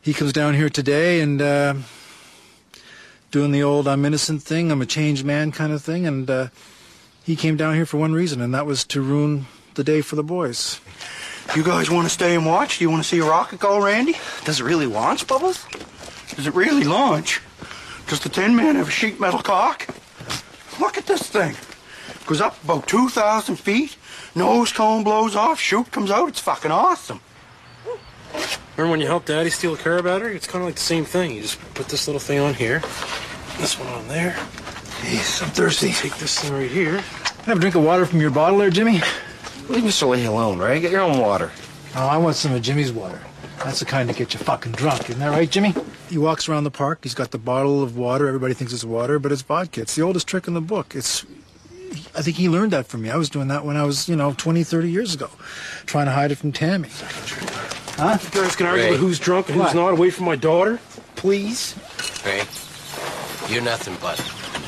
He 0.00 0.14
comes 0.14 0.32
down 0.32 0.54
here 0.54 0.70
today 0.70 1.20
and 1.20 1.42
uh, 1.42 1.74
doing 3.30 3.50
the 3.50 3.62
old 3.62 3.86
I'm 3.88 4.04
innocent 4.04 4.42
thing, 4.42 4.70
I'm 4.70 4.80
a 4.80 4.86
changed 4.86 5.24
man 5.24 5.52
kind 5.52 5.72
of 5.72 5.82
thing, 5.82 6.06
and 6.06 6.30
uh, 6.30 6.48
he 7.24 7.36
came 7.36 7.56
down 7.56 7.74
here 7.74 7.86
for 7.86 7.98
one 7.98 8.12
reason, 8.12 8.40
and 8.40 8.54
that 8.54 8.66
was 8.66 8.84
to 8.86 9.00
ruin 9.00 9.46
the 9.74 9.84
day 9.84 10.00
for 10.00 10.16
the 10.16 10.24
boys. 10.24 10.80
You 11.56 11.62
guys 11.62 11.90
want 11.90 12.06
to 12.06 12.10
stay 12.12 12.34
and 12.34 12.46
watch? 12.46 12.78
Do 12.78 12.84
you 12.84 12.90
want 12.90 13.02
to 13.02 13.08
see 13.08 13.18
a 13.18 13.24
rocket 13.24 13.60
go, 13.60 13.82
Randy? 13.82 14.14
Does 14.44 14.60
it 14.60 14.64
really 14.64 14.86
launch, 14.86 15.26
Bubbles? 15.26 15.66
Does 16.34 16.46
it 16.46 16.54
really 16.54 16.84
launch? 16.84 17.40
Does 18.06 18.20
the 18.20 18.28
Tin 18.28 18.56
Man 18.56 18.76
have 18.76 18.88
a 18.88 18.90
sheet 18.90 19.20
metal 19.20 19.40
cock? 19.40 19.86
Look 20.80 20.96
at 20.96 21.06
this 21.06 21.28
thing. 21.28 21.54
Goes 22.26 22.40
up 22.40 22.62
about 22.64 22.86
2,000 22.86 23.56
feet, 23.56 23.96
nose 24.34 24.72
cone 24.72 25.04
blows 25.04 25.36
off, 25.36 25.60
chute 25.60 25.90
comes 25.90 26.10
out. 26.10 26.28
It's 26.28 26.40
fucking 26.40 26.70
awesome. 26.70 27.20
Remember 28.76 28.90
when 28.90 29.00
you 29.00 29.06
helped 29.06 29.26
Daddy 29.26 29.50
steal 29.50 29.74
a 29.74 29.76
car 29.76 30.02
battery? 30.02 30.34
It's 30.34 30.46
kind 30.46 30.62
of 30.62 30.66
like 30.68 30.76
the 30.76 30.80
same 30.80 31.04
thing. 31.04 31.32
You 31.32 31.42
just 31.42 31.60
put 31.74 31.88
this 31.88 32.08
little 32.08 32.20
thing 32.20 32.38
on 32.38 32.54
here, 32.54 32.80
this 33.58 33.78
one 33.78 33.88
on 33.88 34.08
there. 34.08 34.36
Jeez, 35.02 35.42
I'm 35.42 35.50
thirsty. 35.50 35.92
Take 35.92 36.16
this 36.16 36.38
thing 36.38 36.52
right 36.52 36.70
here. 36.70 36.98
Have 37.46 37.56
a 37.56 37.60
drink 37.60 37.74
of 37.74 37.82
water 37.82 38.06
from 38.06 38.20
your 38.20 38.30
bottle 38.30 38.58
there, 38.58 38.70
Jimmy? 38.70 39.00
Leave 39.68 39.84
Mr. 39.84 40.06
Lahey 40.08 40.26
alone, 40.26 40.58
right? 40.58 40.80
Get 40.80 40.92
your 40.92 41.00
own 41.02 41.18
water. 41.18 41.50
Oh, 41.94 42.06
I 42.06 42.16
want 42.18 42.36
some 42.36 42.52
of 42.52 42.62
Jimmy's 42.62 42.92
water. 42.92 43.20
That's 43.64 43.80
the 43.80 43.84
kind 43.84 44.08
that 44.08 44.16
gets 44.16 44.34
you 44.34 44.40
fucking 44.40 44.72
drunk, 44.72 45.08
isn't 45.10 45.20
that 45.20 45.30
right, 45.30 45.48
Jimmy? 45.50 45.74
He 46.08 46.18
walks 46.18 46.48
around 46.48 46.64
the 46.64 46.70
park. 46.70 47.00
He's 47.02 47.14
got 47.14 47.30
the 47.30 47.38
bottle 47.38 47.82
of 47.82 47.96
water. 47.96 48.26
Everybody 48.26 48.54
thinks 48.54 48.72
it's 48.72 48.84
water, 48.84 49.18
but 49.18 49.30
it's 49.32 49.42
vodka. 49.42 49.82
It's 49.82 49.94
the 49.94 50.02
oldest 50.02 50.26
trick 50.26 50.46
in 50.48 50.54
the 50.54 50.60
book. 50.60 50.94
It's. 50.94 51.24
I 52.16 52.22
think 52.22 52.36
he 52.38 52.48
learned 52.48 52.72
that 52.72 52.86
from 52.86 53.02
me. 53.02 53.10
I 53.10 53.16
was 53.16 53.28
doing 53.28 53.48
that 53.48 53.64
when 53.64 53.76
I 53.76 53.84
was, 53.84 54.08
you 54.08 54.16
know, 54.16 54.32
20, 54.32 54.64
30 54.64 54.90
years 54.90 55.14
ago, 55.14 55.28
trying 55.84 56.06
to 56.06 56.12
hide 56.12 56.32
it 56.32 56.36
from 56.36 56.50
Tammy. 56.52 56.88
Huh? 56.90 58.18
You 58.22 58.42
guys 58.42 58.56
can 58.56 58.66
argue 58.66 58.84
Ray. 58.92 58.96
who's 58.96 59.18
drunk 59.18 59.48
and 59.48 59.56
who's 59.56 59.66
What? 59.66 59.74
not 59.74 59.88
away 59.92 60.10
from 60.10 60.24
my 60.24 60.36
daughter, 60.36 60.80
please. 61.16 61.74
Ray, 62.24 62.44
you're 63.52 63.62
nothing 63.62 63.96
but 64.00 64.18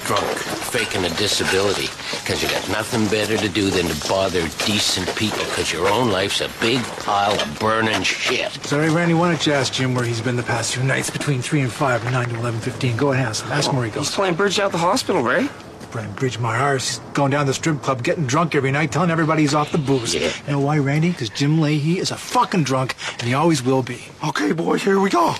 drunk, 0.05 0.25
faking 0.73 1.05
a 1.05 1.09
disability, 1.11 1.89
because 2.21 2.43
you 2.43 2.49
got 2.49 2.69
nothing 2.69 3.07
better 3.09 3.37
to 3.37 3.49
do 3.49 3.71
than 3.71 3.87
to 3.87 4.09
bother 4.09 4.43
decent 4.67 5.15
people, 5.17 5.39
because 5.45 5.73
your 5.73 5.89
own 5.89 6.11
life's 6.11 6.41
a 6.41 6.51
big 6.61 6.83
pile 7.05 7.39
of 7.41 7.59
burning 7.61 8.03
shit. 8.03 8.53
Sorry, 8.65 8.91
Randy, 8.91 9.15
why 9.15 9.29
don't 9.29 9.47
you 9.47 9.53
ask 9.53 9.73
Jim 9.73 9.95
where 9.95 10.05
he's 10.05 10.21
been 10.21 10.37
the 10.37 10.43
past 10.43 10.75
few 10.75 10.83
nights 10.85 11.11
between 11.11 11.41
3 11.43 11.63
and 11.63 11.73
5 11.73 12.03
and 12.05 12.13
9 12.13 12.29
to 12.29 12.35
11.15? 12.37 12.97
Go 12.97 13.13
ahead, 13.13 13.27
ask 13.27 13.45
him. 13.45 13.53
Ask 13.53 13.71
him 13.71 13.77
where 13.77 13.85
he 13.87 13.91
He's 13.91 13.97
goes. 14.09 14.15
playing 14.15 14.35
bridge 14.35 14.59
out 14.59 14.73
the 14.73 14.79
hospital, 14.79 15.23
Ray. 15.23 15.49
Brian 15.91 16.13
Bridgemar, 16.15 16.73
he's 16.75 16.99
going 17.13 17.31
down 17.31 17.45
to 17.45 17.51
the 17.51 17.55
strip 17.55 17.81
club, 17.81 18.03
getting 18.03 18.27
drunk 18.27 18.57
every 18.57 18.73
night, 18.73 18.91
telling 18.91 19.11
everybody 19.11 19.43
he's 19.43 19.55
off 19.55 19.71
the 19.71 19.79
booze. 19.79 20.13
Yeah. 20.13 20.33
You 20.47 20.53
know 20.55 20.61
why, 20.61 20.79
Randy? 20.79 21.11
Because 21.11 21.29
Jim 21.31 21.59
Lahey 21.59 21.99
is 21.99 22.11
a 22.11 22.17
fucking 22.17 22.65
drunk, 22.65 22.97
and 23.13 23.23
he 23.23 23.35
always 23.35 23.63
will 23.63 23.83
be. 23.85 24.01
Okay, 24.27 24.51
boys, 24.51 24.83
here 24.83 24.99
we 24.99 25.09
go. 25.09 25.37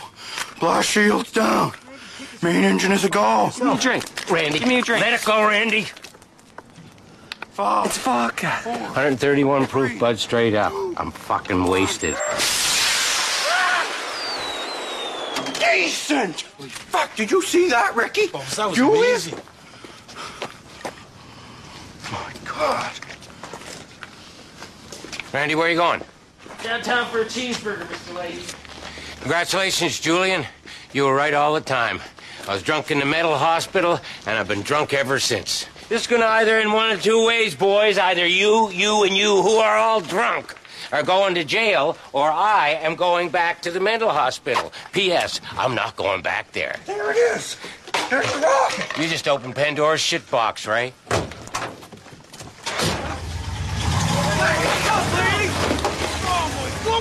Blast 0.61 0.89
shields 0.89 1.33
down. 1.33 1.73
Main 2.45 2.63
engine 2.63 2.93
is 2.93 3.05
a 3.05 3.09
go. 3.09 3.51
Give 3.57 3.65
me 3.65 3.73
a 3.73 3.79
drink. 3.79 4.31
Randy, 4.31 4.59
Give 4.59 4.69
me 4.69 4.79
a 4.79 4.83
drink. 4.83 5.03
Let 5.03 5.19
it 5.19 5.25
go, 5.25 5.49
Randy. 5.49 5.87
Five. 7.53 7.87
It's 7.87 7.97
vodka. 7.97 8.51
131 8.65 9.67
proof, 9.67 9.99
bud, 9.99 10.19
straight 10.19 10.55
up. 10.55 10.71
I'm 10.99 11.11
fucking 11.11 11.65
wasted. 11.65 12.15
Decent. 15.59 16.43
Holy 16.43 16.69
fuck, 16.69 17.17
did 17.17 17.31
you 17.31 17.41
see 17.41 17.71
that, 17.71 17.97
Ricky? 17.97 18.29
Oh, 18.35 18.47
that 18.57 18.69
was 18.69 18.77
Julian? 18.77 19.05
amazing. 19.07 19.41
My 22.13 22.33
God. 22.45 22.93
Randy, 25.33 25.55
where 25.55 25.69
are 25.69 25.71
you 25.71 25.77
going? 25.77 26.03
Downtown 26.63 27.07
for 27.07 27.23
a 27.23 27.25
cheeseburger, 27.25 27.87
Mr. 27.87 28.15
Lahey. 28.15 29.21
Congratulations, 29.21 29.99
Julian. 29.99 30.45
You 30.93 31.05
were 31.07 31.15
right 31.15 31.33
all 31.33 31.55
the 31.55 31.63
time. 31.63 32.01
I 32.47 32.53
was 32.53 32.63
drunk 32.63 32.91
in 32.91 32.99
the 32.99 33.07
mental 33.07 33.37
hospital, 33.37 33.99
and 34.27 34.39
I've 34.39 34.49
been 34.49 34.63
drunk 34.63 34.93
ever 34.93 35.19
since. 35.19 35.67
This 35.89 36.03
is 36.03 36.07
gonna 36.07 36.27
either 36.27 36.59
in 36.61 36.73
one 36.73 36.91
of 36.91 37.03
two 37.03 37.27
ways, 37.27 37.55
boys. 37.55 37.97
Either 37.97 38.27
you, 38.27 38.71
you, 38.71 39.05
and 39.05 39.17
you, 39.17 39.43
who 39.43 39.57
are 39.57 39.77
all 39.77 40.01
drunk, 40.01 40.55
are 40.93 41.03
going 41.03 41.35
to 41.37 41.45
jail, 41.45 41.97
or 42.13 42.31
I 42.31 42.79
am 42.83 42.97
going 42.97 43.31
back 43.31 43.63
to 43.63 43.71
the 43.71 43.81
mental 43.81 44.11
hospital. 44.11 44.73
P.S. 44.93 45.41
I'm 45.53 45.75
not 45.75 45.97
going 45.97 46.23
back 46.23 46.53
there. 46.53 46.77
There 46.85 47.11
it 47.11 47.17
is. 47.17 47.57
There's 48.11 48.31
the 48.33 48.41
rocket. 48.41 48.99
You 48.99 49.09
just 49.09 49.27
opened 49.27 49.55
Pandora's 49.55 50.01
shit 50.01 50.31
box, 50.31 50.67
right? 50.67 50.93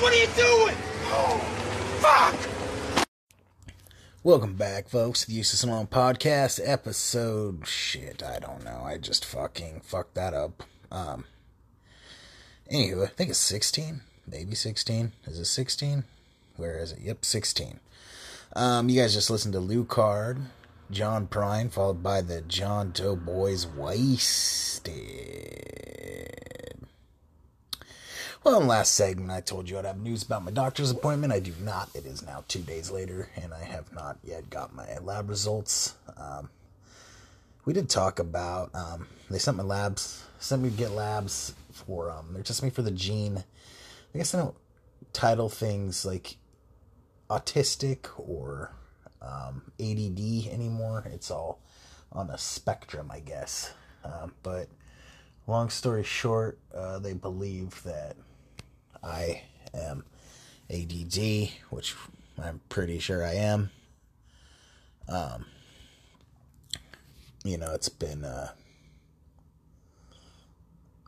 What 0.04 0.12
are 0.12 0.18
you 0.18 0.28
doing? 0.36 0.76
Oh, 1.12 1.38
fuck. 2.02 2.53
Welcome 4.26 4.54
back, 4.56 4.88
folks, 4.88 5.20
to 5.22 5.28
the 5.28 5.34
Useless 5.34 5.60
Simone 5.60 5.88
Podcast, 5.88 6.62
episode 6.64 7.68
shit, 7.68 8.24
I 8.24 8.40
don't 8.40 8.64
know. 8.64 8.82
I 8.86 8.98
just 8.98 9.26
fucking 9.26 9.82
fucked 9.84 10.16
that 10.16 10.34
up. 10.34 10.64
Um 10.90 11.26
Anywho, 12.72 13.04
I 13.04 13.08
think 13.08 13.32
it's 13.32 13.40
sixteen. 13.40 14.00
Maybe 14.26 14.56
sixteen. 14.56 15.12
Is 15.26 15.40
it 15.40 15.46
sixteen? 15.46 16.06
Where 16.56 16.78
is 16.78 16.94
it? 16.94 17.00
Yep, 17.02 17.26
sixteen. 17.26 17.82
Um, 18.56 18.88
you 18.88 19.02
guys 19.02 19.14
just 19.14 19.30
listened 19.30 19.56
to 19.56 19.60
Lew 19.60 19.84
Card, 19.84 20.38
John 20.90 21.28
Prine, 21.28 21.70
followed 21.70 22.02
by 22.02 22.22
the 22.22 22.40
John 22.40 22.92
Doe 22.92 23.18
Boys 23.18 23.68
Wasted. 23.68 24.94
Well, 28.44 28.58
in 28.58 28.64
the 28.64 28.68
last 28.68 28.96
segment, 28.96 29.32
I 29.32 29.40
told 29.40 29.70
you 29.70 29.78
I'd 29.78 29.86
have 29.86 30.02
news 30.02 30.22
about 30.22 30.44
my 30.44 30.52
doctor's 30.52 30.92
appointment. 30.92 31.32
I 31.32 31.40
do 31.40 31.54
not. 31.62 31.90
It 31.96 32.06
is 32.06 32.26
now 32.26 32.44
two 32.50 32.60
days 32.60 32.92
later, 32.92 33.30
and 33.42 33.54
I 33.54 33.64
have 33.64 33.94
not 33.94 34.18
yet 34.22 34.50
got 34.50 34.76
my 34.76 34.98
lab 34.98 35.30
results. 35.30 35.96
Um, 36.18 36.50
we 37.64 37.72
did 37.72 37.90
talk 37.90 38.20
about. 38.20 38.70
Um, 38.76 39.08
they 39.32 39.40
sent 39.40 39.56
my 39.56 39.64
labs. 39.64 40.26
Sent 40.40 40.62
me 40.62 40.70
to 40.72 40.76
get 40.76 40.92
labs 40.92 41.54
for. 41.72 42.12
Um, 42.12 42.34
they 42.34 42.42
tested 42.42 42.66
me 42.66 42.70
for 42.70 42.82
the 42.82 42.92
gene. 42.92 43.46
I 44.14 44.18
guess 44.18 44.36
I 44.36 44.40
don't 44.40 44.56
title 45.14 45.48
things 45.48 46.06
like 46.06 46.36
autistic 47.30 48.08
or 48.18 48.74
um, 49.22 49.62
ADD 49.80 50.52
anymore. 50.52 51.06
It's 51.14 51.32
all 51.32 51.62
on 52.12 52.30
a 52.30 52.38
spectrum, 52.38 53.10
I 53.10 53.22
guess. 53.22 53.72
Um, 54.04 54.34
but 54.44 54.68
long 55.48 55.70
story 55.70 56.04
short, 56.04 56.60
uh, 56.76 57.00
they 57.00 57.14
believe 57.14 57.82
that 57.84 58.18
I 59.04 59.44
am 59.74 60.06
ADD, 60.70 61.50
which 61.70 61.96
I'm 62.42 62.62
pretty 62.70 63.00
sure 63.00 63.26
I 63.26 63.34
am. 63.34 63.70
Um, 65.08 65.46
you 67.44 67.58
know, 67.58 67.74
it's 67.74 67.90
been 67.90 68.24
uh, 68.24 68.52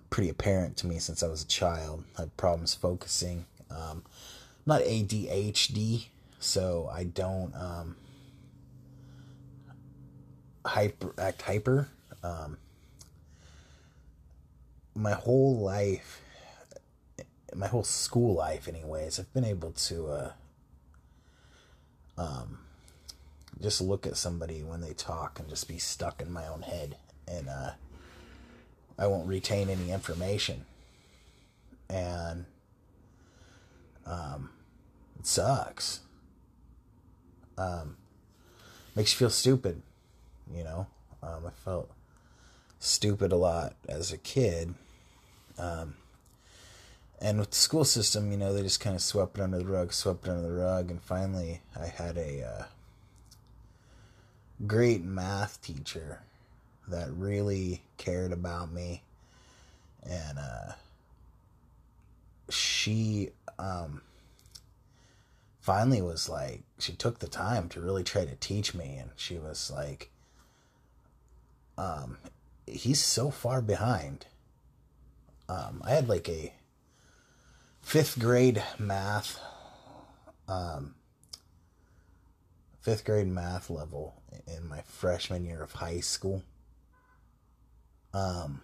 pretty 0.09 0.29
apparent 0.29 0.77
to 0.77 0.87
me 0.87 0.99
since 0.99 1.23
I 1.23 1.27
was 1.27 1.43
a 1.43 1.47
child. 1.47 2.03
I 2.17 2.21
had 2.21 2.37
problems 2.37 2.73
focusing. 2.73 3.45
Um, 3.69 4.03
not 4.65 4.81
ADHD, 4.81 6.07
so 6.39 6.89
I 6.91 7.05
don't 7.05 7.53
um, 7.55 7.95
hyper 10.65 11.13
act 11.17 11.41
hyper. 11.43 11.89
Um, 12.23 12.57
my 14.95 15.11
whole 15.13 15.57
life, 15.57 16.21
my 17.55 17.67
whole 17.67 17.83
school 17.83 18.35
life, 18.35 18.67
anyways, 18.67 19.19
I've 19.19 19.33
been 19.33 19.45
able 19.45 19.71
to 19.71 20.07
uh, 20.07 20.31
um, 22.17 22.59
just 23.61 23.81
look 23.81 24.05
at 24.05 24.17
somebody 24.17 24.61
when 24.61 24.81
they 24.81 24.93
talk 24.93 25.39
and 25.39 25.49
just 25.49 25.67
be 25.67 25.77
stuck 25.77 26.21
in 26.21 26.31
my 26.31 26.47
own 26.47 26.61
head, 26.61 26.97
and 27.27 27.47
uh, 27.49 27.71
I 28.97 29.07
won't 29.07 29.27
retain 29.27 29.69
any 29.69 29.91
information, 29.91 30.65
and 31.89 32.45
um, 34.05 34.49
it 35.19 35.25
sucks. 35.25 36.01
Um, 37.57 37.95
makes 38.95 39.13
you 39.13 39.17
feel 39.19 39.29
stupid, 39.29 39.81
you 40.53 40.63
know. 40.63 40.87
Um, 41.23 41.45
I 41.47 41.51
felt 41.63 41.89
stupid 42.79 43.31
a 43.31 43.37
lot 43.37 43.75
as 43.87 44.11
a 44.11 44.17
kid. 44.17 44.73
Um, 45.57 45.95
and 47.25 47.39
with 47.39 47.49
the 47.49 47.55
school 47.55 47.85
system, 47.85 48.31
you 48.31 48.37
know, 48.37 48.53
they 48.53 48.61
just 48.61 48.79
kind 48.79 48.95
of 48.95 49.01
swept 49.01 49.39
it 49.39 49.41
under 49.41 49.57
the 49.57 49.65
rug, 49.65 49.91
swept 49.91 50.27
it 50.27 50.29
under 50.29 50.43
the 50.43 50.53
rug, 50.53 50.91
and 50.91 51.01
finally, 51.01 51.59
I 51.75 51.87
had 51.87 52.17
a 52.17 52.43
uh, 52.43 52.63
great 54.67 55.03
math 55.03 55.59
teacher 55.59 56.19
that 56.87 57.11
really 57.11 57.81
cared 57.97 58.31
about 58.31 58.71
me, 58.71 59.01
and 60.07 60.37
uh, 60.37 60.73
she 62.51 63.31
um, 63.57 64.03
finally 65.61 66.03
was 66.03 66.29
like, 66.29 66.61
she 66.77 66.93
took 66.93 67.17
the 67.17 67.27
time 67.27 67.69
to 67.69 67.81
really 67.81 68.03
try 68.03 68.25
to 68.25 68.35
teach 68.35 68.75
me, 68.75 68.97
and 69.01 69.09
she 69.15 69.39
was 69.39 69.71
like, 69.73 70.11
um, 71.75 72.19
he's 72.67 73.03
so 73.03 73.31
far 73.31 73.63
behind. 73.63 74.27
Um, 75.49 75.81
I 75.83 75.89
had 75.89 76.07
like 76.07 76.29
a 76.29 76.53
fifth 77.85 78.17
grade 78.19 78.61
math, 78.79 79.39
um, 80.47 80.95
fifth 82.81 83.05
grade 83.05 83.27
math 83.27 83.69
level 83.69 84.15
in 84.47 84.67
my 84.67 84.81
freshman 84.81 85.45
year 85.45 85.61
of 85.61 85.71
high 85.71 85.99
school. 85.99 86.41
Um, 88.11 88.61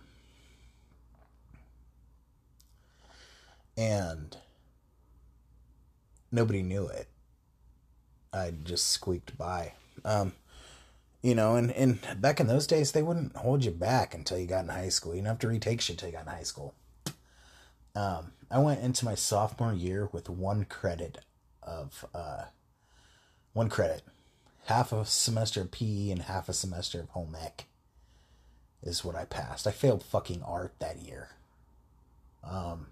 and 3.77 4.35
nobody 6.31 6.63
knew 6.63 6.87
it. 6.87 7.07
I 8.33 8.53
just 8.63 8.87
squeaked 8.87 9.37
by. 9.37 9.73
Um, 10.03 10.33
you 11.21 11.35
know, 11.35 11.55
and, 11.55 11.69
and 11.71 11.99
back 12.19 12.39
in 12.39 12.47
those 12.47 12.65
days, 12.65 12.91
they 12.91 13.03
wouldn't 13.03 13.35
hold 13.35 13.63
you 13.63 13.71
back 13.71 14.15
until 14.15 14.39
you 14.39 14.47
got 14.47 14.63
in 14.63 14.69
high 14.69 14.89
school. 14.89 15.13
You 15.13 15.19
didn't 15.19 15.27
have 15.27 15.39
to 15.39 15.47
retake 15.47 15.79
shit 15.79 15.93
until 15.93 16.09
you 16.09 16.13
got 16.13 16.25
in 16.25 16.33
high 16.33 16.43
school. 16.43 16.73
Um, 17.95 18.31
I 18.49 18.59
went 18.59 18.81
into 18.81 19.05
my 19.05 19.15
sophomore 19.15 19.73
year 19.73 20.09
with 20.11 20.29
one 20.29 20.65
credit 20.65 21.19
of, 21.61 22.05
uh, 22.13 22.45
one 23.53 23.69
credit. 23.69 24.03
Half 24.65 24.91
a 24.93 25.05
semester 25.05 25.61
of 25.61 25.71
PE 25.71 26.11
and 26.11 26.21
half 26.23 26.47
a 26.47 26.53
semester 26.53 27.01
of 27.01 27.09
home 27.09 27.35
ec 27.35 27.65
is 28.83 29.03
what 29.03 29.15
I 29.15 29.25
passed. 29.25 29.67
I 29.67 29.71
failed 29.71 30.03
fucking 30.03 30.41
art 30.43 30.73
that 30.79 30.99
year. 30.99 31.29
Um, 32.43 32.87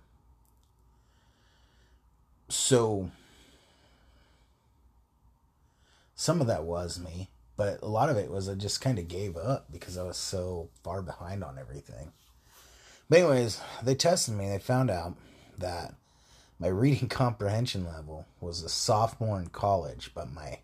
so 2.49 3.11
some 6.15 6.41
of 6.41 6.47
that 6.47 6.63
was 6.63 6.99
me, 6.99 7.29
but 7.55 7.81
a 7.81 7.87
lot 7.87 8.09
of 8.09 8.17
it 8.17 8.29
was 8.29 8.49
I 8.49 8.55
just 8.55 8.81
kind 8.81 8.99
of 8.99 9.07
gave 9.07 9.37
up 9.37 9.71
because 9.71 9.97
I 9.97 10.03
was 10.03 10.17
so 10.17 10.69
far 10.83 11.01
behind 11.01 11.43
on 11.43 11.57
everything. 11.57 12.11
But 13.09 13.19
anyways, 13.19 13.61
they 13.83 13.95
tested 13.95 14.35
me. 14.35 14.45
And 14.45 14.53
they 14.53 14.59
found 14.59 14.91
out 14.91 15.15
that 15.57 15.95
my 16.59 16.67
reading 16.67 17.07
comprehension 17.09 17.85
level 17.85 18.27
was 18.39 18.63
a 18.63 18.69
sophomore 18.69 19.39
in 19.39 19.47
college, 19.47 20.11
but 20.13 20.31
my 20.31 20.59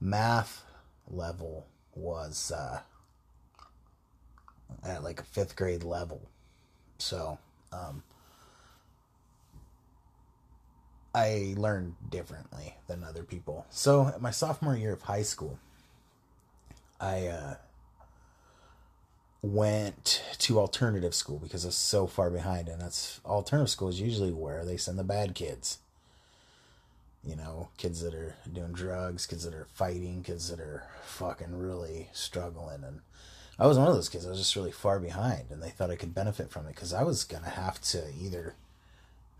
math 0.00 0.64
level 1.08 1.66
was 1.94 2.52
uh, 2.52 2.80
at 4.84 5.04
like 5.04 5.20
a 5.20 5.24
fifth 5.24 5.56
grade 5.56 5.84
level. 5.84 6.28
So, 6.98 7.38
um, 7.72 8.02
I 11.12 11.54
learned 11.56 11.96
differently 12.08 12.76
than 12.86 13.02
other 13.02 13.24
people. 13.24 13.66
So, 13.70 14.14
my 14.20 14.30
sophomore 14.30 14.76
year 14.76 14.92
of 14.92 15.02
high 15.02 15.22
school, 15.22 15.58
I 17.00 17.26
uh, 17.26 17.54
went 19.42 20.22
to 20.38 20.58
alternative 20.58 21.14
school 21.14 21.38
because 21.38 21.64
I 21.64 21.68
was 21.68 21.76
so 21.76 22.06
far 22.06 22.30
behind, 22.30 22.68
and 22.68 22.80
that's 22.80 23.20
alternative 23.24 23.70
school 23.70 23.88
is 23.88 24.00
usually 24.00 24.32
where 24.32 24.64
they 24.64 24.76
send 24.76 24.98
the 24.98 25.04
bad 25.04 25.34
kids. 25.34 25.78
You 27.24 27.36
know, 27.36 27.68
kids 27.76 28.00
that 28.00 28.14
are 28.14 28.36
doing 28.50 28.72
drugs, 28.72 29.26
kids 29.26 29.44
that 29.44 29.54
are 29.54 29.66
fighting, 29.74 30.22
kids 30.22 30.48
that 30.48 30.60
are 30.60 30.84
fucking 31.04 31.58
really 31.58 32.08
struggling. 32.12 32.82
And 32.82 33.00
I 33.58 33.66
was 33.66 33.78
one 33.78 33.88
of 33.88 33.94
those 33.94 34.08
kids. 34.08 34.26
I 34.26 34.30
was 34.30 34.38
just 34.38 34.56
really 34.56 34.72
far 34.72 34.98
behind, 34.98 35.50
and 35.50 35.62
they 35.62 35.68
thought 35.68 35.90
I 35.90 35.96
could 35.96 36.14
benefit 36.14 36.50
from 36.50 36.66
it 36.66 36.74
because 36.74 36.94
I 36.94 37.02
was 37.02 37.24
gonna 37.24 37.50
have 37.50 37.80
to 37.82 38.04
either 38.18 38.54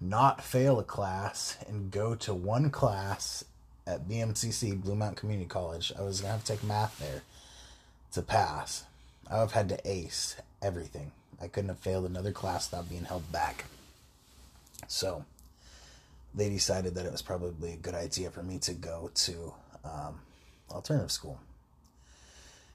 not 0.00 0.42
fail 0.42 0.78
a 0.78 0.84
class 0.84 1.58
and 1.66 1.90
go 1.90 2.14
to 2.14 2.34
one 2.34 2.70
class 2.70 3.44
at 3.86 4.08
BMCC, 4.08 4.80
Blue 4.80 4.94
Mountain 4.94 5.16
Community 5.16 5.48
College. 5.48 5.92
I 5.98 6.02
was 6.02 6.20
gonna 6.20 6.32
have 6.32 6.44
to 6.44 6.52
take 6.52 6.64
math 6.64 6.98
there 6.98 7.22
to 8.12 8.22
pass. 8.22 8.84
I 9.30 9.34
would 9.34 9.50
have 9.50 9.52
had 9.52 9.68
to 9.68 9.80
ace 9.88 10.36
everything. 10.60 11.12
I 11.40 11.46
couldn't 11.46 11.68
have 11.68 11.78
failed 11.78 12.04
another 12.04 12.32
class 12.32 12.70
without 12.70 12.88
being 12.88 13.04
held 13.04 13.30
back. 13.30 13.64
So 14.88 15.24
they 16.34 16.48
decided 16.48 16.96
that 16.96 17.06
it 17.06 17.12
was 17.12 17.22
probably 17.22 17.72
a 17.72 17.76
good 17.76 17.94
idea 17.94 18.30
for 18.30 18.42
me 18.42 18.58
to 18.58 18.74
go 18.74 19.10
to 19.14 19.54
um, 19.84 20.20
alternative 20.70 21.12
school. 21.12 21.38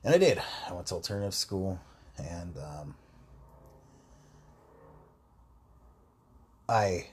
And 0.04 0.16
I 0.16 0.18
did. 0.18 0.42
I 0.70 0.74
went 0.74 0.88
to 0.88 0.96
alternative 0.96 1.34
school 1.34 1.80
and 2.18 2.56
um, 2.58 2.96
I 6.70 7.08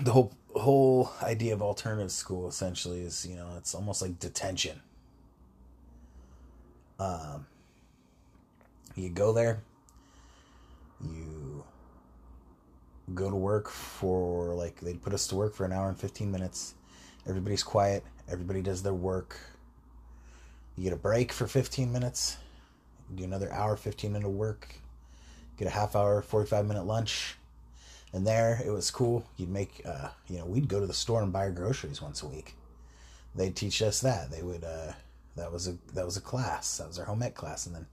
the 0.00 0.12
whole 0.12 0.32
whole 0.54 1.12
idea 1.22 1.54
of 1.54 1.62
alternative 1.62 2.12
school 2.12 2.48
essentially 2.48 3.00
is 3.00 3.24
you 3.24 3.34
know 3.34 3.48
it's 3.56 3.74
almost 3.74 4.02
like 4.02 4.18
detention 4.18 4.80
um 7.02 7.46
you 8.94 9.08
go 9.08 9.32
there 9.32 9.62
you 11.00 11.64
go 13.14 13.30
to 13.30 13.36
work 13.36 13.68
for 13.68 14.54
like 14.54 14.80
they'd 14.80 15.02
put 15.02 15.12
us 15.12 15.26
to 15.26 15.34
work 15.34 15.54
for 15.54 15.64
an 15.64 15.72
hour 15.72 15.88
and 15.88 15.98
15 15.98 16.30
minutes. 16.30 16.74
Everybody's 17.28 17.62
quiet 17.62 18.04
everybody 18.28 18.62
does 18.62 18.82
their 18.82 18.94
work. 18.94 19.36
You 20.76 20.84
get 20.84 20.92
a 20.92 20.96
break 20.96 21.32
for 21.32 21.46
15 21.46 21.92
minutes 21.92 22.36
do 23.14 23.24
another 23.24 23.52
hour 23.52 23.76
15 23.76 24.12
minute 24.12 24.28
work 24.28 24.74
get 25.58 25.68
a 25.68 25.70
half 25.70 25.94
hour 25.94 26.22
45 26.22 26.66
minute 26.66 26.86
lunch. 26.86 27.36
And 28.14 28.26
there 28.26 28.60
it 28.64 28.70
was 28.70 28.90
cool. 28.90 29.24
You'd 29.36 29.48
make 29.48 29.82
uh, 29.86 30.08
you 30.28 30.38
know 30.38 30.44
we'd 30.44 30.68
go 30.68 30.80
to 30.80 30.86
the 30.86 30.94
store 30.94 31.22
and 31.22 31.32
buy 31.32 31.40
our 31.40 31.50
groceries 31.50 32.02
once 32.02 32.22
a 32.22 32.26
week. 32.26 32.54
They'd 33.34 33.56
teach 33.56 33.80
us 33.80 34.00
that. 34.00 34.30
They 34.30 34.42
would 34.42 34.64
uh, 34.64 34.92
that 35.36 35.52
was 35.52 35.68
a 35.68 35.76
that 35.94 36.04
was 36.04 36.16
a 36.16 36.20
class. 36.20 36.78
That 36.78 36.88
was 36.88 36.98
our 36.98 37.04
home 37.04 37.22
ec 37.22 37.34
class. 37.34 37.66
And 37.66 37.74
then 37.74 37.86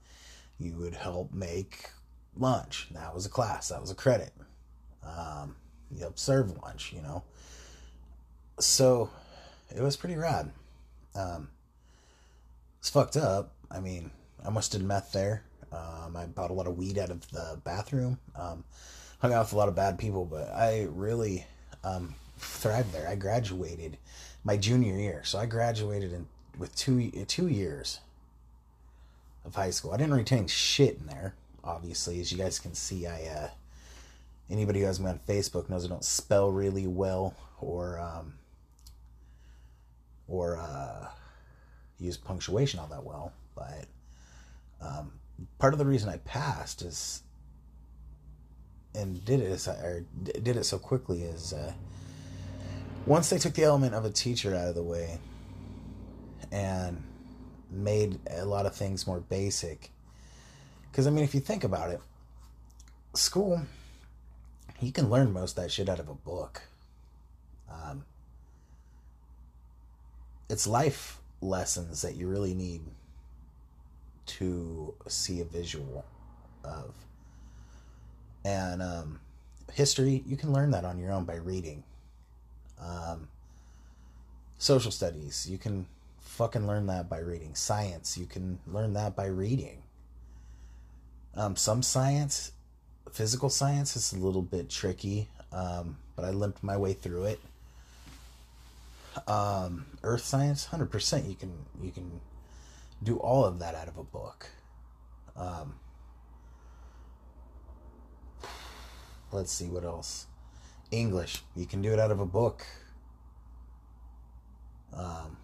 you 0.58 0.76
would 0.78 0.94
help 0.94 1.32
make 1.32 1.90
lunch. 2.36 2.88
That 2.92 3.14
was 3.14 3.26
a 3.26 3.30
class. 3.30 3.68
That 3.68 3.80
was 3.80 3.90
a 3.90 3.94
credit. 3.94 4.32
Um, 5.04 5.56
you 5.90 6.00
help 6.00 6.18
serve 6.18 6.56
lunch 6.62 6.92
you 6.92 7.02
know. 7.02 7.22
So 8.58 9.10
it 9.74 9.82
was 9.82 9.96
pretty 9.96 10.16
rad. 10.16 10.52
Um, 11.14 11.48
it's 12.78 12.90
fucked 12.90 13.16
up. 13.16 13.52
I 13.70 13.80
mean 13.80 14.10
i 14.44 14.50
must 14.50 14.72
did 14.72 14.82
meth 14.82 15.12
there. 15.12 15.42
Um, 15.72 16.16
i 16.16 16.26
bought 16.26 16.50
a 16.50 16.54
lot 16.54 16.66
of 16.66 16.76
weed 16.76 16.98
out 16.98 17.10
of 17.10 17.28
the 17.30 17.60
bathroom. 17.64 18.18
Um, 18.36 18.64
hung 19.20 19.32
out 19.32 19.44
with 19.44 19.52
a 19.52 19.56
lot 19.56 19.68
of 19.68 19.74
bad 19.74 19.98
people, 19.98 20.24
but 20.24 20.48
I 20.48 20.88
really 20.90 21.46
um, 21.84 22.14
thrived 22.38 22.92
there. 22.92 23.06
I 23.08 23.14
graduated 23.14 23.98
my 24.44 24.56
junior 24.56 24.96
year, 24.96 25.22
so 25.24 25.38
I 25.38 25.46
graduated 25.46 26.12
in 26.12 26.26
with 26.60 26.76
two 26.76 27.10
two 27.26 27.48
years 27.48 28.00
of 29.44 29.54
high 29.54 29.70
school. 29.70 29.92
I 29.92 29.96
didn't 29.96 30.14
retain 30.14 30.46
shit 30.46 30.98
in 31.00 31.06
there, 31.06 31.34
obviously, 31.64 32.20
as 32.20 32.30
you 32.30 32.36
guys 32.36 32.58
can 32.58 32.74
see. 32.74 33.06
I 33.06 33.24
uh, 33.24 33.48
anybody 34.50 34.80
who 34.80 34.86
has 34.86 35.00
me 35.00 35.08
on 35.08 35.18
Facebook 35.26 35.70
knows 35.70 35.86
I 35.86 35.88
don't 35.88 36.04
spell 36.04 36.52
really 36.52 36.86
well 36.86 37.34
or 37.60 37.98
um, 37.98 38.34
or 40.28 40.58
uh, 40.58 41.08
use 41.98 42.18
punctuation 42.18 42.78
all 42.78 42.88
that 42.88 43.04
well, 43.04 43.32
but 43.56 43.86
um, 44.82 45.12
part 45.58 45.72
of 45.72 45.78
the 45.78 45.86
reason 45.86 46.10
I 46.10 46.18
passed 46.18 46.82
is 46.82 47.22
and 48.94 49.24
did 49.24 49.40
it 49.40 49.66
or 49.66 50.04
did 50.22 50.56
it 50.58 50.64
so 50.64 50.78
quickly 50.78 51.22
is 51.22 51.54
uh, 51.54 51.72
once 53.06 53.30
they 53.30 53.38
took 53.38 53.54
the 53.54 53.62
element 53.62 53.94
of 53.94 54.04
a 54.04 54.10
teacher 54.10 54.54
out 54.54 54.68
of 54.68 54.74
the 54.74 54.82
way 54.82 55.18
and 56.52 57.02
made 57.70 58.18
a 58.30 58.44
lot 58.44 58.66
of 58.66 58.74
things 58.74 59.06
more 59.06 59.20
basic. 59.20 59.90
Because, 60.90 61.06
I 61.06 61.10
mean, 61.10 61.24
if 61.24 61.34
you 61.34 61.40
think 61.40 61.64
about 61.64 61.90
it, 61.90 62.00
school, 63.14 63.62
you 64.80 64.92
can 64.92 65.08
learn 65.08 65.32
most 65.32 65.56
that 65.56 65.70
shit 65.70 65.88
out 65.88 66.00
of 66.00 66.08
a 66.08 66.14
book. 66.14 66.62
Um, 67.70 68.04
it's 70.48 70.66
life 70.66 71.20
lessons 71.40 72.02
that 72.02 72.16
you 72.16 72.28
really 72.28 72.54
need 72.54 72.82
to 74.26 74.94
see 75.06 75.40
a 75.40 75.44
visual 75.44 76.04
of. 76.64 76.94
And 78.44 78.82
um, 78.82 79.20
history, 79.72 80.22
you 80.26 80.36
can 80.36 80.52
learn 80.52 80.70
that 80.72 80.84
on 80.84 80.98
your 80.98 81.12
own 81.12 81.24
by 81.24 81.36
reading. 81.36 81.84
Um, 82.80 83.28
social 84.58 84.90
studies, 84.90 85.48
you 85.48 85.58
can 85.58 85.86
fucking 86.40 86.66
learn 86.66 86.86
that 86.86 87.06
by 87.06 87.18
reading. 87.18 87.54
Science, 87.54 88.16
you 88.16 88.24
can 88.24 88.58
learn 88.66 88.94
that 88.94 89.14
by 89.14 89.26
reading. 89.26 89.82
Um, 91.36 91.54
some 91.54 91.82
science, 91.82 92.52
physical 93.12 93.50
science, 93.50 93.94
is 93.94 94.14
a 94.14 94.16
little 94.16 94.40
bit 94.40 94.70
tricky, 94.70 95.28
um, 95.52 95.98
but 96.16 96.24
I 96.24 96.30
limped 96.30 96.62
my 96.62 96.78
way 96.78 96.94
through 96.94 97.24
it. 97.24 97.40
Um, 99.28 99.84
earth 100.02 100.24
science, 100.24 100.64
hundred 100.64 100.90
percent, 100.90 101.26
you 101.26 101.34
can 101.34 101.52
you 101.82 101.90
can 101.90 102.22
do 103.02 103.18
all 103.18 103.44
of 103.44 103.58
that 103.58 103.74
out 103.74 103.88
of 103.88 103.98
a 103.98 104.02
book. 104.02 104.48
Um, 105.36 105.74
let's 109.30 109.52
see 109.52 109.66
what 109.66 109.84
else. 109.84 110.26
English, 110.90 111.42
you 111.54 111.66
can 111.66 111.82
do 111.82 111.92
it 111.92 111.98
out 111.98 112.10
of 112.10 112.18
a 112.18 112.24
book. 112.24 112.64
Um, 114.94 115.36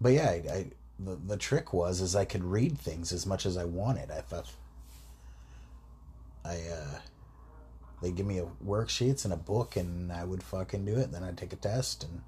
but 0.00 0.12
yeah, 0.12 0.28
I, 0.28 0.52
I, 0.52 0.66
the 0.98 1.16
the 1.26 1.36
trick 1.36 1.72
was 1.72 2.00
is 2.00 2.14
I 2.14 2.24
could 2.24 2.44
read 2.44 2.78
things 2.78 3.12
as 3.12 3.26
much 3.26 3.46
as 3.46 3.56
I 3.56 3.64
wanted. 3.64 4.10
I, 4.10 4.22
I 6.44 6.54
uh, 6.56 6.98
they 8.02 8.10
give 8.10 8.26
me 8.26 8.38
a 8.38 8.46
worksheets 8.64 9.24
and 9.24 9.32
a 9.32 9.38
book, 9.38 9.76
and 9.76 10.12
I 10.12 10.24
would 10.24 10.42
fucking 10.42 10.84
do 10.84 10.96
it. 10.96 11.10
Then 11.12 11.24
I'd 11.24 11.38
take 11.38 11.52
a 11.52 11.56
test 11.56 12.04
and 12.04 12.22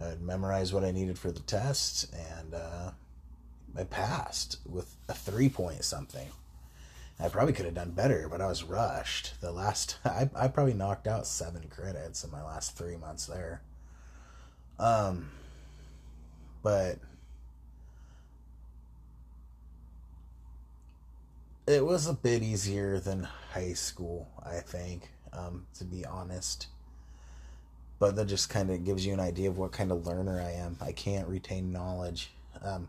I'd 0.00 0.20
memorize 0.20 0.72
what 0.72 0.84
I 0.84 0.90
needed 0.90 1.18
for 1.18 1.32
the 1.32 1.40
test, 1.40 2.14
and 2.14 2.54
uh, 2.54 2.90
I 3.76 3.84
passed 3.84 4.58
with 4.66 4.94
a 5.08 5.14
three 5.14 5.48
point 5.48 5.84
something. 5.84 6.28
I 7.20 7.28
probably 7.28 7.52
could 7.52 7.64
have 7.64 7.74
done 7.74 7.90
better, 7.90 8.28
but 8.30 8.40
I 8.40 8.46
was 8.46 8.62
rushed. 8.62 9.40
The 9.40 9.50
last, 9.50 9.98
I, 10.04 10.30
I 10.36 10.48
probably 10.48 10.74
knocked 10.74 11.08
out 11.08 11.26
seven 11.26 11.68
credits 11.68 12.22
in 12.22 12.30
my 12.30 12.42
last 12.42 12.76
three 12.76 12.96
months 12.96 13.26
there. 13.26 13.62
Um, 14.78 15.30
but 16.62 16.98
it 21.66 21.84
was 21.84 22.06
a 22.06 22.14
bit 22.14 22.42
easier 22.42 22.98
than 22.98 23.28
high 23.52 23.74
school, 23.74 24.28
I 24.44 24.60
think, 24.60 25.10
um, 25.32 25.66
to 25.78 25.84
be 25.84 26.04
honest. 26.04 26.68
But 27.98 28.16
that 28.16 28.26
just 28.26 28.48
kind 28.48 28.70
of 28.70 28.84
gives 28.84 29.04
you 29.04 29.12
an 29.12 29.20
idea 29.20 29.50
of 29.50 29.58
what 29.58 29.72
kind 29.72 29.92
of 29.92 30.06
learner 30.06 30.40
I 30.40 30.52
am. 30.52 30.76
I 30.80 30.92
can't 30.92 31.28
retain 31.28 31.72
knowledge. 31.72 32.30
Um, 32.62 32.88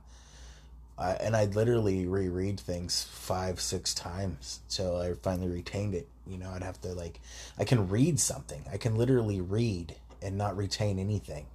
I, 0.97 1.11
and 1.13 1.35
I'd 1.35 1.55
literally 1.55 2.05
reread 2.05 2.59
things 2.59 3.07
five, 3.11 3.59
six 3.59 3.93
times 3.93 4.59
till 4.69 4.97
I 4.97 5.13
finally 5.13 5.47
retained 5.47 5.95
it. 5.95 6.07
You 6.27 6.37
know, 6.37 6.49
I'd 6.51 6.63
have 6.63 6.79
to 6.81 6.89
like, 6.89 7.19
I 7.57 7.63
can 7.63 7.89
read 7.89 8.19
something. 8.19 8.63
I 8.71 8.77
can 8.77 8.95
literally 8.95 9.41
read 9.41 9.95
and 10.21 10.37
not 10.37 10.55
retain 10.55 10.99
anything. 10.99 11.47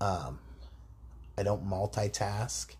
Um, 0.00 0.38
I 1.36 1.42
don't 1.42 1.68
multitask. 1.68 2.74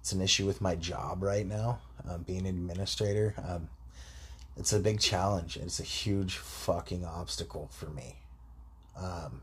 It's 0.00 0.12
an 0.12 0.20
issue 0.20 0.46
with 0.46 0.60
my 0.60 0.76
job 0.76 1.22
right 1.22 1.46
now, 1.46 1.80
um, 2.08 2.22
being 2.22 2.46
an 2.46 2.56
administrator. 2.56 3.34
Um, 3.46 3.68
it's 4.56 4.72
a 4.72 4.78
big 4.78 5.00
challenge. 5.00 5.56
It's 5.56 5.80
a 5.80 5.84
huge 5.84 6.36
fucking 6.36 7.04
obstacle 7.04 7.68
for 7.72 7.86
me. 7.86 8.16
Um, 8.96 9.42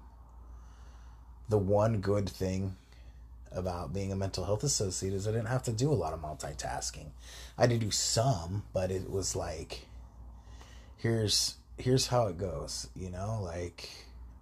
the 1.49 1.57
one 1.57 1.99
good 1.99 2.27
thing 2.29 2.75
about 3.51 3.93
being 3.93 4.11
a 4.11 4.15
mental 4.15 4.45
health 4.45 4.63
associate 4.63 5.13
is 5.13 5.27
I 5.27 5.31
didn't 5.31 5.47
have 5.47 5.63
to 5.63 5.71
do 5.71 5.91
a 5.91 5.93
lot 5.93 6.13
of 6.13 6.21
multitasking. 6.21 7.07
I 7.57 7.67
did 7.67 7.81
do 7.81 7.91
some, 7.91 8.63
but 8.73 8.89
it 8.89 9.09
was 9.09 9.35
like 9.35 9.85
here's 10.97 11.55
here's 11.77 12.07
how 12.07 12.27
it 12.27 12.37
goes, 12.37 12.87
you 12.95 13.09
know, 13.09 13.39
like 13.43 13.89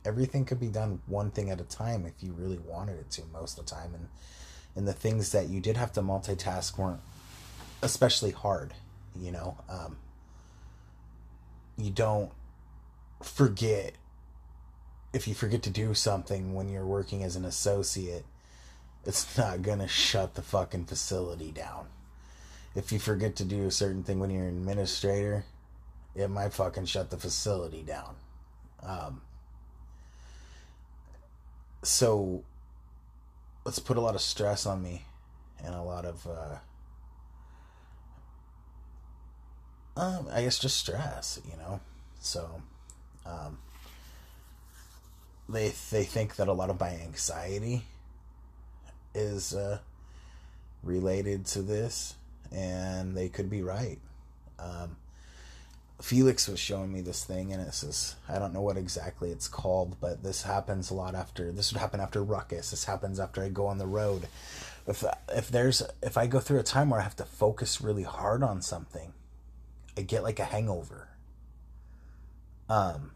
everything 0.05 0.45
could 0.45 0.59
be 0.59 0.67
done 0.67 1.01
one 1.07 1.31
thing 1.31 1.49
at 1.49 1.61
a 1.61 1.65
time 1.65 2.05
if 2.05 2.13
you 2.23 2.33
really 2.33 2.59
wanted 2.59 2.99
it 2.99 3.09
to 3.11 3.21
most 3.31 3.57
of 3.57 3.65
the 3.65 3.71
time 3.71 3.93
and 3.93 4.07
and 4.75 4.87
the 4.87 4.93
things 4.93 5.33
that 5.33 5.49
you 5.49 5.59
did 5.59 5.75
have 5.75 5.91
to 5.91 6.01
multitask 6.01 6.77
weren't 6.77 7.01
especially 7.81 8.31
hard, 8.31 8.73
you 9.15 9.31
know. 9.31 9.57
Um 9.69 9.97
you 11.77 11.89
don't 11.89 12.31
forget 13.21 13.93
if 15.13 15.27
you 15.27 15.33
forget 15.33 15.61
to 15.63 15.69
do 15.69 15.93
something 15.93 16.53
when 16.53 16.69
you're 16.69 16.85
working 16.85 17.23
as 17.23 17.35
an 17.35 17.45
associate 17.45 18.25
it's 19.05 19.37
not 19.37 19.61
gonna 19.61 19.87
shut 19.87 20.35
the 20.35 20.41
fucking 20.41 20.85
facility 20.85 21.51
down. 21.51 21.87
If 22.75 22.91
you 22.91 22.99
forget 22.99 23.35
to 23.37 23.43
do 23.43 23.67
a 23.67 23.71
certain 23.71 24.03
thing 24.03 24.19
when 24.19 24.29
you're 24.29 24.47
an 24.47 24.57
administrator, 24.57 25.43
it 26.15 26.29
might 26.29 26.53
fucking 26.53 26.85
shut 26.85 27.09
the 27.09 27.17
facility 27.17 27.83
down. 27.83 28.15
Um, 28.83 29.21
so 31.81 32.43
let's 33.65 33.79
put 33.79 33.97
a 33.97 34.01
lot 34.01 34.15
of 34.15 34.21
stress 34.21 34.65
on 34.65 34.81
me 34.81 35.05
and 35.63 35.73
a 35.75 35.81
lot 35.81 36.05
of 36.05 36.27
uh, 36.27 36.57
um, 39.97 40.27
I 40.31 40.43
guess 40.43 40.59
just 40.59 40.77
stress, 40.77 41.39
you 41.49 41.57
know. 41.57 41.79
So 42.19 42.61
um, 43.25 43.57
they 45.49 45.73
they 45.91 46.03
think 46.03 46.35
that 46.37 46.47
a 46.47 46.53
lot 46.53 46.69
of 46.69 46.79
my 46.79 46.89
anxiety 46.89 47.83
is 49.13 49.53
uh, 49.53 49.79
related 50.83 51.45
to 51.47 51.61
this, 51.61 52.15
and 52.51 53.15
they 53.15 53.29
could 53.29 53.49
be 53.49 53.61
right. 53.61 53.99
Um, 54.59 54.97
Felix 56.01 56.47
was 56.47 56.59
showing 56.59 56.91
me 56.91 57.01
this 57.01 57.23
thing, 57.23 57.53
and 57.53 57.61
it 57.61 57.73
says 57.73 58.15
I 58.27 58.39
don't 58.39 58.53
know 58.53 58.61
what 58.61 58.77
exactly 58.77 59.29
it's 59.31 59.47
called, 59.47 59.97
but 60.01 60.23
this 60.23 60.43
happens 60.43 60.89
a 60.89 60.95
lot 60.95 61.15
after. 61.15 61.51
This 61.51 61.71
would 61.71 61.79
happen 61.79 61.99
after 61.99 62.23
ruckus. 62.23 62.71
This 62.71 62.85
happens 62.85 63.19
after 63.19 63.43
I 63.43 63.49
go 63.49 63.67
on 63.67 63.77
the 63.77 63.87
road. 63.87 64.27
If 64.87 65.03
if 65.29 65.49
there's 65.49 65.83
if 66.01 66.17
I 66.17 66.27
go 66.27 66.39
through 66.39 66.59
a 66.59 66.63
time 66.63 66.89
where 66.89 66.99
I 66.99 67.03
have 67.03 67.15
to 67.17 67.25
focus 67.25 67.81
really 67.81 68.03
hard 68.03 68.41
on 68.43 68.61
something, 68.61 69.13
I 69.97 70.01
get 70.01 70.23
like 70.23 70.39
a 70.39 70.45
hangover. 70.45 71.09
Um, 72.67 73.11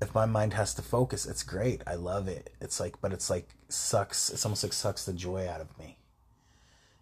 if 0.00 0.14
my 0.14 0.26
mind 0.26 0.52
has 0.54 0.74
to 0.74 0.82
focus, 0.82 1.26
it's 1.26 1.42
great. 1.42 1.82
I 1.86 1.94
love 1.94 2.28
it. 2.28 2.52
It's 2.60 2.80
like, 2.80 3.00
but 3.00 3.12
it's 3.12 3.30
like 3.30 3.48
sucks. 3.68 4.30
It's 4.30 4.44
almost 4.44 4.62
like 4.62 4.72
sucks 4.72 5.06
the 5.06 5.12
joy 5.12 5.48
out 5.48 5.60
of 5.60 5.78
me. 5.78 5.96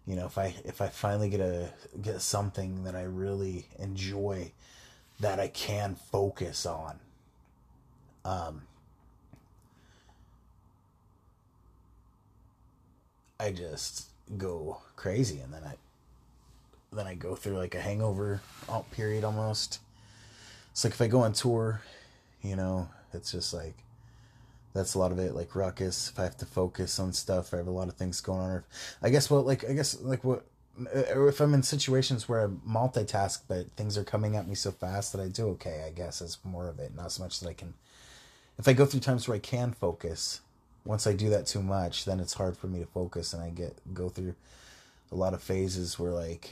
You 0.07 0.15
know, 0.15 0.25
if 0.25 0.37
I 0.37 0.53
if 0.65 0.81
I 0.81 0.87
finally 0.87 1.29
get 1.29 1.39
a 1.39 1.69
get 2.01 2.21
something 2.21 2.83
that 2.83 2.95
I 2.95 3.03
really 3.03 3.67
enjoy, 3.79 4.51
that 5.19 5.39
I 5.39 5.47
can 5.47 5.95
focus 5.95 6.65
on. 6.65 6.99
Um. 8.23 8.61
I 13.37 13.51
just 13.51 14.07
go 14.37 14.77
crazy, 14.95 15.39
and 15.39 15.53
then 15.53 15.63
I 15.63 15.75
then 16.93 17.07
I 17.07 17.15
go 17.15 17.35
through 17.35 17.57
like 17.57 17.75
a 17.75 17.81
hangover 17.81 18.41
period 18.91 19.23
almost. 19.23 19.79
It's 20.71 20.83
like 20.83 20.93
if 20.93 21.01
I 21.01 21.07
go 21.07 21.21
on 21.21 21.33
tour, 21.33 21.81
you 22.41 22.55
know, 22.55 22.89
it's 23.13 23.31
just 23.31 23.53
like 23.53 23.75
that's 24.75 24.93
a 24.93 24.99
lot 24.99 25.13
of 25.13 25.17
it. 25.17 25.33
Like 25.33 25.55
ruckus, 25.55 26.09
if 26.09 26.19
I 26.19 26.23
have 26.23 26.37
to 26.37 26.45
focus 26.45 26.99
on 26.99 27.13
stuff, 27.13 27.53
I 27.53 27.57
have 27.57 27.67
a 27.67 27.71
lot 27.71 27.87
of 27.87 27.95
things 27.95 28.19
going 28.21 28.41
on. 28.41 28.49
Or 28.49 28.65
I 29.01 29.09
guess 29.09 29.31
well, 29.31 29.41
like 29.41 29.67
I 29.67 29.73
guess 29.73 29.99
like 30.01 30.23
what 30.23 30.45
uh, 30.93 31.27
if 31.27 31.39
I'm 31.39 31.53
in 31.53 31.63
situations 31.63 32.27
where 32.27 32.43
I 32.43 32.47
multitask, 32.47 33.39
but 33.47 33.71
things 33.77 33.97
are 33.97 34.03
coming 34.03 34.35
at 34.35 34.47
me 34.47 34.53
so 34.53 34.71
fast 34.71 35.13
that 35.13 35.21
I 35.21 35.29
do 35.29 35.47
okay. 35.51 35.85
I 35.87 35.91
guess 35.91 36.21
is 36.21 36.37
more 36.43 36.67
of 36.67 36.79
it, 36.79 36.93
not 36.93 37.13
so 37.13 37.23
much 37.23 37.39
that 37.39 37.49
I 37.49 37.53
can. 37.53 37.73
If 38.59 38.67
I 38.67 38.73
go 38.73 38.85
through 38.85 38.99
times 38.99 39.27
where 39.27 39.35
I 39.35 39.39
can 39.39 39.71
focus, 39.71 40.41
once 40.83 41.07
I 41.07 41.13
do 41.13 41.29
that 41.29 41.47
too 41.47 41.63
much, 41.63 42.05
then 42.05 42.19
it's 42.19 42.33
hard 42.33 42.57
for 42.57 42.67
me 42.67 42.79
to 42.79 42.85
focus, 42.85 43.33
and 43.33 43.41
I 43.41 43.51
get 43.51 43.77
go 43.93 44.09
through 44.09 44.35
a 45.09 45.15
lot 45.15 45.33
of 45.33 45.41
phases 45.41 45.97
where 45.97 46.11
like 46.11 46.51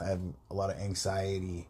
I 0.00 0.04
have 0.04 0.20
a 0.52 0.54
lot 0.54 0.70
of 0.70 0.78
anxiety 0.78 1.66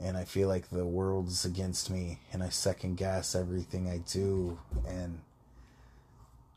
and 0.00 0.16
I 0.16 0.24
feel 0.24 0.48
like 0.48 0.70
the 0.70 0.84
world's 0.84 1.44
against 1.44 1.90
me 1.90 2.20
and 2.32 2.42
I 2.42 2.48
second 2.48 2.96
guess 2.96 3.34
everything 3.34 3.88
I 3.88 3.98
do 3.98 4.58
and 4.86 5.20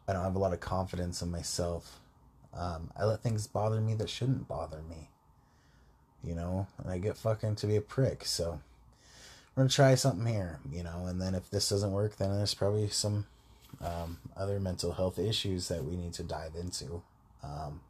I 0.07 0.13
don't 0.13 0.23
have 0.23 0.35
a 0.35 0.39
lot 0.39 0.53
of 0.53 0.59
confidence 0.59 1.21
in 1.21 1.29
myself. 1.29 1.99
Um, 2.53 2.91
I 2.97 3.03
let 3.03 3.21
things 3.21 3.45
bother 3.45 3.81
me 3.81 3.93
that 3.95 4.09
shouldn't 4.09 4.47
bother 4.47 4.81
me. 4.89 5.09
You 6.23 6.35
know, 6.35 6.67
and 6.77 6.91
I 6.91 6.97
get 6.97 7.17
fucking 7.17 7.55
to 7.57 7.67
be 7.67 7.75
a 7.75 7.81
prick. 7.81 8.25
So 8.25 8.59
we're 9.55 9.63
gonna 9.63 9.69
try 9.69 9.95
something 9.95 10.25
here, 10.25 10.59
you 10.71 10.83
know, 10.83 11.05
and 11.05 11.21
then 11.21 11.35
if 11.35 11.49
this 11.49 11.69
doesn't 11.69 11.91
work, 11.91 12.17
then 12.17 12.35
there's 12.35 12.53
probably 12.53 12.89
some 12.89 13.27
um, 13.81 14.17
other 14.35 14.59
mental 14.59 14.93
health 14.93 15.19
issues 15.19 15.67
that 15.67 15.83
we 15.83 15.95
need 15.95 16.13
to 16.13 16.23
dive 16.23 16.55
into. 16.55 17.01
Um, 17.43 17.81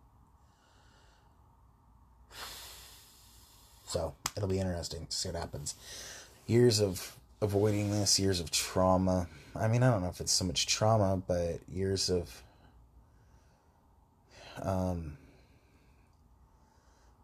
so 3.88 4.14
it'll 4.36 4.50
be 4.50 4.60
interesting 4.60 5.08
to 5.08 5.16
see 5.16 5.30
what 5.30 5.38
happens. 5.38 5.76
Years 6.46 6.80
of 6.80 7.18
avoiding 7.42 7.90
this, 7.90 8.20
years 8.20 8.40
of 8.40 8.52
trauma. 8.52 9.28
I 9.56 9.68
mean, 9.68 9.82
I 9.82 9.92
don't 9.92 10.04
know 10.04 10.10
if 10.10 10.20
it's 10.20 10.32
so 10.32 10.46
much 10.46 10.68
trauma, 10.68 11.22
but 11.26 11.60
years 11.72 12.10
of 12.10 12.44
um, 14.62 15.18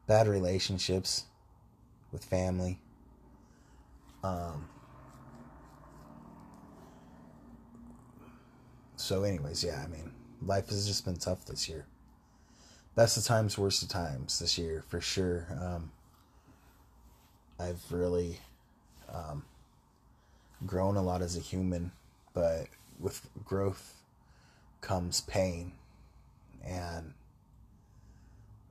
bad 0.07 0.28
relationships 0.28 1.26
with 2.11 2.24
family. 2.24 2.80
Um, 4.24 4.70
so, 8.95 9.24
anyways, 9.24 9.64
yeah, 9.64 9.84
I 9.84 9.88
mean, 9.88 10.11
life 10.41 10.70
has 10.70 10.88
just 10.88 11.03
been 11.03 11.18
tough 11.18 11.45
this 11.45 11.68
year. 11.68 11.86
Best 12.95 13.18
of 13.18 13.26
times, 13.26 13.57
worst 13.57 13.84
of 13.84 13.89
times 13.89 14.39
this 14.39 14.57
year, 14.57 14.84
for 14.88 15.01
sure. 15.01 15.47
Um, 15.59 15.91
I've 17.60 17.84
really 17.91 18.39
um, 19.14 19.43
grown 20.66 20.95
a 20.95 21.01
lot 21.01 21.22
as 21.22 21.38
a 21.38 21.39
human, 21.39 21.91
but 22.34 22.68
with 22.99 23.28
growth 23.45 23.95
comes 24.82 25.22
pain. 25.22 25.74
And 26.66 27.14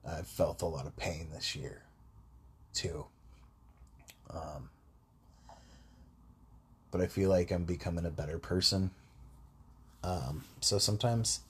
I've 0.06 0.26
felt 0.26 0.62
a 0.62 0.66
lot 0.66 0.86
of 0.86 0.96
pain 0.96 1.28
this 1.32 1.54
year, 1.54 1.82
too. 2.74 3.06
Um, 4.30 4.70
but 6.90 7.00
I 7.00 7.06
feel 7.06 7.28
like 7.28 7.50
I'm 7.50 7.64
becoming 7.64 8.06
a 8.06 8.10
better 8.10 8.38
person. 8.38 8.90
Um, 10.02 10.44
so 10.60 10.78
sometimes 10.78 11.40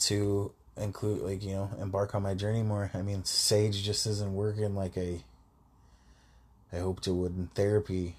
to 0.00 0.52
include, 0.76 1.22
like, 1.22 1.42
you 1.42 1.54
know, 1.54 1.70
embark 1.80 2.14
on 2.14 2.22
my 2.22 2.34
journey 2.34 2.62
more, 2.62 2.90
I 2.92 3.02
mean, 3.02 3.24
Sage 3.24 3.82
just 3.82 4.06
isn't 4.06 4.34
working 4.34 4.74
like 4.74 4.98
I, 4.98 5.20
I 6.72 6.78
hoped 6.78 7.06
it 7.06 7.12
would 7.12 7.36
in 7.36 7.48
therapy, 7.54 8.16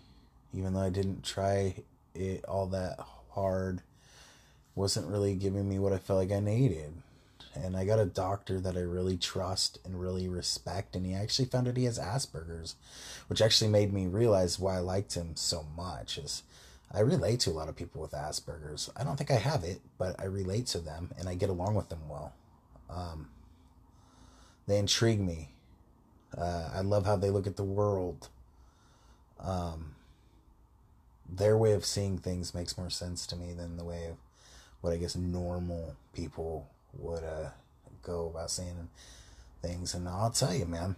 even 0.54 0.74
though 0.74 0.82
I 0.82 0.90
didn't 0.90 1.24
try 1.24 1.76
it 2.16 2.46
all 2.46 2.68
that 2.68 3.00
hard, 3.32 3.82
wasn't 4.76 5.08
really 5.08 5.36
giving 5.36 5.68
me 5.68 5.80
what 5.80 5.94
I 5.94 5.98
felt 5.98 6.20
like 6.20 6.32
I 6.32 6.40
needed 6.40 6.94
and 7.64 7.76
I 7.76 7.86
got 7.86 8.00
a 8.00 8.06
doctor 8.06 8.60
that 8.60 8.76
I 8.76 8.82
really 8.82 9.18
trust 9.18 9.80
and 9.84 10.00
really 10.00 10.28
respect, 10.28 10.96
and 10.96 11.06
he 11.06 11.14
actually 11.14 11.46
found 11.46 11.68
out 11.68 11.78
he 11.78 11.86
has 11.86 12.00
Asperger's, 12.00 12.76
which 13.28 13.42
actually 13.42 13.70
made 13.70 13.94
me 13.94 14.08
realize 14.08 14.60
why 14.60 14.76
I 14.76 14.80
liked 14.80 15.14
him 15.14 15.36
so 15.36 15.66
much. 15.76 16.18
Is 16.18 16.44
I 16.92 17.00
relate 17.00 17.40
to 17.42 17.52
a 17.52 17.52
lot 17.52 17.70
of 17.70 17.76
people 17.76 18.02
with 18.02 18.12
Asperger's. 18.12 18.90
I 18.96 19.04
don't 19.04 19.18
think 19.18 19.32
I 19.32 19.36
have 19.36 19.64
it, 19.64 19.82
but 19.98 20.20
I 20.20 20.26
relate 20.26 20.68
to 20.68 20.80
them 20.80 21.12
and 21.18 21.28
I 21.28 21.36
get 21.36 21.50
along 21.50 21.76
with 21.76 21.90
them 21.90 22.08
well. 22.08 22.34
Um, 22.90 23.30
they 24.68 24.78
intrigue 24.78 25.20
me. 25.20 25.50
Uh, 26.38 26.70
I 26.74 26.82
love 26.82 27.06
how 27.06 27.16
they 27.16 27.30
look 27.30 27.48
at 27.48 27.56
the 27.56 27.64
world. 27.64 28.30
Um, 29.40 29.96
their 31.30 31.58
way 31.58 31.74
of 31.74 31.86
seeing 31.86 32.18
things 32.18 32.56
makes 32.56 32.78
more 32.78 32.90
sense 32.90 33.28
to 33.28 33.36
me 33.36 33.54
than 33.54 33.78
the 33.78 33.84
way 33.84 34.06
of 34.06 34.18
what 34.82 34.94
I 34.94 34.98
guess 34.98 35.16
normal 35.16 35.96
people 36.14 36.70
would 36.94 37.24
uh, 37.24 37.50
go 38.02 38.28
about 38.28 38.52
seeing 38.52 38.90
things. 39.62 39.94
And 39.94 40.08
I'll 40.08 40.32
tell 40.32 40.54
you, 40.54 40.66
man, 40.66 40.96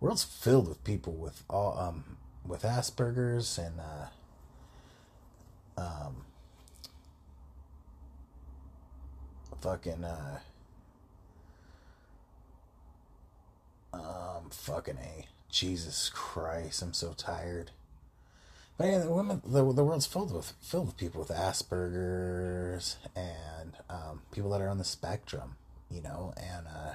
world's 0.00 0.24
filled 0.24 0.68
with 0.68 0.82
people 0.84 1.12
with 1.12 1.42
all 1.48 1.78
um 1.78 2.16
with 2.44 2.62
Asperger's 2.62 3.58
and 3.58 3.80
uh, 3.80 4.08
um 5.80 6.24
fucking 9.60 10.04
uh 10.04 10.38
um 13.92 14.50
fucking 14.50 14.98
a 14.98 15.26
Jesus 15.50 16.10
Christ, 16.12 16.82
I'm 16.82 16.92
so 16.92 17.14
tired. 17.16 17.70
But 18.78 18.88
yeah, 18.88 18.98
the 18.98 19.10
women, 19.10 19.40
the, 19.44 19.72
the 19.72 19.84
world's 19.84 20.06
filled 20.06 20.34
with 20.34 20.52
filled 20.60 20.86
with 20.86 20.96
people 20.98 21.20
with 21.20 21.30
Asperger's 21.30 22.96
and 23.14 23.72
um, 23.88 24.22
people 24.32 24.50
that 24.50 24.60
are 24.60 24.68
on 24.68 24.78
the 24.78 24.84
spectrum, 24.84 25.56
you 25.90 26.02
know, 26.02 26.34
and 26.36 26.66
uh, 26.66 26.94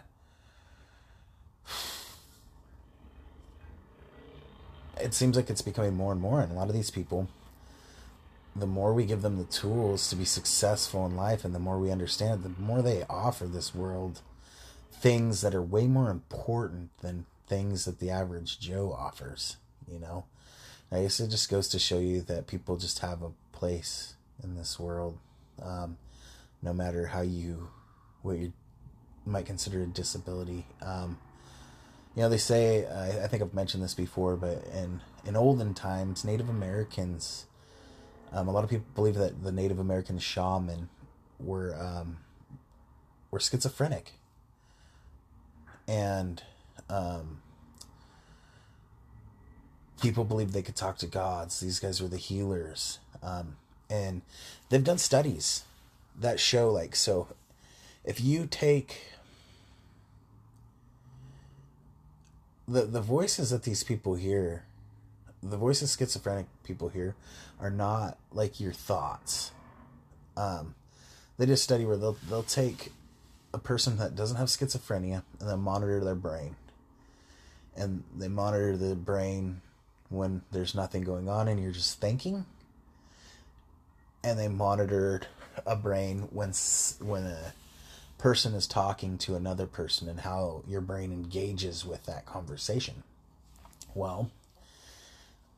it 5.01 5.15
seems 5.15 5.35
like 5.35 5.49
it's 5.49 5.63
becoming 5.63 5.95
more 5.95 6.11
and 6.11 6.21
more. 6.21 6.41
And 6.41 6.51
a 6.51 6.55
lot 6.55 6.67
of 6.67 6.75
these 6.75 6.91
people, 6.91 7.29
the 8.55 8.67
more 8.67 8.93
we 8.93 9.05
give 9.05 9.23
them 9.23 9.37
the 9.39 9.45
tools 9.45 10.07
to 10.09 10.15
be 10.15 10.25
successful 10.25 11.03
in 11.07 11.15
life, 11.15 11.43
and 11.43 11.55
the 11.55 11.59
more 11.59 11.79
we 11.79 11.89
understand, 11.89 12.43
the 12.43 12.61
more 12.61 12.83
they 12.83 13.05
offer 13.09 13.45
this 13.45 13.73
world 13.73 14.21
things 14.91 15.41
that 15.41 15.55
are 15.55 15.63
way 15.63 15.87
more 15.87 16.11
important 16.11 16.91
than 16.99 17.25
things 17.51 17.85
that 17.85 17.99
the 17.99 18.09
average 18.09 18.59
Joe 18.59 18.95
offers, 18.97 19.57
you 19.91 19.99
know 19.99 20.25
I 20.91 21.03
guess 21.03 21.21
it 21.21 21.29
just 21.29 21.49
goes 21.49 21.69
to 21.69 21.79
show 21.79 21.99
you 21.99 22.21
that 22.23 22.47
people 22.47 22.75
just 22.75 22.99
have 22.99 23.21
a 23.21 23.31
place 23.53 24.15
in 24.43 24.55
this 24.55 24.77
world, 24.77 25.17
um, 25.61 25.97
no 26.61 26.73
matter 26.73 27.07
how 27.07 27.21
you, 27.21 27.69
what 28.23 28.37
you 28.37 28.51
might 29.25 29.45
consider 29.45 29.81
a 29.81 29.85
disability. 29.85 30.65
Um, 30.81 31.17
you 32.13 32.23
know, 32.23 32.27
they 32.29 32.37
say, 32.37 32.85
I, 32.87 33.23
I 33.23 33.27
think 33.27 33.41
I've 33.41 33.53
mentioned 33.53 33.81
this 33.81 33.93
before, 33.93 34.35
but 34.35 34.65
in, 34.73 34.99
in 35.25 35.37
olden 35.37 35.73
times, 35.73 36.25
Native 36.25 36.49
Americans, 36.49 37.45
um, 38.33 38.49
a 38.49 38.51
lot 38.51 38.65
of 38.65 38.69
people 38.69 38.85
believe 38.93 39.15
that 39.15 39.43
the 39.43 39.51
Native 39.53 39.79
American 39.79 40.19
shaman 40.19 40.89
were, 41.39 41.73
um, 41.79 42.17
were 43.31 43.39
schizophrenic. 43.39 44.11
And, 45.87 46.43
um, 46.91 47.41
people 50.01 50.23
believed 50.25 50.53
they 50.53 50.61
could 50.61 50.75
talk 50.75 50.97
to 50.97 51.07
gods. 51.07 51.59
These 51.59 51.79
guys 51.79 52.01
were 52.01 52.07
the 52.07 52.17
healers. 52.17 52.99
Um, 53.23 53.55
and 53.89 54.21
they've 54.69 54.83
done 54.83 54.97
studies 54.97 55.63
that 56.19 56.39
show, 56.39 56.71
like, 56.71 56.95
so 56.95 57.27
if 58.03 58.19
you 58.19 58.47
take 58.49 59.03
the, 62.67 62.81
the 62.83 63.01
voices 63.01 63.49
that 63.51 63.63
these 63.63 63.83
people 63.83 64.15
hear, 64.15 64.63
the 65.41 65.57
voices 65.57 65.95
schizophrenic 65.97 66.47
people 66.63 66.89
hear, 66.89 67.15
are 67.59 67.69
not 67.69 68.17
like 68.33 68.59
your 68.59 68.73
thoughts. 68.73 69.51
Um, 70.35 70.75
they 71.37 71.45
did 71.45 71.53
a 71.53 71.57
study 71.57 71.85
where 71.85 71.97
they'll, 71.97 72.17
they'll 72.29 72.43
take 72.43 72.91
a 73.53 73.59
person 73.59 73.97
that 73.97 74.15
doesn't 74.15 74.37
have 74.37 74.47
schizophrenia 74.47 75.23
and 75.39 75.49
then 75.49 75.59
monitor 75.59 76.03
their 76.03 76.15
brain. 76.15 76.55
And 77.75 78.03
they 78.15 78.27
monitor 78.27 78.75
the 78.75 78.95
brain 78.95 79.61
when 80.09 80.41
there's 80.51 80.75
nothing 80.75 81.03
going 81.03 81.29
on 81.29 81.47
and 81.47 81.61
you're 81.61 81.71
just 81.71 81.99
thinking. 82.01 82.45
And 84.23 84.37
they 84.37 84.49
monitored 84.49 85.27
a 85.65 85.75
brain 85.75 86.27
when 86.31 86.53
when 86.99 87.23
a 87.25 87.53
person 88.17 88.53
is 88.53 88.67
talking 88.67 89.17
to 89.17 89.35
another 89.35 89.65
person 89.65 90.07
and 90.07 90.19
how 90.19 90.63
your 90.67 90.81
brain 90.81 91.11
engages 91.11 91.85
with 91.85 92.05
that 92.05 92.25
conversation. 92.25 93.03
Well, 93.95 94.29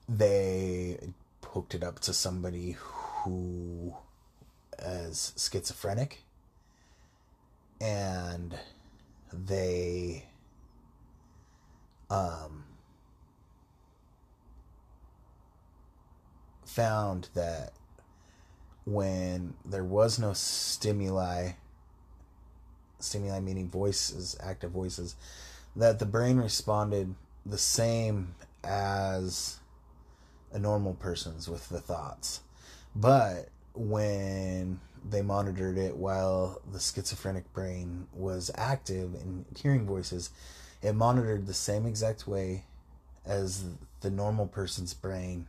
they 0.07 0.97
hooked 1.45 1.75
it 1.75 1.83
up 1.83 1.99
to 2.01 2.13
somebody 2.13 2.77
who 2.79 3.93
is 4.79 5.33
schizophrenic 5.37 6.23
and 7.81 8.57
they 9.31 10.25
um 12.13 12.63
found 16.65 17.29
that 17.33 17.73
when 18.85 19.53
there 19.63 19.83
was 19.83 20.19
no 20.19 20.33
stimuli, 20.33 21.51
stimuli 22.99 23.39
meaning 23.39 23.69
voices, 23.69 24.35
active 24.41 24.71
voices, 24.71 25.15
that 25.75 25.99
the 25.99 26.05
brain 26.05 26.37
responded 26.37 27.13
the 27.45 27.57
same 27.57 28.35
as 28.63 29.59
a 30.51 30.59
normal 30.59 30.93
person's 30.93 31.49
with 31.49 31.69
the 31.69 31.79
thoughts. 31.79 32.41
But 32.95 33.49
when 33.73 34.79
they 35.09 35.21
monitored 35.21 35.77
it 35.77 35.95
while 35.95 36.61
the 36.71 36.79
schizophrenic 36.79 37.51
brain 37.53 38.07
was 38.13 38.51
active 38.55 39.13
and 39.15 39.45
hearing 39.55 39.85
voices, 39.85 40.29
it 40.83 40.93
monitored 40.93 41.47
the 41.47 41.53
same 41.53 41.85
exact 41.85 42.27
way 42.27 42.65
as 43.25 43.63
the 44.01 44.11
normal 44.11 44.45
person's 44.45 44.93
brain 44.93 45.47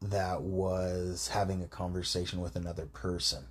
that 0.00 0.42
was 0.42 1.28
having 1.28 1.62
a 1.62 1.66
conversation 1.66 2.40
with 2.40 2.56
another 2.56 2.86
person. 2.86 3.44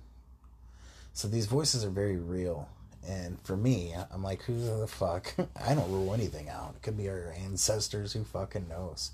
So 1.12 1.28
these 1.28 1.46
voices 1.46 1.84
are 1.84 1.90
very 1.90 2.16
real. 2.16 2.68
And 3.06 3.40
for 3.42 3.56
me, 3.56 3.94
I'm 4.10 4.22
like, 4.22 4.42
who 4.42 4.80
the 4.80 4.88
fuck? 4.88 5.34
I 5.64 5.74
don't 5.74 5.90
rule 5.90 6.12
anything 6.12 6.48
out. 6.48 6.74
It 6.76 6.82
could 6.82 6.96
be 6.96 7.08
our 7.08 7.34
ancestors. 7.44 8.12
Who 8.12 8.24
fucking 8.24 8.68
knows? 8.68 9.12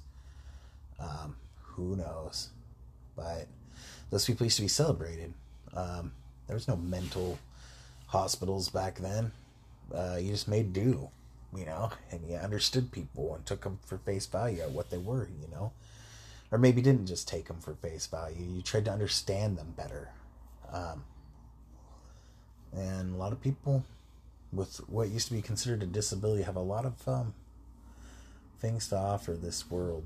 Um, 0.98 1.36
who 1.60 1.96
knows? 1.96 2.48
But 3.16 3.46
those 4.10 4.24
people 4.24 4.46
used 4.46 4.56
to 4.56 4.62
be 4.62 4.68
celebrated. 4.68 5.34
Um, 5.74 6.12
there 6.46 6.54
was 6.54 6.68
no 6.68 6.76
mental 6.76 7.38
hospitals 8.06 8.70
back 8.70 8.96
then. 8.96 9.32
Uh, 9.94 10.16
you 10.20 10.30
just 10.30 10.48
made 10.48 10.72
do, 10.72 11.10
you 11.56 11.64
know, 11.66 11.90
and 12.10 12.28
you 12.28 12.36
understood 12.36 12.92
people 12.92 13.34
and 13.34 13.44
took 13.46 13.62
them 13.62 13.78
for 13.84 13.98
face 13.98 14.26
value 14.26 14.62
at 14.62 14.70
what 14.70 14.90
they 14.90 14.98
were, 14.98 15.28
you 15.40 15.48
know, 15.48 15.72
or 16.50 16.58
maybe 16.58 16.82
didn't 16.82 17.06
just 17.06 17.28
take 17.28 17.46
them 17.46 17.60
for 17.60 17.74
face 17.74 18.06
value. 18.06 18.44
You 18.44 18.62
tried 18.62 18.84
to 18.86 18.92
understand 18.92 19.56
them 19.58 19.74
better. 19.76 20.10
Um, 20.72 21.04
and 22.72 23.14
a 23.14 23.18
lot 23.18 23.32
of 23.32 23.40
people 23.40 23.84
with 24.52 24.76
what 24.88 25.08
used 25.08 25.28
to 25.28 25.34
be 25.34 25.42
considered 25.42 25.82
a 25.82 25.86
disability 25.86 26.42
have 26.42 26.56
a 26.56 26.60
lot 26.60 26.84
of 26.84 27.08
um, 27.08 27.34
things 28.60 28.88
to 28.88 28.96
offer 28.96 29.32
this 29.32 29.70
world, 29.70 30.04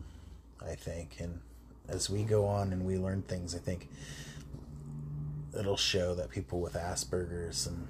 I 0.64 0.74
think. 0.74 1.16
And 1.20 1.40
as 1.88 2.10
we 2.10 2.22
go 2.22 2.46
on 2.46 2.72
and 2.72 2.84
we 2.84 2.98
learn 2.98 3.22
things, 3.22 3.54
I 3.54 3.58
think 3.58 3.88
it'll 5.58 5.76
show 5.76 6.14
that 6.14 6.30
people 6.30 6.60
with 6.60 6.74
Asperger's 6.74 7.66
and 7.66 7.88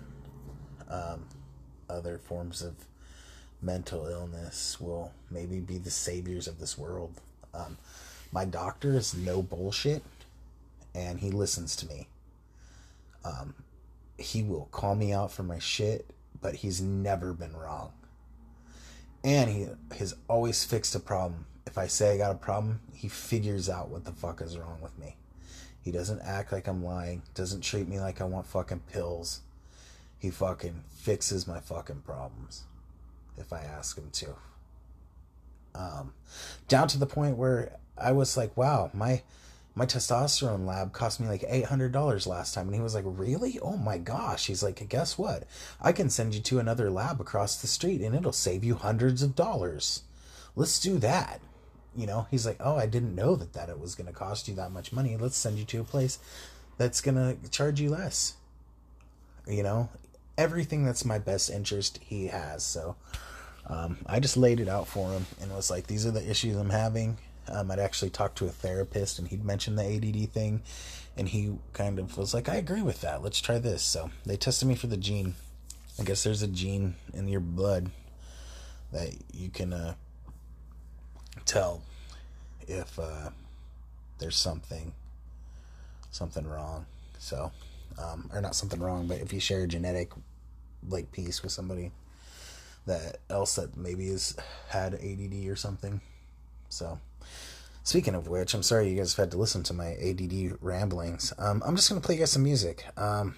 um, 0.89 1.27
other 1.89 2.19
forms 2.19 2.63
of 2.63 2.75
mental 3.61 4.07
illness 4.07 4.81
will 4.81 5.13
maybe 5.31 5.61
be 5.61 5.79
the 5.79 5.91
saviors 5.91 6.47
of 6.47 6.59
this 6.59 6.79
world. 6.79 7.21
Um, 7.53 7.77
my 8.33 8.45
doctor 8.45 8.97
is 8.97 9.15
no 9.15 9.43
bullshit, 9.43 10.03
and 10.95 11.21
he 11.21 11.31
listens 11.31 11.75
to 11.77 11.87
me. 11.87 12.07
Um, 13.25 13.55
he 14.17 14.43
will 14.43 14.69
call 14.71 14.95
me 14.95 15.13
out 15.13 15.33
for 15.33 15.43
my 15.43 15.59
shit, 15.59 16.07
but 16.41 16.57
he's 16.57 16.81
never 16.81 17.33
been 17.33 17.57
wrong. 17.57 17.93
And 19.25 19.51
he 19.51 19.67
has 19.97 20.15
always 20.29 20.65
fixed 20.65 20.95
a 20.95 21.01
problem. 21.01 21.47
If 21.67 21.77
I 21.77 21.87
say 21.87 22.15
I 22.15 22.19
got 22.19 22.33
a 22.33 22.39
problem, 22.39 22.81
he 22.95 23.09
figures 23.09 23.69
out 23.69 23.89
what 23.89 24.05
the 24.05 24.13
fuck 24.13 24.41
is 24.41 24.57
wrong 24.57 24.79
with 24.81 24.97
me. 24.99 25.17
He 25.83 25.91
doesn't 25.91 26.21
act 26.21 26.53
like 26.53 26.69
I'm 26.69 26.85
lying, 26.85 27.23
doesn't 27.35 27.63
treat 27.63 27.89
me 27.89 27.99
like 27.99 28.21
I 28.21 28.25
want 28.25 28.47
fucking 28.47 28.83
pills. 28.93 29.41
He 30.19 30.31
fucking 30.31 30.85
fixes 30.89 31.47
my 31.47 31.61
fucking 31.61 32.03
problems 32.03 32.65
if 33.39 33.53
I 33.53 33.61
ask 33.61 33.97
him 33.97 34.11
to. 34.13 34.35
Um, 35.75 36.13
down 36.67 36.89
to 36.89 36.99
the 36.99 37.07
point 37.07 37.37
where 37.37 37.77
I 37.97 38.13
was 38.13 38.37
like, 38.37 38.57
wow, 38.57 38.91
my 38.93 39.23
my 39.79 39.87
testosterone 39.87 40.67
lab 40.67 40.93
cost 40.93 41.21
me 41.21 41.29
like 41.29 41.43
$800 41.43 42.27
last 42.27 42.53
time. 42.53 42.67
And 42.67 42.75
he 42.75 42.81
was 42.81 42.97
like, 42.97 43.05
Really? 43.07 43.61
Oh 43.63 43.77
my 43.77 43.97
gosh. 43.97 44.49
He's 44.49 44.63
like, 44.63 44.87
Guess 44.89 45.17
what? 45.17 45.45
I 45.81 45.93
can 45.93 46.11
send 46.11 46.35
you 46.35 46.41
to 46.41 46.59
another 46.59 46.91
lab 46.91 47.21
across 47.21 47.63
the 47.63 47.69
street 47.69 48.01
and 48.01 48.13
it'll 48.13 48.33
save 48.33 48.65
you 48.65 48.75
hundreds 48.75 49.23
of 49.23 49.37
dollars. 49.37 50.03
Let's 50.57 50.81
do 50.81 50.99
that. 50.99 51.41
You 51.95 52.09
know, 52.09 52.27
he's 52.29 52.45
like, 52.45 52.57
Oh, 52.59 52.77
I 52.77 52.87
didn't 52.87 53.15
know 53.15 53.37
that, 53.37 53.53
that 53.53 53.69
it 53.69 53.79
was 53.79 53.95
going 53.95 54.09
to 54.09 54.13
cost 54.13 54.49
you 54.49 54.55
that 54.57 54.73
much 54.73 54.93
money. 54.93 55.17
Let's 55.17 55.37
send 55.37 55.61
you 55.61 55.65
to 55.67 55.81
a 55.81 55.85
place 55.85 56.19
that's 56.77 57.01
going 57.01 57.15
to 57.15 57.51
charge 57.51 57.81
you 57.81 57.91
less. 57.91 58.35
You 59.47 59.63
know, 59.63 59.91
everything 60.37 60.85
that's 60.85 61.05
my 61.05 61.21
best 61.21 61.51
interest, 61.51 62.01
he 62.03 62.27
has. 62.27 62.65
So 62.65 62.97
um, 63.69 63.99
I 64.07 64.21
just 64.21 64.37
laid 64.37 64.61
it 64.61 64.69
out 64.69 64.89
for 64.89 65.11
him 65.13 65.27
and 65.41 65.55
was 65.55 65.71
like, 65.71 65.87
These 65.87 66.07
are 66.07 66.11
the 66.11 66.29
issues 66.29 66.57
I'm 66.57 66.71
having 66.71 67.19
um, 67.51 67.71
I'd 67.71 67.79
actually 67.79 68.11
talked 68.11 68.39
to 68.39 68.47
a 68.47 68.51
therapist, 68.51 69.19
and 69.19 69.29
he'd 69.29 69.45
mentioned 69.45 69.79
the 69.79 69.85
ADD 69.85 70.31
thing, 70.33 70.63
and 71.17 71.29
he 71.29 71.57
kind 71.73 71.99
of 71.99 72.17
was 72.17 72.35
like, 72.35 72.49
"I 72.49 72.57
agree 72.57 72.83
with 72.83 73.01
that. 73.01 73.23
Let's 73.23 73.41
try 73.41 73.59
this." 73.59 73.83
So 73.83 74.11
they 74.27 74.37
tested 74.37 74.69
me 74.69 74.75
for 74.75 74.87
the 74.87 74.97
gene. 74.97 75.35
I 75.99 76.05
guess 76.05 76.23
there's 76.23 76.43
a 76.43 76.49
gene 76.49 76.95
in 77.13 77.29
your 77.29 77.41
blood 77.41 77.91
that 78.93 79.15
you 79.33 79.51
can 79.51 79.73
uh, 79.73 79.95
tell 81.45 81.83
if 82.67 82.99
uh, 82.99 83.31
there's 84.19 84.37
something 84.37 84.93
something 86.11 86.47
wrong. 86.47 86.87
So, 87.19 87.51
um, 87.99 88.31
or 88.33 88.41
not 88.41 88.55
something 88.55 88.81
wrong, 88.81 89.07
but 89.07 89.19
if 89.19 89.33
you 89.33 89.41
share 89.41 89.63
a 89.63 89.67
genetic 89.67 90.13
like 90.89 91.11
piece 91.13 91.43
with 91.43 91.51
somebody 91.53 91.91
that 92.89 93.19
else 93.31 93.55
that 93.55 93.77
maybe 93.77 94.09
has 94.09 94.37
had 94.69 94.95
ADD 94.95 95.47
or 95.49 95.57
something. 95.57 96.01
So, 96.69 96.99
Speaking 97.89 98.15
of 98.15 98.29
which, 98.29 98.53
I'm 98.53 98.63
sorry 98.63 98.91
you 98.91 98.99
guys 98.99 99.15
have 99.15 99.23
had 99.23 99.31
to 99.31 99.39
listen 99.39 99.63
to 99.63 99.73
my 99.73 99.95
ADD 99.95 100.59
ramblings. 100.61 101.33
Um, 101.39 101.63
I'm 101.65 101.75
just 101.75 101.89
to 101.89 102.05
play 102.05 102.17
you 102.17 102.21
guys 102.21 102.33
some 102.33 102.43
music. 102.43 102.85
Um, 102.99 103.35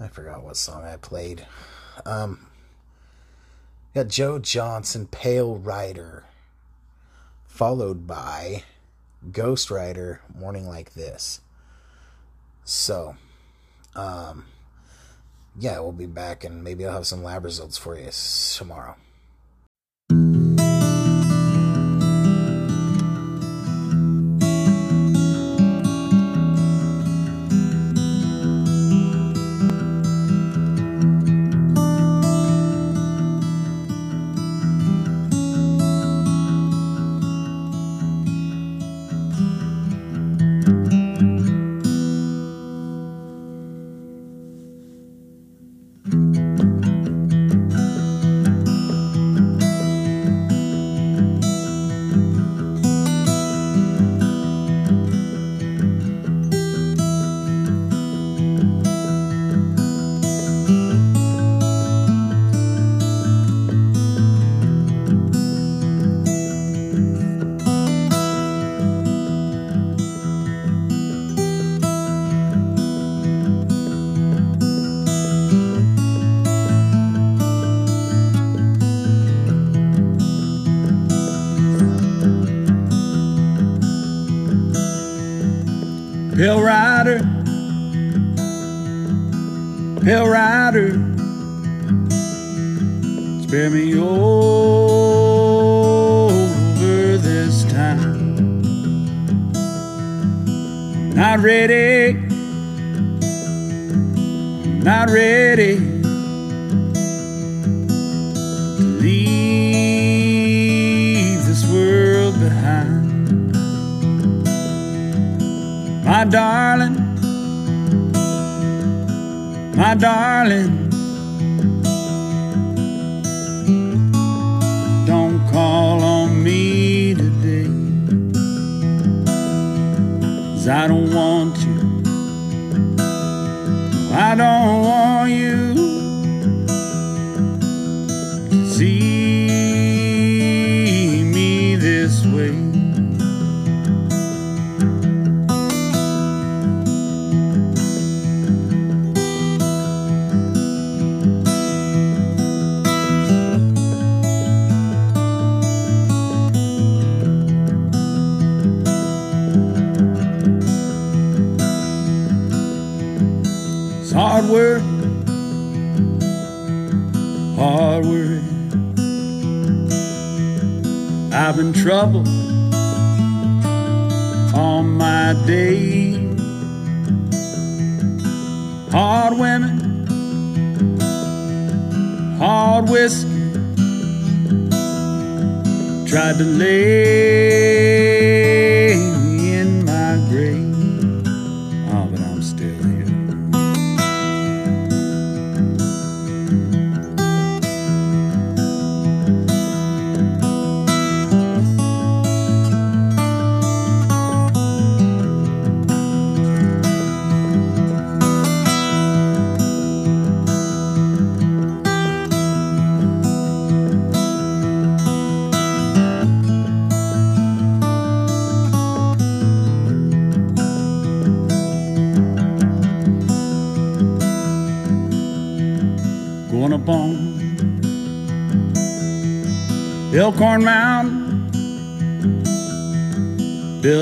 I 0.00 0.08
forgot 0.08 0.42
what 0.42 0.56
song 0.56 0.82
I 0.82 0.96
played. 0.96 1.46
Um, 2.06 2.46
got 3.94 4.08
Joe 4.08 4.38
Johnson, 4.38 5.08
Pale 5.08 5.56
Rider, 5.58 6.24
followed 7.46 8.06
by 8.06 8.62
Ghost 9.30 9.70
Rider, 9.70 10.22
Morning 10.34 10.66
Like 10.66 10.94
This. 10.94 11.42
So, 12.64 13.16
um, 13.94 14.46
yeah, 15.58 15.80
we'll 15.80 15.92
be 15.92 16.06
back 16.06 16.44
and 16.44 16.62
maybe 16.62 16.86
I'll 16.86 16.92
have 16.92 17.06
some 17.06 17.22
lab 17.22 17.44
results 17.44 17.76
for 17.76 17.98
you 17.98 18.10
tomorrow. 18.56 18.96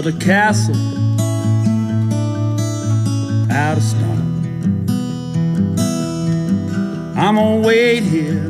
A 0.07 0.13
castle 0.21 0.77
out 3.51 3.77
of 3.77 3.83
stone. 3.83 4.87
I'm 7.17 7.35
gonna 7.35 7.67
wait 7.67 8.05
here. 8.05 8.47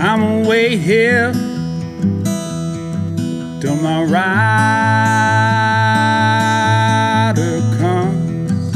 I'm 0.00 0.20
gonna 0.20 0.48
wait 0.48 0.78
here 0.78 1.32
till 3.60 3.76
my 3.82 4.04
rider 4.04 4.40
comes. 7.78 8.72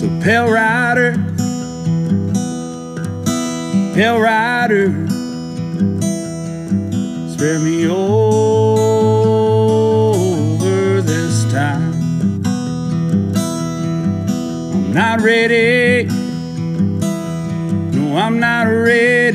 So, 0.00 0.06
Pale 0.24 0.50
Rider, 0.50 1.12
Pale 3.94 4.20
Rider, 4.20 4.47
spare 7.38 7.60
me 7.60 7.86
over 7.86 8.00
this 11.02 11.44
time. 11.52 11.94
I'm 14.74 14.92
not 14.92 15.20
ready. 15.20 16.08
No, 17.96 18.16
I'm 18.16 18.40
not 18.40 18.64
ready 18.64 19.27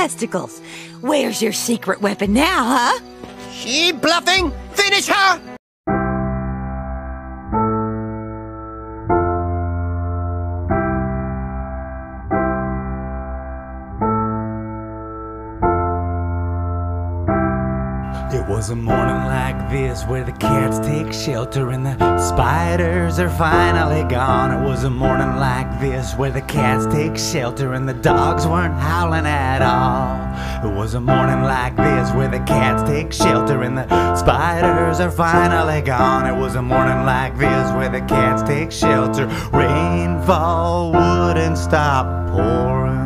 testicles. 0.00 0.60
Where's 1.02 1.42
your 1.42 1.52
secret 1.52 2.00
weapon 2.00 2.32
now, 2.32 2.64
huh? 2.74 3.00
She 3.52 3.92
bluffing? 3.92 4.50
Finish 4.72 5.08
her! 5.08 5.58
It 18.32 18.48
was 18.48 18.70
a 18.70 18.76
morning 18.76 19.26
like 19.26 19.68
this 19.68 20.04
where 20.04 20.24
the 20.24 20.32
cats 20.32 20.78
take 20.78 21.12
shelter 21.12 21.72
in 21.72 21.82
the 21.82 22.09
spiders 22.40 23.18
are 23.18 23.28
finally 23.28 24.02
gone. 24.04 24.50
It 24.50 24.66
was 24.66 24.84
a 24.84 24.88
morning 24.88 25.36
like 25.36 25.78
this 25.78 26.14
where 26.14 26.30
the 26.30 26.40
cats 26.40 26.86
take 26.86 27.18
shelter 27.18 27.74
and 27.74 27.86
the 27.86 27.92
dogs 27.92 28.46
weren't 28.46 28.80
howling 28.80 29.26
at 29.26 29.60
all. 29.60 30.66
It 30.66 30.74
was 30.74 30.94
a 30.94 31.00
morning 31.02 31.42
like 31.42 31.76
this 31.76 32.10
where 32.14 32.28
the 32.28 32.38
cats 32.46 32.82
take 32.88 33.12
shelter 33.12 33.62
and 33.62 33.76
the 33.76 34.16
spiders 34.16 35.00
are 35.00 35.10
finally 35.10 35.82
gone. 35.82 36.24
It 36.24 36.40
was 36.40 36.54
a 36.54 36.62
morning 36.62 37.04
like 37.04 37.36
this 37.36 37.72
where 37.72 37.90
the 37.90 38.00
cats 38.06 38.42
take 38.42 38.72
shelter. 38.72 39.26
Rainfall 39.52 40.92
wouldn't 40.92 41.58
stop 41.58 42.06
pouring. 42.30 42.99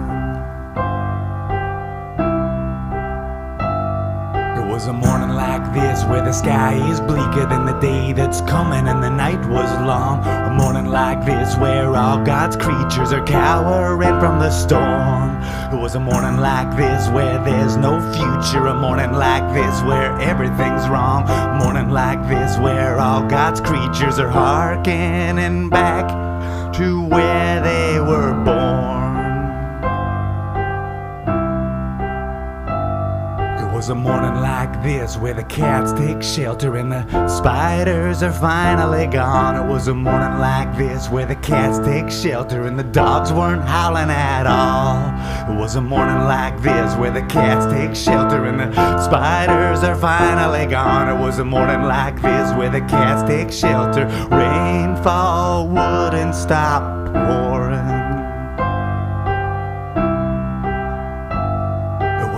Was 4.75 4.89
a 4.89 4.93
morning 4.93 5.29
like 5.29 5.73
this 5.73 6.03
where 6.07 6.25
the 6.25 6.33
sky 6.33 6.75
is 6.91 7.01
bleaker 7.01 7.47
than 7.47 7.65
the 7.65 7.79
day 7.79 8.13
that's 8.13 8.41
coming 8.41 8.89
and 8.89 9.01
the 9.05 9.09
night 9.09 9.39
was 9.49 9.71
long. 9.87 10.19
A 10.27 10.51
morning 10.53 10.87
like 10.87 11.25
this 11.25 11.57
where 11.59 11.95
all 11.95 12.21
God's 12.25 12.57
creatures 12.57 13.13
are 13.13 13.25
cowering 13.25 14.19
from 14.19 14.41
the 14.41 14.51
storm. 14.51 15.41
It 15.73 15.81
was 15.81 15.95
a 15.95 16.01
morning 16.01 16.41
like 16.41 16.77
this 16.77 17.09
where 17.11 17.39
there's 17.45 17.77
no 17.77 18.01
future. 18.15 18.67
A 18.67 18.75
morning 18.75 19.13
like 19.13 19.47
this 19.55 19.81
where 19.83 20.19
everything's 20.19 20.89
wrong. 20.89 21.23
A 21.29 21.57
morning 21.63 21.91
like 21.91 22.21
this 22.29 22.59
where 22.59 22.99
all 22.99 23.23
God's 23.29 23.61
creatures 23.61 24.19
are 24.19 24.29
harkening 24.29 25.71
back 25.71 26.09
to 26.75 27.07
where 27.07 27.63
they 27.63 28.01
were 28.01 28.35
born. 28.45 29.04
Was 33.85 33.91
a 33.91 33.95
morning 33.95 34.41
like 34.41 34.83
this 34.83 35.19
where 35.19 35.35
the 35.35 35.45
cats 35.45 35.93
take 35.93 36.23
shelter 36.23 36.77
and 36.77 36.91
the 36.91 37.29
spiders 37.29 38.23
are 38.23 38.33
finally 38.33 39.07
gone. 39.07 39.57
It 39.63 39.71
was 39.71 39.89
a 39.89 39.95
morning 39.95 40.39
like 40.39 40.75
this 40.79 41.11
where 41.11 41.27
the 41.27 41.37
cats 41.37 41.87
take 41.87 42.11
shelter 42.11 42.65
and 42.65 42.79
the 42.79 42.85
dogs 42.85 43.31
weren't 43.31 43.61
howling 43.61 44.09
at 44.09 44.47
all. 44.47 45.55
It 45.55 45.61
was 45.61 45.77
a 45.77 45.83
morning 45.83 46.25
like 46.25 46.63
this 46.63 46.97
where 46.97 47.11
the 47.11 47.27
cats 47.27 47.67
take 47.67 47.95
shelter 47.95 48.47
and 48.47 48.59
the 48.59 49.03
spiders 49.03 49.85
are 49.85 49.97
finally 49.97 50.65
gone. 50.65 51.15
It 51.15 51.21
was 51.21 51.39
a 51.39 51.45
morning 51.45 51.83
like 51.83 52.15
this 52.23 52.57
where 52.57 52.71
the 52.71 52.81
cats 52.81 53.29
take 53.29 53.53
shelter. 53.53 54.07
Rainfall 54.35 55.69
wouldn't 55.69 56.35
stop 56.35 57.13
pouring. 57.13 57.94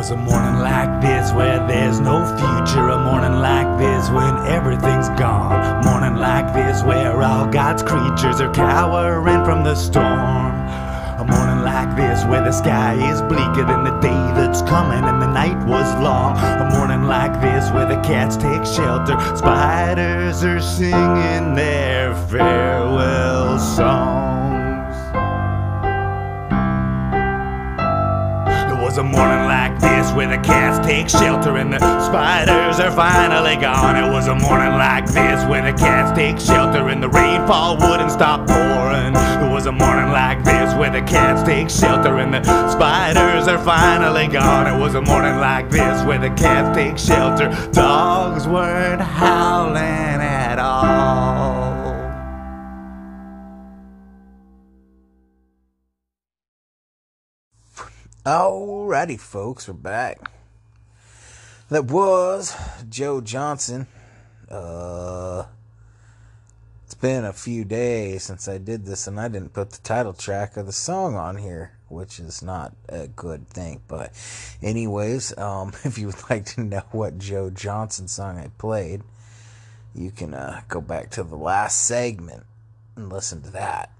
A 0.09 0.14
morning 0.14 0.61
like 0.61 1.00
this 1.02 1.32
where 1.32 1.66
there's 1.66 1.98
no 1.98 2.24
future. 2.38 2.90
A 2.90 2.98
morning 2.98 3.40
like 3.40 3.76
this 3.76 4.09
when 4.11 4.36
everything's 4.46 5.09
gone. 5.18 5.84
Morning 5.84 6.14
like 6.14 6.54
this 6.54 6.84
where 6.84 7.20
all 7.22 7.44
God's 7.48 7.82
creatures 7.82 8.40
are 8.40 8.52
cowering 8.54 9.44
from 9.44 9.64
the 9.64 9.74
storm. 9.74 10.54
A 11.18 11.24
morning 11.28 11.64
like 11.64 11.96
this 11.96 12.24
where 12.26 12.44
the 12.44 12.52
sky 12.52 12.94
is 13.11 13.20
bleaker 13.22 13.64
than 13.64 13.82
the 13.82 13.98
day 13.98 14.24
that's 14.36 14.62
coming 14.62 15.02
and 15.02 15.20
the 15.20 15.26
night 15.26 15.59
was 15.66 15.92
long. 16.00 16.36
A 16.36 16.70
morning 16.76 17.09
like 17.09 17.40
this 17.40 17.72
where 17.72 17.86
the 17.86 18.00
cats 18.02 18.36
take 18.36 18.64
shelter. 18.64 19.18
Spiders 19.36 20.44
are 20.44 20.61
singing 20.61 21.57
their 21.57 22.14
farewell 22.28 23.59
songs. 23.59 24.16
A 28.99 29.03
morning 29.03 29.44
like 29.44 29.78
this 29.78 30.11
where 30.12 30.26
the 30.26 30.42
cats 30.42 30.84
take 30.86 31.11
shelter 31.11 31.59
and 31.59 31.70
the 31.70 31.78
spiders 32.01 32.80
are 32.80 32.90
finally 32.90 33.57
gone. 33.57 33.94
It 33.94 34.11
was 34.11 34.26
a 34.26 34.34
morning 34.34 34.72
like 34.72 35.05
this 35.05 35.44
where 35.44 35.61
the 35.61 35.76
cats 35.76 36.16
take 36.16 36.40
shelter 36.40 36.88
and 36.88 37.03
the 37.03 37.11
rainfall 37.11 37.76
wouldn't 37.76 38.11
stop 38.11 38.47
pouring. 38.47 39.14
It 39.14 39.53
was 39.53 39.66
a 39.66 39.72
morning 39.72 40.11
like 40.12 40.42
this 40.44 40.72
where 40.76 40.88
the 40.88 41.03
cats 41.03 41.42
take 41.42 41.68
shelter 41.68 42.20
and 42.20 42.32
the 42.32 42.42
spiders 42.70 43.49
are 43.49 43.62
finally 43.62 44.28
gone. 44.28 44.66
It 44.66 44.80
was 44.80 44.94
a 44.94 45.03
morning 45.03 45.40
like 45.40 45.68
this 45.68 46.03
where 46.07 46.18
the 46.18 46.30
cats 46.30 46.74
take 46.74 46.97
shelter. 46.97 47.49
Dogs 47.72 48.49
weren't 48.49 49.03
howling 49.03 49.76
at 49.76 50.59
all. 50.59 51.16
Alrighty, 58.27 59.20
folks, 59.20 59.68
we're 59.68 59.74
back. 59.74 60.33
That 61.70 61.85
was 61.85 62.57
Joe 62.89 63.20
Johnson. 63.20 63.87
Uh, 64.51 65.45
it's 66.85 66.97
been 66.97 67.24
a 67.24 67.33
few 67.33 67.64
days 67.64 68.24
since 68.24 68.49
I 68.49 68.59
did 68.59 68.85
this, 68.85 69.07
and 69.07 69.20
I 69.20 69.29
didn't 69.29 69.53
put 69.53 69.70
the 69.70 69.79
title 69.79 70.12
track 70.12 70.57
of 70.57 70.66
the 70.66 70.72
song 70.72 71.14
on 71.14 71.37
here, 71.37 71.70
which 71.89 72.18
is 72.18 72.43
not 72.43 72.74
a 72.89 73.07
good 73.07 73.49
thing. 73.49 73.83
But, 73.87 74.12
anyways, 74.61 75.39
um, 75.39 75.68
if 75.85 75.97
you 75.97 76.09
would 76.09 76.29
like 76.29 76.47
to 76.47 76.64
know 76.64 76.83
what 76.91 77.18
Joe 77.18 77.49
Johnson 77.49 78.09
song 78.09 78.39
I 78.39 78.49
played, 78.59 79.03
you 79.95 80.11
can 80.11 80.35
uh, 80.35 80.62
go 80.66 80.81
back 80.81 81.11
to 81.11 81.22
the 81.22 81.37
last 81.37 81.87
segment 81.87 82.45
and 82.97 83.09
listen 83.09 83.43
to 83.43 83.51
that 83.51 83.93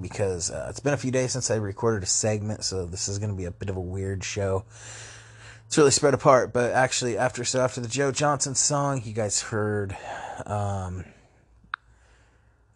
because 0.00 0.50
uh, 0.50 0.66
it's 0.70 0.80
been 0.80 0.94
a 0.94 0.98
few 0.98 1.10
days 1.10 1.32
since 1.32 1.50
I 1.50 1.56
recorded 1.56 2.02
a 2.02 2.06
segment, 2.06 2.64
so 2.64 2.86
this 2.86 3.08
is 3.08 3.18
going 3.18 3.30
to 3.30 3.36
be 3.36 3.44
a 3.44 3.50
bit 3.50 3.68
of 3.68 3.76
a 3.76 3.80
weird 3.80 4.24
show. 4.24 4.64
It's 5.66 5.78
really 5.78 5.90
spread 5.90 6.14
apart, 6.14 6.52
but 6.52 6.72
actually, 6.72 7.16
after 7.16 7.44
so 7.44 7.60
after 7.60 7.80
the 7.80 7.88
Joe 7.88 8.12
Johnson 8.12 8.54
song, 8.54 9.02
you 9.04 9.12
guys 9.12 9.40
heard, 9.40 9.96
um, 10.46 11.04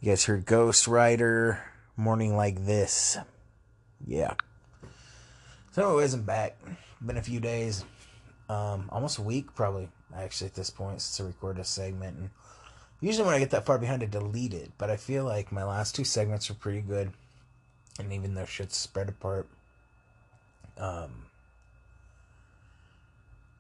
you 0.01 0.11
guys 0.11 0.25
heard 0.25 0.47
Ghost 0.47 0.89
Rider, 0.89 1.63
Morning 1.97 2.37
Like 2.37 2.65
This, 2.65 3.19
yeah. 4.07 4.35
So, 5.73 5.89
anyways, 5.89 6.15
I'm 6.15 6.23
back. 6.23 6.57
Been 7.05 7.19
a 7.19 7.23
few 7.23 7.41
days, 7.41 7.85
um, 8.49 8.89
almost 8.91 9.19
a 9.19 9.23
week 9.23 9.55
probably 9.55 9.89
actually 10.15 10.47
at 10.47 10.55
this 10.55 10.71
point 10.71 11.03
since 11.03 11.21
I 11.21 11.29
recorded 11.29 11.61
a 11.61 11.65
segment 11.65 12.19
and. 12.19 12.31
Usually, 13.01 13.27
when 13.27 13.35
I 13.35 13.39
get 13.39 13.51
that 13.51 13.67
far 13.67 13.79
behind, 13.79 14.03
I 14.03 14.07
delete 14.07 14.55
it. 14.55 14.73
But 14.79 14.91
I 14.91 14.97
feel 14.97 15.25
like 15.25 15.53
my 15.53 15.65
last 15.65 15.95
two 15.95 16.05
segments 16.05 16.51
are 16.51 16.55
pretty 16.55 16.81
good, 16.81 17.13
and 17.99 18.13
even 18.13 18.35
though 18.35 18.47
shit's 18.47 18.77
spread 18.77 19.09
apart, 19.09 19.49
um, 20.79 21.27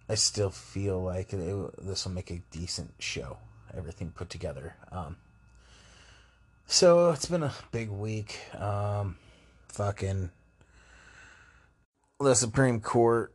I 0.08 0.14
still 0.14 0.50
feel 0.50 1.02
like 1.02 1.28
this 1.28 2.04
will 2.04 2.12
make 2.12 2.30
a 2.30 2.42
decent 2.50 2.94
show. 2.98 3.38
Everything 3.76 4.10
put 4.10 4.30
together. 4.30 4.74
Um, 4.90 5.16
so 6.66 7.10
it's 7.10 7.26
been 7.26 7.42
a 7.42 7.52
big 7.72 7.90
week. 7.90 8.38
Um, 8.58 9.16
fucking 9.68 10.30
the 12.20 12.34
Supreme 12.34 12.80
Court 12.80 13.34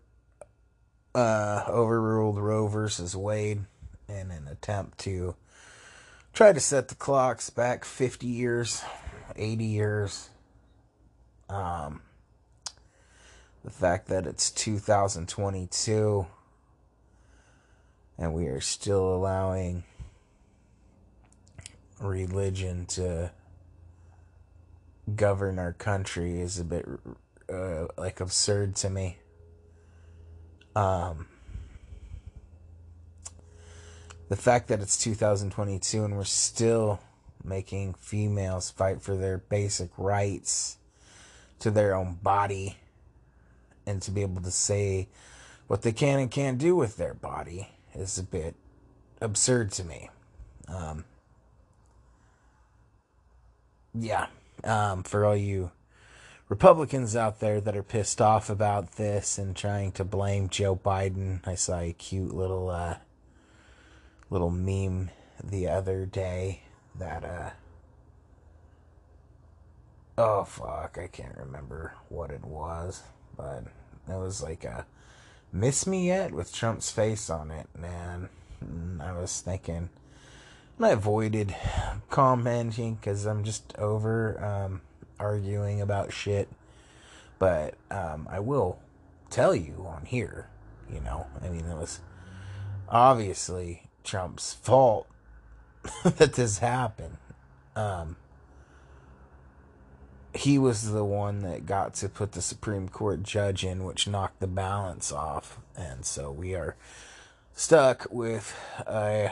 uh, 1.13 1.65
overruled 1.67 2.37
Roe 2.37 2.67
versus 2.67 3.15
Wade 3.15 3.65
in 4.07 4.31
an 4.31 4.47
attempt 4.49 4.97
to 4.99 5.35
try 6.33 6.53
to 6.53 6.59
set 6.59 6.87
the 6.87 6.95
clocks 6.95 7.49
back 7.49 7.85
50 7.85 8.27
years, 8.27 8.83
80 9.35 9.63
years. 9.63 10.29
Um, 11.49 12.01
the 13.63 13.71
fact 13.71 14.07
that 14.07 14.25
it's 14.25 14.49
2022 14.51 16.25
and 18.17 18.33
we 18.33 18.47
are 18.47 18.61
still 18.61 19.15
allowing 19.15 19.83
religion 21.99 22.85
to 22.85 23.31
govern 25.15 25.59
our 25.59 25.73
country 25.73 26.39
is 26.39 26.59
a 26.59 26.63
bit 26.63 26.85
uh, 27.51 27.87
like 27.97 28.19
absurd 28.19 28.75
to 28.75 28.89
me. 28.89 29.17
Um, 30.75 31.27
the 34.31 34.37
fact 34.37 34.69
that 34.69 34.79
it's 34.79 34.95
2022 34.95 36.05
and 36.05 36.15
we're 36.15 36.23
still 36.23 37.01
making 37.43 37.93
females 37.95 38.71
fight 38.71 39.01
for 39.01 39.17
their 39.17 39.37
basic 39.37 39.89
rights 39.97 40.77
to 41.59 41.69
their 41.69 41.93
own 41.93 42.13
body 42.23 42.77
and 43.85 44.01
to 44.01 44.09
be 44.09 44.21
able 44.21 44.41
to 44.41 44.49
say 44.49 45.09
what 45.67 45.81
they 45.81 45.91
can 45.91 46.17
and 46.17 46.31
can't 46.31 46.57
do 46.59 46.77
with 46.77 46.95
their 46.95 47.13
body 47.13 47.71
is 47.93 48.17
a 48.17 48.23
bit 48.23 48.55
absurd 49.19 49.69
to 49.69 49.83
me. 49.83 50.09
Um, 50.69 51.03
yeah, 53.93 54.27
um, 54.63 55.03
for 55.03 55.25
all 55.25 55.35
you 55.35 55.71
Republicans 56.47 57.17
out 57.17 57.41
there 57.41 57.59
that 57.59 57.75
are 57.75 57.83
pissed 57.83 58.21
off 58.21 58.49
about 58.49 58.93
this 58.93 59.37
and 59.37 59.57
trying 59.57 59.91
to 59.91 60.05
blame 60.05 60.47
Joe 60.47 60.77
Biden, 60.77 61.45
I 61.45 61.55
saw 61.55 61.79
a 61.79 61.91
cute 61.91 62.33
little 62.33 62.69
uh, 62.69 62.95
little 64.31 64.49
meme 64.49 65.11
the 65.43 65.67
other 65.67 66.05
day 66.05 66.61
that 66.97 67.23
uh 67.23 67.49
oh 70.17 70.43
fuck 70.45 70.97
i 70.99 71.07
can't 71.07 71.37
remember 71.37 71.93
what 72.07 72.31
it 72.31 72.43
was 72.43 73.03
but 73.35 73.65
it 74.07 74.17
was 74.17 74.41
like 74.41 74.63
a 74.63 74.85
miss 75.51 75.85
me 75.85 76.07
yet 76.07 76.31
with 76.31 76.53
trump's 76.53 76.89
face 76.89 77.29
on 77.29 77.51
it 77.51 77.67
man. 77.77 78.29
I 79.01 79.11
was 79.13 79.41
thinking 79.41 79.89
and 80.77 80.85
i 80.85 80.89
avoided 80.89 81.53
commenting 82.09 82.95
because 82.95 83.25
i'm 83.25 83.43
just 83.43 83.75
over 83.77 84.43
um 84.43 84.81
arguing 85.19 85.81
about 85.81 86.13
shit. 86.13 86.47
But 87.37 87.73
um 87.89 88.27
i 88.29 88.39
will 88.39 88.79
tell 89.29 89.55
you 89.55 89.85
on 89.87 90.05
here 90.05 90.47
you 90.91 91.01
know 91.01 91.25
i 91.43 91.49
mean 91.49 91.65
it 91.65 91.77
was 91.77 91.99
obviously 92.89 93.89
Trump's 94.03 94.53
fault 94.53 95.07
that 96.03 96.33
this 96.33 96.59
happened. 96.59 97.17
Um, 97.75 98.17
he 100.33 100.57
was 100.57 100.91
the 100.91 101.03
one 101.03 101.39
that 101.39 101.65
got 101.65 101.93
to 101.95 102.09
put 102.09 102.31
the 102.31 102.41
Supreme 102.41 102.87
Court 102.87 103.23
judge 103.23 103.63
in, 103.63 103.83
which 103.83 104.07
knocked 104.07 104.39
the 104.39 104.47
balance 104.47 105.11
off. 105.11 105.59
And 105.75 106.05
so 106.05 106.31
we 106.31 106.55
are 106.55 106.75
stuck 107.53 108.07
with 108.09 108.55
a 108.87 109.31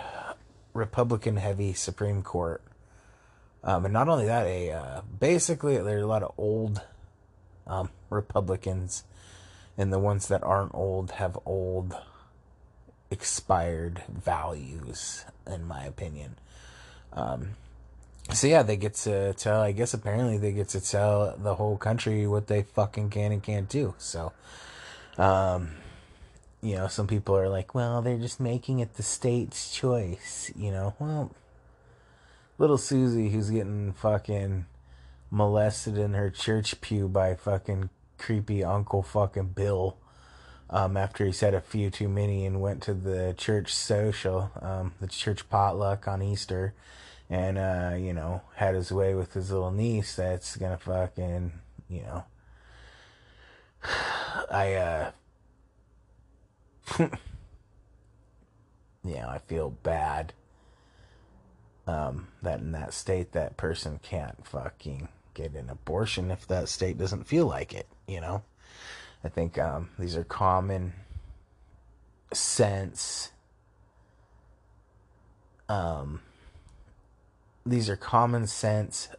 Republican 0.74 1.38
heavy 1.38 1.74
Supreme 1.74 2.22
Court. 2.22 2.62
Um, 3.64 3.86
and 3.86 3.94
not 3.94 4.10
only 4.10 4.26
that, 4.26 4.46
a 4.46 4.72
uh, 4.72 5.02
basically 5.20 5.78
there 5.78 5.98
are 5.98 6.02
a 6.02 6.08
lot 6.08 6.24
of 6.24 6.34
old 6.38 6.82
um, 7.68 7.90
Republicans, 8.10 9.04
and 9.78 9.92
the 9.92 10.00
ones 10.00 10.28
that 10.28 10.44
aren't 10.44 10.74
old 10.74 11.12
have 11.12 11.38
old 11.46 11.96
expired 13.12 14.04
values, 14.08 15.26
in 15.48 15.68
my 15.68 15.84
opinion. 15.84 16.36
Um, 17.14 17.50
so 18.34 18.48
yeah, 18.48 18.64
they 18.64 18.78
get 18.78 18.94
to 18.96 19.34
tell. 19.34 19.62
I 19.62 19.72
guess 19.72 19.94
apparently 19.94 20.38
they 20.38 20.52
get 20.52 20.70
to 20.70 20.82
tell 20.82 21.36
the 21.38 21.56
whole 21.56 21.78
country 21.78 22.28
what 22.28 22.48
they 22.48 22.64
fucking 22.64 23.10
can 23.10 23.32
and 23.32 23.42
can't 23.42 23.68
do. 23.68 23.96
So, 23.98 24.34
um, 25.18 25.72
you 26.62 26.76
know, 26.76 26.88
some 26.88 27.08
people 27.08 27.36
are 27.36 27.50
like, 27.50 27.74
well, 27.74 28.02
they're 28.02 28.18
just 28.18 28.40
making 28.40 28.80
it 28.80 28.96
the 28.96 29.04
state's 29.04 29.74
choice. 29.76 30.52
You 30.56 30.72
know, 30.72 30.94
well, 31.00 31.32
little 32.60 32.78
Susie 32.78 33.30
who's 33.30 33.50
getting 33.50 33.94
fucking 33.94 34.66
molested 35.32 35.98
in 35.98 36.14
her 36.14 36.30
church 36.30 36.80
pew 36.82 37.08
by 37.08 37.34
fucking 37.34 37.90
creepy 38.18 38.64
Uncle 38.64 39.02
fucking 39.02 39.50
Bill 39.50 39.98
um, 40.70 40.98
after 40.98 41.26
he's 41.26 41.40
had 41.40 41.54
a 41.54 41.62
few 41.62 41.90
too 41.90 42.10
many 42.10 42.46
and 42.46 42.62
went 42.62 42.82
to 42.84 42.94
the 42.94 43.34
church 43.38 43.74
social, 43.74 44.52
um, 44.62 44.94
the 45.00 45.08
church 45.08 45.50
potluck 45.50 46.08
on 46.08 46.22
Easter, 46.22 46.74
and 47.30 47.58
uh, 47.58 47.96
you 47.98 48.14
know 48.14 48.42
had 48.56 48.76
his 48.76 48.92
way 48.92 49.14
with 49.14 49.34
his 49.34 49.52
little 49.52 49.72
niece. 49.72 50.16
That's 50.16 50.56
gonna 50.56 50.78
fucking 50.78 51.54
you 51.90 52.02
know. 52.04 52.24
I 54.52 54.74
uh. 54.74 55.12
yeah, 59.04 59.28
I 59.28 59.38
feel 59.40 59.70
bad. 59.70 60.34
Um, 61.88 62.28
that 62.44 62.60
in 62.60 62.72
that 62.74 62.94
state, 62.94 63.32
that 63.32 63.58
person 63.58 64.00
can't 64.04 64.46
fucking 64.46 65.08
get 65.34 65.54
an 65.54 65.70
abortion 65.70 66.32
if 66.32 66.48
that 66.48 66.70
state 66.70 66.98
doesn't 66.98 67.26
feel 67.26 67.48
like 67.48 67.74
it, 67.74 67.88
you 68.08 68.22
know? 68.22 68.44
I 69.24 69.30
think 69.30 69.58
um, 69.58 69.90
these 70.00 70.16
are 70.16 70.24
common 70.24 70.94
sense. 72.34 73.32
Um, 75.68 76.22
these 77.66 77.90
are 77.90 77.96
common 77.96 78.48
sense 78.48 79.10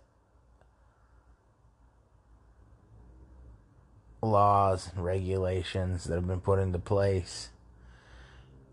laws 4.23 4.91
and 4.95 5.05
regulations 5.05 6.05
that 6.05 6.15
have 6.15 6.27
been 6.27 6.41
put 6.41 6.59
into 6.59 6.79
place 6.79 7.51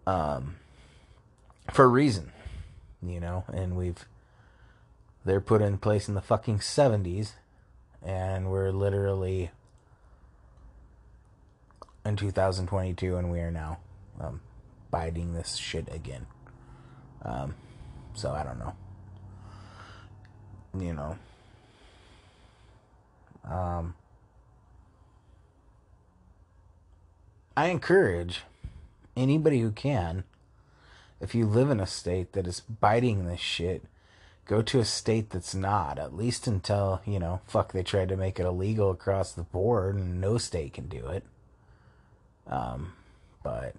um, 0.06 0.56
for 1.72 1.86
a 1.86 1.88
reason, 1.88 2.32
you 3.02 3.20
know, 3.20 3.46
and 3.52 3.76
we've 3.76 4.06
they're 5.26 5.42
put 5.42 5.62
in 5.62 5.78
place 5.78 6.08
in 6.08 6.16
the 6.16 6.22
fucking 6.22 6.60
70s 6.60 7.34
and 8.02 8.50
we're 8.50 8.72
literally 8.72 9.52
in 12.08 12.16
2022 12.16 13.18
and 13.18 13.32
we 13.32 13.40
are 13.40 13.52
now 13.52 13.78
um, 14.20 14.42
biting 14.90 15.34
this 15.34 15.56
shit 15.56 15.94
again. 15.94 16.26
Um, 17.24 17.56
so 18.14 18.32
I 18.32 18.44
don't 18.44 18.60
know. 18.60 18.74
You 20.80 20.94
know. 20.94 21.18
Um, 23.44 23.96
I 27.56 27.68
encourage 27.68 28.44
anybody 29.16 29.62
who 29.62 29.72
can, 29.72 30.24
if 31.20 31.34
you 31.34 31.46
live 31.46 31.70
in 31.70 31.80
a 31.80 31.88
state 31.88 32.34
that 32.34 32.48
is 32.48 32.60
biting 32.60 33.26
this 33.26 33.40
shit, 33.40 33.84
go 34.46 34.62
to 34.62 34.80
a 34.80 34.86
state 34.86 35.32
that's 35.32 35.56
not, 35.56 35.98
at 35.98 36.16
least 36.16 36.48
until, 36.48 37.02
you 37.06 37.20
know, 37.20 37.42
fuck, 37.48 37.74
they 37.74 37.84
tried 37.84 38.10
to 38.10 38.18
make 38.18 38.40
it 38.40 38.46
illegal 38.46 38.92
across 38.92 39.32
the 39.32 39.44
board 39.44 39.96
and 39.96 40.22
no 40.22 40.38
state 40.38 40.74
can 40.74 40.88
do 40.88 41.08
it. 41.08 41.24
Um, 42.50 42.94
but 43.44 43.76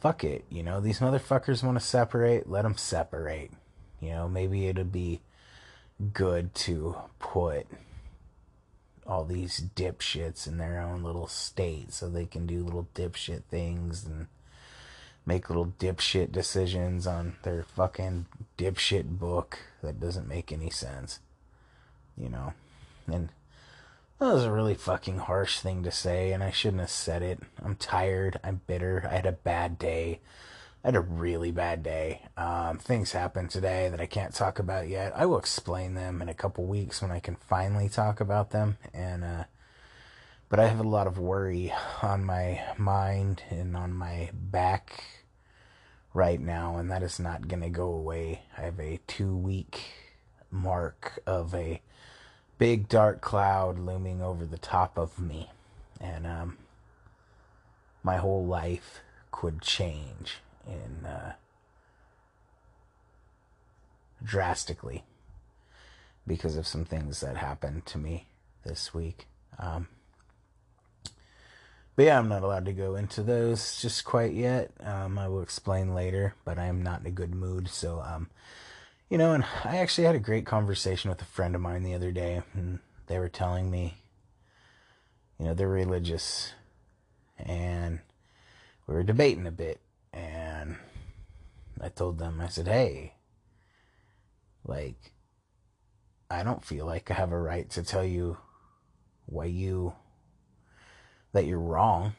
fuck 0.00 0.24
it, 0.24 0.44
you 0.50 0.62
know, 0.62 0.80
these 0.80 1.00
motherfuckers 1.00 1.62
want 1.62 1.78
to 1.78 1.84
separate, 1.84 2.48
let 2.48 2.62
them 2.62 2.76
separate. 2.76 3.50
You 4.00 4.10
know, 4.10 4.28
maybe 4.28 4.66
it'd 4.66 4.92
be 4.92 5.20
good 6.12 6.54
to 6.54 6.96
put 7.18 7.66
all 9.06 9.24
these 9.24 9.60
dipshits 9.74 10.46
in 10.46 10.58
their 10.58 10.80
own 10.80 11.02
little 11.02 11.26
state 11.26 11.92
so 11.92 12.08
they 12.08 12.26
can 12.26 12.46
do 12.46 12.62
little 12.62 12.88
dipshit 12.94 13.44
things 13.44 14.04
and 14.04 14.26
make 15.26 15.48
little 15.48 15.72
dipshit 15.78 16.32
decisions 16.32 17.06
on 17.06 17.36
their 17.42 17.62
fucking 17.62 18.26
dipshit 18.58 19.18
book 19.18 19.58
that 19.82 20.00
doesn't 20.00 20.28
make 20.28 20.52
any 20.52 20.70
sense. 20.70 21.20
You 22.16 22.28
know? 22.28 22.52
And 23.06 23.30
that 24.18 24.32
was 24.32 24.44
a 24.44 24.52
really 24.52 24.74
fucking 24.74 25.18
harsh 25.18 25.60
thing 25.60 25.82
to 25.82 25.90
say, 25.90 26.32
and 26.32 26.42
I 26.42 26.50
shouldn't 26.50 26.80
have 26.80 26.90
said 26.90 27.22
it. 27.22 27.40
I'm 27.62 27.76
tired. 27.76 28.38
I'm 28.44 28.60
bitter. 28.66 29.08
I 29.10 29.16
had 29.16 29.26
a 29.26 29.32
bad 29.32 29.78
day. 29.78 30.20
I 30.84 30.88
had 30.88 30.96
a 30.96 31.00
really 31.00 31.50
bad 31.50 31.82
day. 31.82 32.22
Um, 32.36 32.78
things 32.78 33.12
happened 33.12 33.50
today 33.50 33.88
that 33.88 34.00
I 34.00 34.06
can't 34.06 34.34
talk 34.34 34.58
about 34.58 34.88
yet. 34.88 35.12
I 35.16 35.26
will 35.26 35.38
explain 35.38 35.94
them 35.94 36.22
in 36.22 36.28
a 36.28 36.34
couple 36.34 36.64
weeks 36.64 37.02
when 37.02 37.10
I 37.10 37.20
can 37.20 37.36
finally 37.36 37.88
talk 37.88 38.20
about 38.20 38.50
them. 38.50 38.78
And 38.92 39.24
uh, 39.24 39.44
but 40.48 40.60
I 40.60 40.68
have 40.68 40.80
a 40.80 40.88
lot 40.88 41.06
of 41.06 41.18
worry 41.18 41.72
on 42.02 42.24
my 42.24 42.62
mind 42.78 43.42
and 43.50 43.76
on 43.76 43.92
my 43.92 44.30
back 44.32 45.02
right 46.12 46.40
now, 46.40 46.76
and 46.76 46.90
that 46.90 47.02
is 47.02 47.18
not 47.18 47.48
gonna 47.48 47.70
go 47.70 47.88
away. 47.88 48.42
I 48.56 48.60
have 48.60 48.78
a 48.78 49.00
two 49.06 49.36
week 49.36 49.80
mark 50.50 51.18
of 51.26 51.54
a 51.54 51.82
big 52.58 52.88
dark 52.88 53.20
cloud 53.20 53.78
looming 53.78 54.22
over 54.22 54.44
the 54.44 54.58
top 54.58 54.98
of 54.98 55.18
me, 55.18 55.50
and 56.00 56.26
um, 56.26 56.58
my 58.02 58.16
whole 58.16 58.44
life 58.44 59.00
could 59.30 59.60
change 59.60 60.38
in 60.66 61.06
uh, 61.06 61.34
drastically 64.22 65.04
because 66.26 66.56
of 66.56 66.66
some 66.66 66.84
things 66.84 67.20
that 67.20 67.36
happened 67.36 67.84
to 67.86 67.98
me 67.98 68.26
this 68.64 68.94
week. 68.94 69.26
Um, 69.58 69.88
but 71.96 72.06
yeah, 72.06 72.18
I'm 72.18 72.28
not 72.28 72.42
allowed 72.42 72.64
to 72.66 72.72
go 72.72 72.96
into 72.96 73.22
those 73.22 73.80
just 73.80 74.04
quite 74.04 74.32
yet. 74.32 74.72
Um, 74.80 75.18
I 75.18 75.28
will 75.28 75.42
explain 75.42 75.94
later, 75.94 76.34
but 76.44 76.58
I 76.58 76.66
am 76.66 76.82
not 76.82 77.00
in 77.00 77.06
a 77.06 77.10
good 77.10 77.34
mood. 77.34 77.68
So, 77.68 78.00
um, 78.00 78.30
you 79.08 79.18
know, 79.18 79.32
and 79.32 79.44
I 79.64 79.76
actually 79.76 80.06
had 80.06 80.14
a 80.14 80.20
great 80.20 80.46
conversation 80.46 81.10
with 81.10 81.20
a 81.22 81.26
friend 81.26 81.54
of 81.54 81.60
mine 81.60 81.82
the 81.82 81.94
other 81.94 82.12
day, 82.12 82.42
and 82.54 82.80
they 83.06 83.18
were 83.18 83.28
telling 83.28 83.70
me, 83.70 83.98
you 85.38 85.46
know, 85.46 85.54
they're 85.54 85.68
religious, 85.68 86.52
and 87.38 88.00
we 88.86 88.94
were 88.94 89.02
debating 89.02 89.46
a 89.46 89.52
bit, 89.52 89.80
and 90.12 90.76
I 91.80 91.88
told 91.88 92.18
them, 92.18 92.40
I 92.40 92.48
said, 92.48 92.66
hey, 92.66 93.14
like, 94.64 95.12
I 96.30 96.42
don't 96.42 96.64
feel 96.64 96.86
like 96.86 97.10
I 97.10 97.14
have 97.14 97.32
a 97.32 97.38
right 97.38 97.68
to 97.70 97.82
tell 97.82 98.04
you 98.04 98.38
why 99.26 99.44
you 99.44 99.94
that 101.32 101.46
you're 101.46 101.58
wrong. 101.58 102.14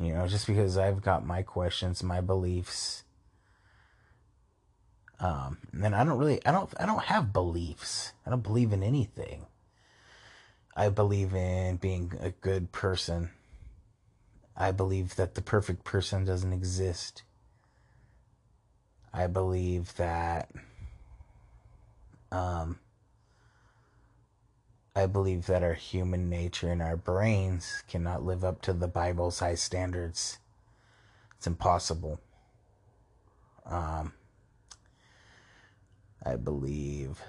You 0.00 0.14
know, 0.14 0.26
just 0.26 0.46
because 0.46 0.76
I've 0.76 1.02
got 1.02 1.26
my 1.26 1.42
questions, 1.42 2.02
my 2.02 2.20
beliefs. 2.20 3.03
Um, 5.24 5.56
and 5.82 5.94
I 5.96 6.04
don't 6.04 6.18
really 6.18 6.44
I 6.44 6.52
don't 6.52 6.70
I 6.78 6.84
don't 6.84 7.04
have 7.04 7.32
beliefs. 7.32 8.12
I 8.26 8.30
don't 8.30 8.42
believe 8.42 8.74
in 8.74 8.82
anything. 8.82 9.46
I 10.76 10.90
believe 10.90 11.34
in 11.34 11.76
being 11.76 12.12
a 12.20 12.28
good 12.28 12.72
person. 12.72 13.30
I 14.54 14.70
believe 14.70 15.16
that 15.16 15.34
the 15.34 15.40
perfect 15.40 15.82
person 15.82 16.26
doesn't 16.26 16.52
exist. 16.52 17.22
I 19.14 19.26
believe 19.26 19.96
that 19.96 20.50
um 22.30 22.78
I 24.94 25.06
believe 25.06 25.46
that 25.46 25.62
our 25.62 25.72
human 25.72 26.28
nature 26.28 26.70
and 26.70 26.82
our 26.82 26.98
brains 26.98 27.82
cannot 27.88 28.26
live 28.26 28.44
up 28.44 28.60
to 28.62 28.74
the 28.74 28.88
Bible's 28.88 29.38
high 29.38 29.54
standards. 29.54 30.38
It's 31.38 31.46
impossible. 31.46 32.20
Um, 33.64 34.12
I 36.24 36.36
believe 36.36 37.20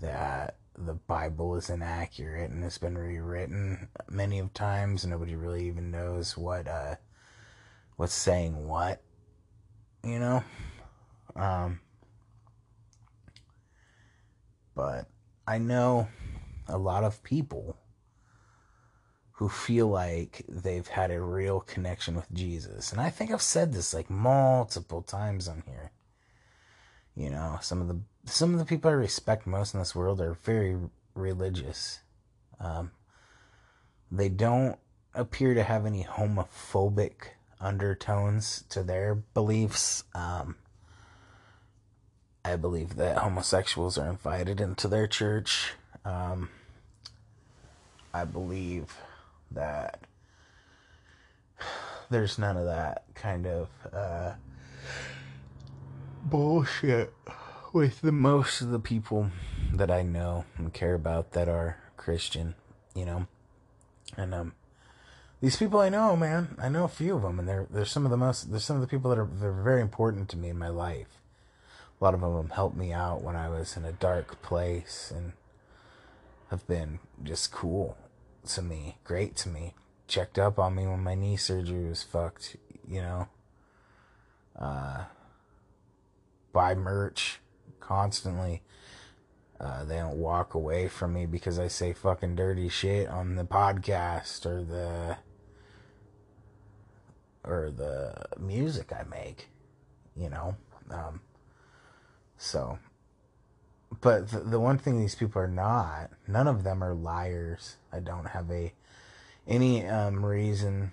that 0.00 0.56
the 0.76 0.94
Bible 0.94 1.56
is 1.56 1.70
inaccurate 1.70 2.50
and 2.50 2.64
it's 2.64 2.78
been 2.78 2.98
rewritten 2.98 3.88
many 4.10 4.38
of 4.38 4.52
times. 4.52 5.06
Nobody 5.06 5.36
really 5.36 5.66
even 5.66 5.90
knows 5.90 6.36
what 6.36 6.66
uh, 6.66 6.96
what's 7.96 8.14
saying 8.14 8.66
what. 8.66 9.00
You 10.02 10.18
know, 10.18 10.44
um, 11.36 11.80
but 14.74 15.06
I 15.46 15.58
know 15.58 16.08
a 16.68 16.76
lot 16.76 17.04
of 17.04 17.22
people 17.22 17.78
who 19.32 19.48
feel 19.48 19.88
like 19.88 20.44
they've 20.48 20.86
had 20.86 21.10
a 21.10 21.20
real 21.20 21.60
connection 21.60 22.14
with 22.14 22.32
Jesus. 22.32 22.92
And 22.92 23.00
I 23.00 23.10
think 23.10 23.30
I've 23.30 23.42
said 23.42 23.72
this 23.72 23.92
like 23.92 24.08
multiple 24.08 25.02
times 25.02 25.48
on 25.48 25.62
here. 25.66 25.90
You 27.16 27.30
know, 27.30 27.58
some 27.60 27.80
of 27.80 27.88
the 27.88 28.00
some 28.26 28.52
of 28.52 28.58
the 28.58 28.64
people 28.64 28.90
I 28.90 28.94
respect 28.94 29.46
most 29.46 29.74
in 29.74 29.80
this 29.80 29.94
world 29.94 30.20
are 30.20 30.34
very 30.34 30.76
religious. 31.14 32.00
Um, 32.58 32.90
they 34.10 34.28
don't 34.28 34.78
appear 35.14 35.54
to 35.54 35.62
have 35.62 35.86
any 35.86 36.04
homophobic 36.04 37.12
undertones 37.60 38.64
to 38.70 38.82
their 38.82 39.14
beliefs. 39.14 40.04
Um, 40.14 40.56
I 42.44 42.56
believe 42.56 42.96
that 42.96 43.18
homosexuals 43.18 43.96
are 43.96 44.08
invited 44.08 44.60
into 44.60 44.88
their 44.88 45.06
church. 45.06 45.72
Um, 46.04 46.50
I 48.12 48.24
believe 48.24 48.94
that 49.50 50.00
there's 52.10 52.38
none 52.38 52.56
of 52.56 52.66
that 52.66 53.04
kind 53.14 53.46
of 53.46 53.68
uh, 53.92 54.32
bullshit 56.24 57.12
with 57.72 58.00
the 58.00 58.12
most 58.12 58.60
of 58.60 58.70
the 58.70 58.78
people 58.78 59.30
that 59.72 59.90
I 59.90 60.02
know 60.02 60.44
and 60.56 60.72
care 60.72 60.94
about 60.94 61.32
that 61.32 61.48
are 61.48 61.78
Christian, 61.96 62.54
you 62.94 63.04
know, 63.04 63.26
and 64.16 64.34
um, 64.34 64.52
these 65.40 65.56
people 65.56 65.80
I 65.80 65.88
know, 65.88 66.16
man, 66.16 66.56
I 66.60 66.68
know 66.68 66.84
a 66.84 66.88
few 66.88 67.16
of 67.16 67.22
them, 67.22 67.38
and 67.38 67.48
they're 67.48 67.66
they're 67.70 67.84
some 67.84 68.04
of 68.04 68.10
the 68.10 68.16
most 68.16 68.50
they're 68.50 68.60
some 68.60 68.76
of 68.76 68.82
the 68.82 68.88
people 68.88 69.10
that 69.10 69.18
are 69.18 69.28
they're 69.30 69.52
very 69.52 69.82
important 69.82 70.28
to 70.30 70.36
me 70.36 70.48
in 70.48 70.58
my 70.58 70.68
life. 70.68 71.20
A 72.00 72.04
lot 72.04 72.14
of 72.14 72.20
them 72.20 72.50
helped 72.50 72.76
me 72.76 72.92
out 72.92 73.22
when 73.22 73.36
I 73.36 73.48
was 73.48 73.76
in 73.76 73.84
a 73.84 73.92
dark 73.92 74.42
place 74.42 75.12
and 75.14 75.32
have 76.50 76.66
been 76.66 76.98
just 77.22 77.52
cool 77.52 77.96
to 78.48 78.62
me, 78.62 78.98
great 79.04 79.36
to 79.36 79.48
me. 79.48 79.74
Checked 80.06 80.38
up 80.38 80.58
on 80.58 80.74
me 80.74 80.86
when 80.86 81.02
my 81.02 81.14
knee 81.14 81.36
surgery 81.36 81.88
was 81.88 82.02
fucked, 82.02 82.56
you 82.86 83.00
know. 83.00 83.28
Uh, 84.58 85.04
buy 86.54 86.74
merch 86.74 87.40
constantly. 87.80 88.62
Uh, 89.60 89.84
they 89.84 89.96
don't 89.96 90.16
walk 90.16 90.54
away 90.54 90.88
from 90.88 91.12
me 91.12 91.26
because 91.26 91.58
I 91.58 91.68
say 91.68 91.92
fucking 91.92 92.36
dirty 92.36 92.70
shit 92.70 93.08
on 93.08 93.36
the 93.36 93.44
podcast 93.44 94.46
or 94.46 94.64
the 94.64 95.18
or 97.44 97.70
the 97.70 98.14
music 98.38 98.90
I 98.92 99.04
make, 99.04 99.48
you 100.16 100.30
know. 100.30 100.56
Um, 100.90 101.20
so, 102.38 102.78
but 104.00 104.30
the, 104.30 104.40
the 104.40 104.60
one 104.60 104.78
thing 104.78 104.98
these 104.98 105.14
people 105.14 105.40
are 105.42 105.48
not, 105.48 106.10
none 106.26 106.48
of 106.48 106.64
them 106.64 106.82
are 106.82 106.94
liars. 106.94 107.76
I 107.92 108.00
don't 108.00 108.28
have 108.28 108.50
a 108.50 108.72
any 109.46 109.86
um, 109.86 110.24
reason 110.24 110.92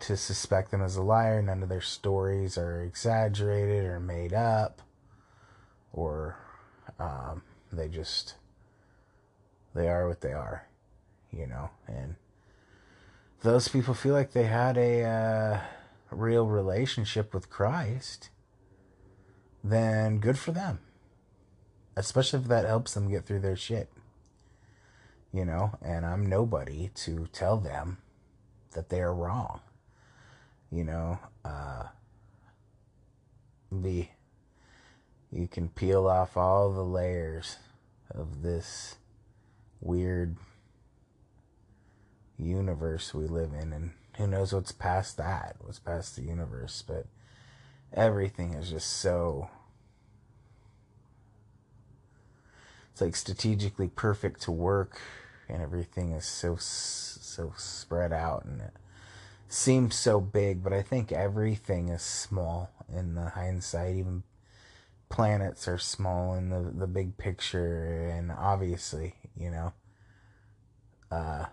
to 0.00 0.16
suspect 0.16 0.70
them 0.70 0.82
as 0.82 0.96
a 0.96 1.02
liar. 1.02 1.42
None 1.42 1.62
of 1.62 1.68
their 1.68 1.80
stories 1.80 2.58
are 2.58 2.82
exaggerated 2.82 3.84
or 3.84 4.00
made 4.00 4.34
up, 4.34 4.82
or 5.96 6.36
um, 7.00 7.42
they 7.72 7.88
just 7.88 8.34
they 9.74 9.88
are 9.88 10.06
what 10.06 10.20
they 10.20 10.32
are, 10.32 10.68
you 11.32 11.46
know. 11.46 11.70
And 11.88 12.14
those 13.42 13.66
people 13.68 13.94
feel 13.94 14.14
like 14.14 14.32
they 14.32 14.44
had 14.44 14.76
a 14.76 15.02
uh, 15.02 15.60
real 16.10 16.46
relationship 16.46 17.34
with 17.34 17.50
Christ, 17.50 18.30
then 19.64 20.18
good 20.18 20.38
for 20.38 20.52
them. 20.52 20.78
Especially 21.96 22.40
if 22.40 22.46
that 22.46 22.66
helps 22.66 22.94
them 22.94 23.10
get 23.10 23.24
through 23.24 23.40
their 23.40 23.56
shit. 23.56 23.90
You 25.32 25.44
know, 25.44 25.76
and 25.82 26.06
I'm 26.06 26.24
nobody 26.24 26.90
to 26.94 27.26
tell 27.32 27.58
them 27.58 27.98
that 28.72 28.90
they 28.90 29.00
are 29.00 29.12
wrong. 29.14 29.60
You 30.70 30.84
know, 30.84 31.18
uh, 31.44 31.84
the 33.70 34.08
you 35.32 35.48
can 35.48 35.68
peel 35.68 36.06
off 36.06 36.36
all 36.36 36.72
the 36.72 36.84
layers 36.84 37.56
of 38.10 38.42
this 38.42 38.96
weird 39.80 40.36
universe 42.38 43.14
we 43.14 43.26
live 43.26 43.52
in 43.52 43.72
and 43.72 43.92
who 44.16 44.26
knows 44.26 44.52
what's 44.52 44.72
past 44.72 45.16
that 45.16 45.56
what's 45.60 45.78
past 45.78 46.16
the 46.16 46.22
universe 46.22 46.82
but 46.86 47.06
everything 47.92 48.52
is 48.54 48.70
just 48.70 48.88
so 48.88 49.48
it's 52.92 53.00
like 53.00 53.16
strategically 53.16 53.88
perfect 53.88 54.42
to 54.42 54.52
work 54.52 55.00
and 55.48 55.62
everything 55.62 56.12
is 56.12 56.26
so 56.26 56.56
so 56.56 57.52
spread 57.56 58.12
out 58.12 58.44
and 58.44 58.60
it 58.60 58.72
seems 59.48 59.94
so 59.94 60.20
big 60.20 60.62
but 60.62 60.72
i 60.72 60.82
think 60.82 61.12
everything 61.12 61.88
is 61.88 62.02
small 62.02 62.70
in 62.94 63.14
the 63.14 63.30
hindsight 63.30 63.96
even 63.96 64.22
planets 65.08 65.68
are 65.68 65.78
small 65.78 66.34
in 66.34 66.50
the 66.50 66.72
the 66.74 66.86
big 66.86 67.16
picture 67.16 68.10
and 68.12 68.32
obviously 68.32 69.14
you 69.36 69.50
know 69.50 69.72
uh 71.10 71.44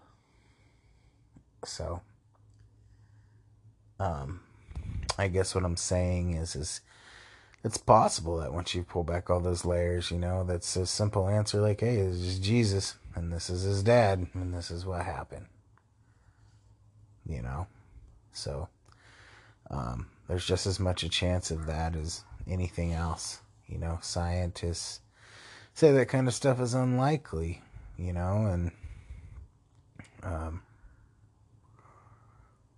so 1.64 2.02
um 4.00 4.42
i 5.18 5.28
guess 5.28 5.54
what 5.54 5.64
i'm 5.64 5.78
saying 5.78 6.34
is 6.34 6.56
is 6.56 6.82
it's 7.64 7.78
possible 7.78 8.38
that 8.38 8.54
once 8.54 8.74
you 8.76 8.84
pull 8.84 9.04
back 9.04 9.30
all 9.30 9.40
those 9.40 9.64
layers 9.66 10.10
you 10.10 10.18
know 10.18 10.44
that's 10.44 10.76
a 10.76 10.86
simple 10.86 11.28
answer 11.28 11.62
like 11.62 11.82
hey 11.82 11.98
this 11.98 12.16
is 12.16 12.40
jesus 12.40 12.96
and 13.16 13.32
this 13.32 13.50
is 13.50 13.64
his 13.64 13.84
dad 13.84 14.28
and 14.34 14.54
this 14.54 14.72
is 14.72 14.86
what 14.86 15.06
happened. 15.06 15.46
You 17.26 17.42
know? 17.42 17.68
So 18.32 18.68
um 19.70 20.08
there's 20.28 20.46
just 20.46 20.66
as 20.66 20.80
much 20.80 21.04
a 21.04 21.10
chance 21.10 21.52
of 21.52 21.66
that 21.68 21.96
as 21.96 22.24
anything 22.48 22.94
else 22.94 23.40
you 23.68 23.78
know, 23.78 24.00
scientists 24.02 25.00
say 25.74 25.92
that 25.92 26.08
kind 26.08 26.28
of 26.28 26.34
stuff 26.34 26.60
is 26.60 26.74
unlikely, 26.74 27.62
you 27.98 28.14
know, 28.14 28.46
and 28.46 28.72
um, 30.22 30.62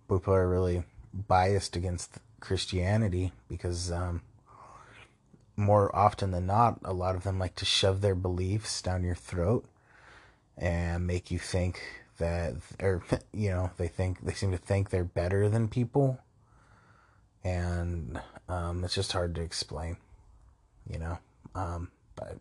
people 0.08 0.34
are 0.34 0.48
really 0.48 0.82
biased 1.12 1.76
against 1.76 2.18
Christianity 2.40 3.32
because 3.48 3.92
um, 3.92 4.22
more 5.56 5.94
often 5.94 6.30
than 6.30 6.46
not, 6.46 6.78
a 6.84 6.92
lot 6.92 7.14
of 7.14 7.24
them 7.24 7.38
like 7.38 7.54
to 7.56 7.64
shove 7.64 8.00
their 8.00 8.14
beliefs 8.14 8.80
down 8.82 9.04
your 9.04 9.14
throat 9.14 9.66
and 10.56 11.06
make 11.06 11.30
you 11.30 11.38
think 11.38 11.82
that, 12.18 12.54
or, 12.80 13.02
you 13.32 13.50
know, 13.50 13.70
they 13.76 13.88
think, 13.88 14.20
they 14.22 14.32
seem 14.32 14.52
to 14.52 14.58
think 14.58 14.90
they're 14.90 15.04
better 15.04 15.48
than 15.48 15.68
people. 15.68 16.18
And 17.44 18.20
um, 18.48 18.82
it's 18.84 18.94
just 18.94 19.12
hard 19.12 19.34
to 19.36 19.42
explain 19.42 19.98
you 20.90 20.98
know. 20.98 21.18
Um, 21.54 21.90
but 22.14 22.38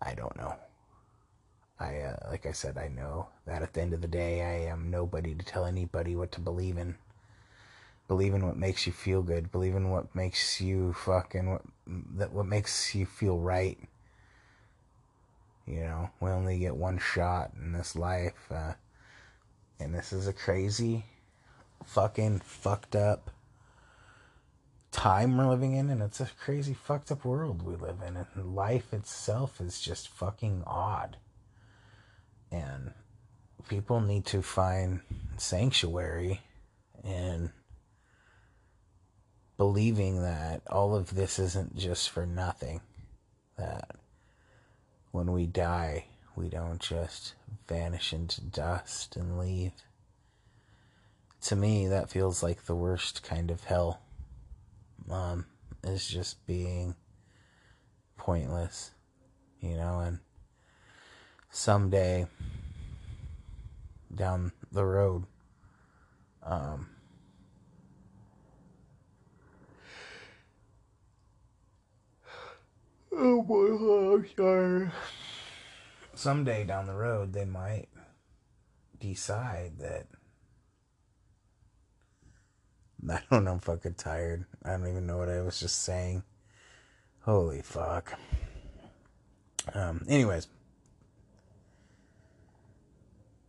I 0.00 0.14
don't 0.14 0.36
know. 0.36 0.54
I 1.78 1.96
uh, 1.98 2.16
like 2.30 2.46
I 2.46 2.52
said, 2.52 2.78
I 2.78 2.88
know 2.88 3.28
that 3.46 3.62
at 3.62 3.74
the 3.74 3.82
end 3.82 3.92
of 3.92 4.00
the 4.00 4.08
day, 4.08 4.42
I 4.42 4.70
am 4.70 4.90
nobody 4.90 5.34
to 5.34 5.44
tell 5.44 5.64
anybody 5.64 6.14
what 6.14 6.32
to 6.32 6.40
believe 6.40 6.78
in. 6.78 6.96
Believe 8.08 8.34
in 8.34 8.46
what 8.46 8.56
makes 8.56 8.86
you 8.86 8.92
feel 8.92 9.22
good. 9.22 9.50
Believe 9.50 9.74
in 9.74 9.90
what 9.90 10.14
makes 10.14 10.60
you 10.60 10.92
fucking 10.92 11.50
what 11.50 11.62
that 12.16 12.32
what 12.32 12.46
makes 12.46 12.94
you 12.94 13.06
feel 13.06 13.38
right. 13.38 13.78
You 15.66 15.80
know, 15.80 16.10
we 16.20 16.30
only 16.30 16.58
get 16.58 16.76
one 16.76 16.98
shot 16.98 17.52
in 17.60 17.72
this 17.72 17.94
life, 17.94 18.50
uh, 18.50 18.74
and 19.78 19.94
this 19.94 20.12
is 20.12 20.26
a 20.26 20.32
crazy, 20.32 21.04
fucking 21.84 22.40
fucked 22.40 22.96
up 22.96 23.30
time 24.92 25.36
we're 25.36 25.48
living 25.48 25.72
in, 25.72 25.90
and 25.90 26.02
it's 26.02 26.20
a 26.20 26.28
crazy 26.38 26.74
fucked 26.74 27.10
up 27.10 27.24
world 27.24 27.62
we 27.62 27.74
live 27.74 28.00
in, 28.06 28.16
and 28.16 28.54
life 28.54 28.92
itself 28.92 29.60
is 29.60 29.80
just 29.80 30.08
fucking 30.08 30.62
odd. 30.66 31.16
And 32.50 32.92
people 33.68 34.00
need 34.00 34.26
to 34.26 34.42
find 34.42 35.00
sanctuary 35.38 36.40
in 37.02 37.50
believing 39.56 40.22
that 40.22 40.62
all 40.68 40.94
of 40.94 41.14
this 41.14 41.38
isn't 41.38 41.76
just 41.76 42.10
for 42.10 42.26
nothing. 42.26 42.82
That 43.56 43.96
when 45.10 45.32
we 45.32 45.46
die, 45.46 46.04
we 46.36 46.48
don't 46.48 46.80
just 46.80 47.34
vanish 47.66 48.12
into 48.12 48.42
dust 48.42 49.16
and 49.16 49.38
leave. 49.38 49.72
To 51.42 51.56
me, 51.56 51.88
that 51.88 52.10
feels 52.10 52.42
like 52.42 52.64
the 52.64 52.74
worst 52.74 53.22
kind 53.22 53.50
of 53.50 53.64
hell 53.64 54.00
um, 55.10 55.46
is 55.84 56.06
just 56.06 56.46
being 56.46 56.94
pointless, 58.16 58.92
you 59.60 59.76
know, 59.76 60.00
and 60.00 60.18
someday 61.50 62.26
down 64.14 64.52
the 64.70 64.84
road, 64.84 65.24
um, 66.42 66.88
oh 73.12 73.42
boy, 73.42 74.14
I'm 74.14 74.26
sorry. 74.36 74.90
Someday 76.14 76.64
down 76.64 76.86
the 76.86 76.94
road, 76.94 77.32
they 77.32 77.44
might 77.44 77.88
decide 79.00 79.78
that 79.78 80.06
I 83.10 83.20
don't 83.30 83.44
know. 83.44 83.52
I'm 83.52 83.58
fucking 83.60 83.94
tired. 83.94 84.44
I 84.64 84.70
don't 84.70 84.88
even 84.88 85.06
know 85.06 85.18
what 85.18 85.28
I 85.28 85.40
was 85.42 85.58
just 85.58 85.82
saying. 85.82 86.22
Holy 87.20 87.62
fuck. 87.62 88.18
Um, 89.74 90.04
anyways. 90.08 90.48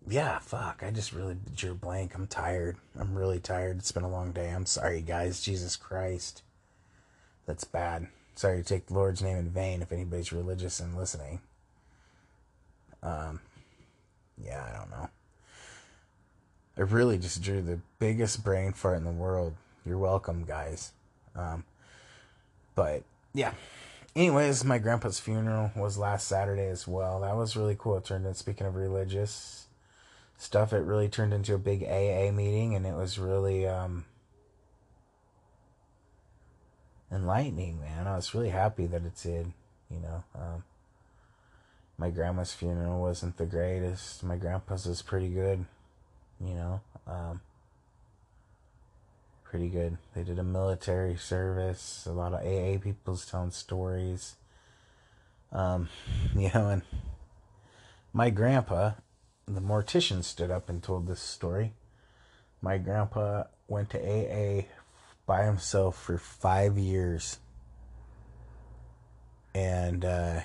Yeah, 0.08 0.40
fuck. 0.40 0.84
I 0.86 0.92
just 0.92 1.14
really 1.14 1.38
drew 1.56 1.76
blank. 1.76 2.14
I'm 2.14 2.28
tired. 2.28 2.78
I'm 3.00 3.16
really 3.16 3.40
tired. 3.40 3.78
It's 3.78 3.92
been 3.92 4.04
a 4.04 4.10
long 4.10 4.32
day. 4.32 4.50
I'm 4.50 4.66
sorry, 4.66 5.02
guys. 5.02 5.42
Jesus 5.42 5.76
Christ. 5.76 6.44
That's 7.46 7.64
bad. 7.64 8.08
Sorry 8.36 8.58
to 8.58 8.64
take 8.64 8.88
the 8.88 8.96
Lord's 8.96 9.22
name 9.22 9.38
in 9.38 9.50
vain 9.50 9.82
if 9.82 9.92
anybody's 9.92 10.34
religious 10.34 10.80
and 10.80 10.98
listening. 10.98 11.40
Um, 13.02 13.40
yeah, 14.44 14.66
I 14.68 14.78
don't 14.78 14.90
know. 14.90 15.10
I 16.78 16.82
really 16.82 17.18
just 17.18 17.42
drew 17.42 17.62
the 17.62 17.80
biggest 18.00 18.44
brain 18.44 18.74
fart 18.74 18.98
in 18.98 19.04
the 19.04 19.12
world. 19.12 19.54
You're 19.86 19.98
welcome, 19.98 20.44
guys. 20.46 20.92
Um, 21.36 21.66
but 22.76 23.04
yeah. 23.34 23.54
Anyways, 24.16 24.64
my 24.64 24.78
grandpa's 24.78 25.20
funeral 25.20 25.72
was 25.76 25.98
last 25.98 26.28
Saturday 26.28 26.68
as 26.68 26.88
well. 26.88 27.22
That 27.22 27.36
was 27.36 27.56
really 27.56 27.76
cool. 27.78 27.98
It 27.98 28.06
turned 28.06 28.26
in 28.26 28.34
speaking 28.34 28.68
of 28.68 28.76
religious 28.76 29.68
stuff, 30.38 30.74
it 30.74 30.80
really 30.80 31.08
turned 31.08 31.34
into 31.34 31.54
a 31.54 31.60
big 31.60 31.84
AA 31.84 32.32
meeting 32.32 32.76
and 32.76 32.86
it 32.86 32.96
was 32.96 33.18
really 33.18 33.66
um 33.68 34.06
enlightening, 37.12 37.80
man. 37.80 38.08
I 38.08 38.16
was 38.16 38.34
really 38.34 38.50
happy 38.50 38.86
that 38.88 39.06
it 39.06 39.16
did, 39.22 39.54
you 39.90 40.00
know. 40.00 40.24
Um, 40.36 40.64
my 41.98 42.10
grandma's 42.10 42.54
funeral 42.54 43.02
wasn't 43.02 43.38
the 43.38 43.46
greatest. 43.46 44.24
My 44.24 44.36
grandpa's 44.36 44.86
was 44.86 45.02
pretty 45.02 45.30
good 45.30 45.66
you 46.46 46.54
know, 46.56 46.82
um, 47.08 47.42
pretty 49.44 49.70
good. 49.70 49.98
They 50.16 50.24
did 50.24 50.40
a 50.40 50.44
military 50.44 51.16
service, 51.16 52.06
a 52.08 52.12
lot 52.12 52.34
of 52.34 52.42
AA 52.42 52.80
people's 52.80 53.26
telling 53.26 53.52
stories. 53.52 54.36
Um, 55.52 55.90
you 56.36 56.50
know, 56.54 56.70
and 56.70 56.82
my 58.12 58.30
grandpa, 58.30 58.94
the 59.48 59.62
mortician, 59.62 60.24
stood 60.24 60.52
up 60.52 60.70
and 60.70 60.82
told 60.82 61.08
this 61.08 61.22
story. 61.22 61.74
My 62.62 62.78
grandpa 62.78 63.44
went 63.68 63.90
to 63.92 64.00
AA 64.00 64.66
by 65.26 65.46
himself 65.46 66.02
for 66.02 66.18
five 66.18 66.78
years. 66.78 67.38
And, 69.54 70.04
uh, 70.04 70.42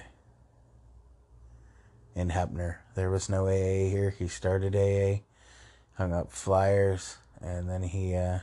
in 2.14 2.30
Heppner, 2.30 2.78
there 2.96 3.10
was 3.10 3.28
no 3.28 3.46
AA 3.46 3.88
here. 3.88 4.10
He 4.10 4.26
started 4.26 4.74
AA, 4.74 5.22
hung 5.98 6.14
up 6.14 6.32
flyers, 6.32 7.18
and 7.42 7.68
then 7.68 7.82
he, 7.82 8.14
uh, 8.14 8.38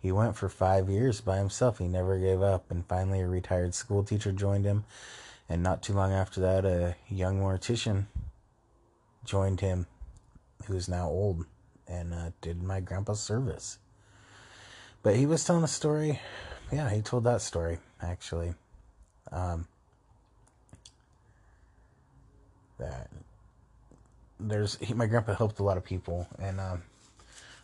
he 0.00 0.12
went 0.12 0.36
for 0.36 0.48
five 0.48 0.88
years 0.88 1.20
by 1.20 1.38
himself. 1.38 1.78
He 1.78 1.88
never 1.88 2.18
gave 2.18 2.40
up. 2.40 2.70
And 2.70 2.86
finally, 2.86 3.20
a 3.20 3.26
retired 3.26 3.74
school 3.74 4.04
teacher 4.04 4.32
joined 4.32 4.64
him. 4.64 4.84
And 5.48 5.62
not 5.62 5.82
too 5.82 5.92
long 5.92 6.12
after 6.12 6.40
that, 6.40 6.64
a 6.64 6.94
young 7.08 7.40
mortician 7.40 8.04
joined 9.24 9.60
him, 9.60 9.86
who's 10.66 10.88
now 10.88 11.08
old, 11.08 11.44
and 11.88 12.14
uh, 12.14 12.30
did 12.40 12.62
my 12.62 12.80
grandpa's 12.80 13.20
service. 13.20 13.78
But 15.02 15.16
he 15.16 15.26
was 15.26 15.44
telling 15.44 15.64
a 15.64 15.68
story. 15.68 16.20
Yeah, 16.72 16.88
he 16.90 17.02
told 17.02 17.24
that 17.24 17.42
story, 17.42 17.78
actually. 18.00 18.54
Um, 19.32 19.66
that 22.78 23.10
there's 24.48 24.76
he, 24.76 24.94
my 24.94 25.06
grandpa 25.06 25.34
helped 25.34 25.58
a 25.58 25.62
lot 25.62 25.76
of 25.76 25.84
people, 25.84 26.28
and 26.38 26.60
um, 26.60 26.82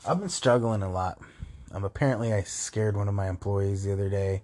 I've 0.07 0.19
been 0.19 0.28
struggling 0.28 0.82
a 0.82 0.90
lot. 0.90 1.19
Um, 1.73 1.85
apparently, 1.85 2.32
I 2.32 2.43
scared 2.43 2.97
one 2.97 3.09
of 3.09 3.15
my 3.15 3.28
employees 3.28 3.85
the 3.85 3.93
other 3.93 4.09
day. 4.09 4.43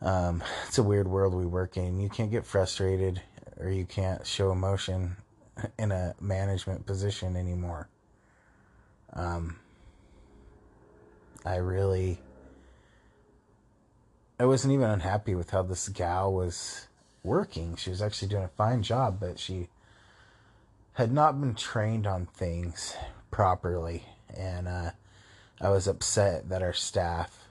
Um, 0.00 0.42
it's 0.66 0.78
a 0.78 0.82
weird 0.82 1.08
world 1.08 1.34
we 1.34 1.46
work 1.46 1.76
in. 1.76 2.00
You 2.00 2.08
can't 2.08 2.30
get 2.30 2.46
frustrated 2.46 3.20
or 3.58 3.70
you 3.70 3.84
can't 3.84 4.26
show 4.26 4.52
emotion 4.52 5.16
in 5.78 5.92
a 5.92 6.14
management 6.20 6.86
position 6.86 7.36
anymore. 7.36 7.88
Um, 9.12 9.58
I 11.44 11.56
really, 11.56 12.18
I 14.38 14.44
wasn't 14.44 14.74
even 14.74 14.90
unhappy 14.90 15.34
with 15.34 15.50
how 15.50 15.62
this 15.62 15.88
gal 15.88 16.32
was 16.32 16.88
working. 17.22 17.76
She 17.76 17.90
was 17.90 18.02
actually 18.02 18.28
doing 18.28 18.44
a 18.44 18.48
fine 18.48 18.82
job, 18.82 19.18
but 19.18 19.38
she 19.38 19.68
had 20.96 21.12
not 21.12 21.38
been 21.38 21.54
trained 21.54 22.06
on 22.06 22.24
things 22.24 22.96
properly. 23.30 24.04
And, 24.34 24.66
uh, 24.66 24.90
I 25.60 25.68
was 25.68 25.86
upset 25.86 26.48
that 26.48 26.62
our 26.62 26.72
staff 26.72 27.48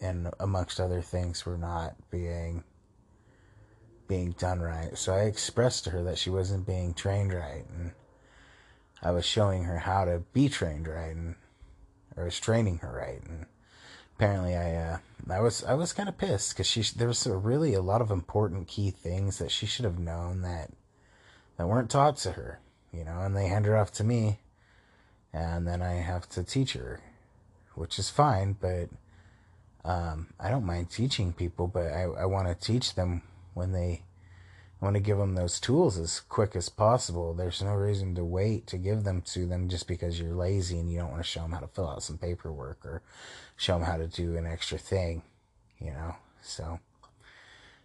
and 0.00 0.30
amongst 0.38 0.78
other 0.80 1.00
things 1.00 1.46
were 1.46 1.58
not 1.58 1.94
being 2.10 2.64
being 4.08 4.32
done 4.32 4.60
right. 4.60 4.96
So 4.98 5.14
I 5.14 5.20
expressed 5.20 5.84
to 5.84 5.90
her 5.90 6.02
that 6.02 6.18
she 6.18 6.28
wasn't 6.28 6.66
being 6.66 6.92
trained 6.92 7.32
right 7.32 7.64
and 7.68 7.92
I 9.02 9.10
was 9.10 9.24
showing 9.24 9.64
her 9.64 9.78
how 9.78 10.04
to 10.04 10.22
be 10.32 10.48
trained 10.48 10.86
right 10.86 11.16
and 11.16 11.36
or 12.16 12.24
was 12.24 12.38
training 12.38 12.78
her 12.78 12.92
right 12.92 13.22
and 13.22 13.46
apparently 14.16 14.54
I 14.54 14.74
uh 14.74 14.98
I 15.30 15.40
was 15.40 15.64
I 15.64 15.74
was 15.74 15.94
kind 15.94 16.08
of 16.08 16.18
pissed 16.18 16.56
cuz 16.56 16.66
she 16.66 16.82
there 16.82 17.08
was 17.08 17.26
a 17.26 17.36
really 17.36 17.72
a 17.72 17.80
lot 17.80 18.02
of 18.02 18.10
important 18.10 18.68
key 18.68 18.90
things 18.90 19.38
that 19.38 19.50
she 19.50 19.64
should 19.66 19.86
have 19.86 19.98
known 19.98 20.42
that 20.42 20.70
that 21.56 21.68
weren't 21.68 21.90
taught 21.90 22.16
to 22.18 22.32
her, 22.32 22.60
you 22.92 23.04
know, 23.04 23.20
and 23.20 23.36
they 23.36 23.48
hand 23.48 23.66
her 23.66 23.76
off 23.76 23.92
to 23.92 24.04
me 24.04 24.38
and 25.32 25.66
then 25.66 25.80
I 25.80 25.94
have 25.94 26.28
to 26.30 26.42
teach 26.42 26.74
her 26.74 27.00
which 27.74 27.98
is 27.98 28.10
fine, 28.10 28.56
but 28.60 28.88
um, 29.84 30.28
I 30.38 30.50
don't 30.50 30.66
mind 30.66 30.90
teaching 30.90 31.32
people, 31.32 31.66
but 31.66 31.86
I, 31.92 32.02
I 32.02 32.24
want 32.26 32.48
to 32.48 32.54
teach 32.54 32.94
them 32.94 33.22
when 33.54 33.72
they 33.72 34.02
I 34.80 34.84
want 34.84 34.96
to 34.96 35.00
give 35.00 35.18
them 35.18 35.36
those 35.36 35.60
tools 35.60 35.96
as 35.96 36.20
quick 36.20 36.56
as 36.56 36.68
possible. 36.68 37.34
There's 37.34 37.62
no 37.62 37.74
reason 37.74 38.16
to 38.16 38.24
wait 38.24 38.66
to 38.68 38.78
give 38.78 39.04
them 39.04 39.22
to 39.26 39.46
them 39.46 39.68
just 39.68 39.86
because 39.86 40.20
you're 40.20 40.34
lazy 40.34 40.78
and 40.78 40.90
you 40.90 40.98
don't 40.98 41.12
want 41.12 41.22
to 41.22 41.28
show 41.28 41.42
them 41.42 41.52
how 41.52 41.60
to 41.60 41.68
fill 41.68 41.88
out 41.88 42.02
some 42.02 42.18
paperwork 42.18 42.84
or 42.84 43.00
show 43.56 43.74
them 43.74 43.86
how 43.86 43.96
to 43.96 44.08
do 44.08 44.36
an 44.36 44.44
extra 44.44 44.78
thing, 44.78 45.22
you 45.78 45.92
know. 45.92 46.16
So, 46.42 46.80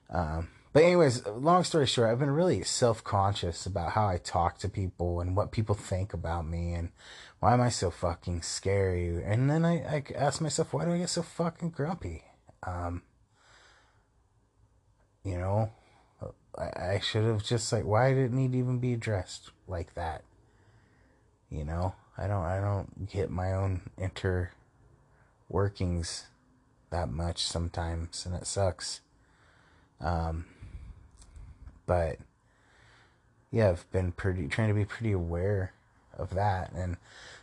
um, 0.10 0.48
but 0.78 0.84
anyways, 0.84 1.26
long 1.26 1.64
story 1.64 1.88
short, 1.88 2.12
I've 2.12 2.20
been 2.20 2.30
really 2.30 2.62
self 2.62 3.04
conscious 3.04 3.66
about 3.66 3.94
how 3.94 4.10
I 4.10 4.20
talk 4.20 4.60
to 4.60 4.70
people 4.70 5.22
and 5.22 5.36
what 5.36 5.52
people 5.52 5.74
think 5.74 6.14
about 6.14 6.48
me 6.48 6.76
and 6.76 6.92
why 7.40 7.54
am 7.54 7.62
I 7.62 7.70
so 7.70 7.90
fucking 7.90 8.44
scary? 8.44 9.24
And 9.24 9.50
then 9.50 9.66
I, 9.66 9.78
I 9.78 10.04
ask 10.14 10.40
myself, 10.40 10.74
why 10.74 10.86
do 10.86 10.92
I 10.92 11.00
get 11.00 11.10
so 11.10 11.24
fucking 11.24 11.72
grumpy? 11.72 12.26
Um, 12.62 13.02
you 15.24 15.40
know, 15.40 15.72
I, 16.56 16.66
I 16.66 17.00
should 17.00 17.24
have 17.24 17.44
just 17.44 17.74
like, 17.74 17.84
why 17.84 18.14
did 18.14 18.26
it 18.26 18.32
need 18.32 18.52
to 18.52 18.60
even 18.60 18.78
be 18.78 18.94
addressed 18.94 19.50
like 19.68 19.96
that? 19.96 20.26
You 21.50 21.66
know, 21.66 21.96
I 22.20 22.28
don't, 22.28 22.44
I 22.44 22.62
don't 22.62 23.10
get 23.10 23.32
my 23.32 23.52
own 23.52 23.90
inner 23.98 24.52
workings 25.50 26.28
that 26.92 27.10
much 27.10 27.42
sometimes, 27.42 28.28
and 28.28 28.36
it 28.36 28.46
sucks. 28.46 29.02
Um, 30.00 30.46
but 31.88 32.20
yeah, 33.52 33.70
I've 33.70 33.92
been 33.92 34.12
pretty 34.12 34.48
trying 34.48 34.68
to 34.68 34.76
be 34.76 34.86
pretty 34.86 35.14
aware 35.14 35.74
of 36.16 36.36
that. 36.36 36.72
And 36.74 36.98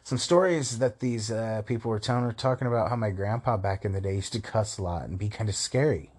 some 0.04 0.18
stories 0.18 0.78
that 0.78 1.00
these 1.00 1.30
uh, 1.30 1.62
people 1.66 1.90
were 1.90 1.98
telling 1.98 2.24
were 2.24 2.32
talking 2.32 2.68
about 2.68 2.90
how 2.90 2.96
my 2.96 3.10
grandpa 3.10 3.56
back 3.56 3.84
in 3.84 3.92
the 3.92 4.00
day 4.00 4.14
used 4.14 4.32
to 4.34 4.40
cuss 4.40 4.78
a 4.78 4.82
lot 4.82 5.08
and 5.08 5.18
be 5.18 5.28
kind 5.28 5.48
of 5.48 5.56
scary. 5.56 6.10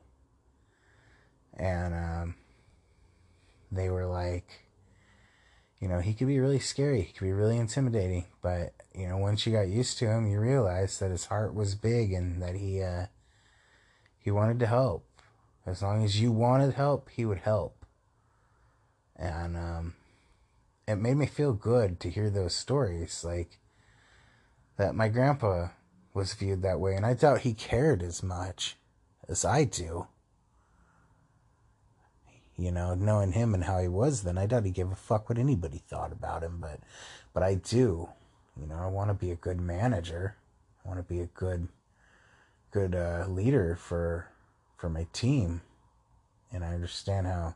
And 1.58 1.94
um, 1.94 2.36
they 3.72 3.90
were 3.90 4.06
like, 4.06 4.66
you 5.80 5.88
know, 5.88 6.00
he 6.00 6.14
could 6.14 6.28
be 6.28 6.40
really 6.40 6.60
scary, 6.60 7.04
he 7.04 7.14
could 7.14 7.26
be 7.26 7.34
really 7.34 7.58
intimidating, 7.58 8.26
but 8.42 8.74
you 8.94 9.08
know, 9.08 9.18
once 9.18 9.46
you 9.46 9.54
got 9.54 9.68
used 9.68 9.98
to 10.00 10.08
him, 10.08 10.26
you 10.26 10.40
realized 10.40 11.00
that 11.00 11.12
his 11.12 11.26
heart 11.26 11.54
was 11.54 11.76
big 11.76 12.14
and 12.14 12.42
that 12.42 12.56
he 12.56 12.82
uh, 12.82 13.06
he 14.18 14.32
wanted 14.32 14.60
to 14.60 14.68
help. 14.68 15.06
As 15.66 15.82
long 15.82 16.04
as 16.04 16.22
you 16.22 16.32
wanted 16.32 16.74
help, 16.74 17.10
he 17.10 17.26
would 17.26 17.40
help. 17.40 17.75
And 19.18 19.56
um, 19.56 19.94
it 20.88 20.96
made 20.96 21.18
me 21.18 21.26
feel 21.26 21.54
good 21.54 22.00
to 22.02 22.10
hear 22.10 22.30
those 22.30 22.54
stories 22.54 23.24
like 23.24 23.60
that 24.78 24.96
my 24.96 25.08
grandpa 25.08 25.70
was 26.14 26.34
viewed 26.34 26.62
that 26.62 26.80
way 26.80 26.96
and 26.96 27.06
i 27.06 27.14
doubt 27.14 27.42
he 27.42 27.54
cared 27.54 28.04
as 28.04 28.22
much 28.22 28.76
as 29.28 29.44
i 29.44 29.64
do. 29.64 30.08
You 32.58 32.72
know 32.72 32.94
knowing 32.96 33.34
him 33.34 33.54
and 33.54 33.64
how 33.66 33.80
he 33.80 33.88
was 33.88 34.24
then 34.24 34.38
i 34.38 34.46
doubt 34.46 34.66
he 34.66 34.72
gave 34.72 34.92
a 34.92 34.96
fuck 34.96 35.28
what 35.28 35.38
anybody 35.38 35.82
thought 35.90 36.12
about 36.12 36.44
him 36.44 36.58
but 36.60 36.80
but 37.34 37.44
i 37.44 37.56
do. 37.56 38.10
You 38.60 38.68
know 38.68 38.78
i 38.78 38.88
want 38.88 39.10
to 39.10 39.14
be 39.14 39.32
a 39.32 39.36
good 39.36 39.60
manager. 39.60 40.36
I 40.84 40.88
want 40.88 41.00
to 41.00 41.14
be 41.14 41.20
a 41.20 41.26
good 41.28 41.68
good 42.72 42.96
uh, 42.96 43.26
leader 43.28 43.76
for 43.76 44.28
for 44.78 44.90
my 44.90 45.08
team. 45.12 45.62
And 46.52 46.64
i 46.64 46.74
understand 46.74 47.28
how 47.28 47.56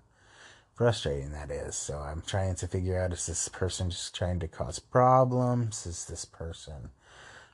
frustrating 0.80 1.34
that 1.34 1.52
is. 1.52 1.76
So 1.76 1.98
I'm 2.00 2.22
trying 2.26 2.56
to 2.56 2.66
figure 2.66 3.04
out 3.04 3.12
is 3.12 3.26
this 3.26 3.50
person 3.50 3.90
just 3.90 4.16
trying 4.16 4.40
to 4.40 4.48
cause 4.48 4.80
problems? 4.80 5.86
Is 5.86 6.06
this 6.06 6.24
person 6.24 6.92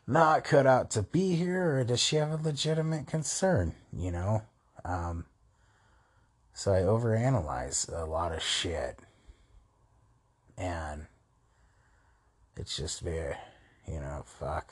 not 0.06 0.44
cut 0.44 0.68
out 0.68 0.92
to 0.92 1.02
be 1.02 1.36
here 1.36 1.80
or 1.80 1.84
does 1.84 2.00
she 2.00 2.18
have 2.18 2.32
a 2.32 2.44
legitimate 2.44 3.08
concern, 3.08 3.74
you 3.92 4.12
know? 4.12 4.44
Um, 4.84 5.26
so 6.54 6.72
I 6.72 6.82
overanalyze 6.82 7.92
a 7.92 8.06
lot 8.06 8.32
of 8.32 8.44
shit. 8.44 9.00
And 10.56 11.08
it's 12.56 12.78
just 12.78 13.02
very, 13.02 13.38
you 13.88 14.02
know, 14.02 14.22
fuck. 14.24 14.72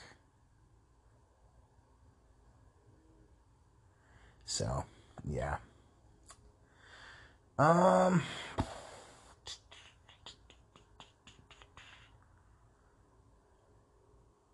So, 4.46 4.84
yeah. 5.28 5.56
Um. 7.58 8.22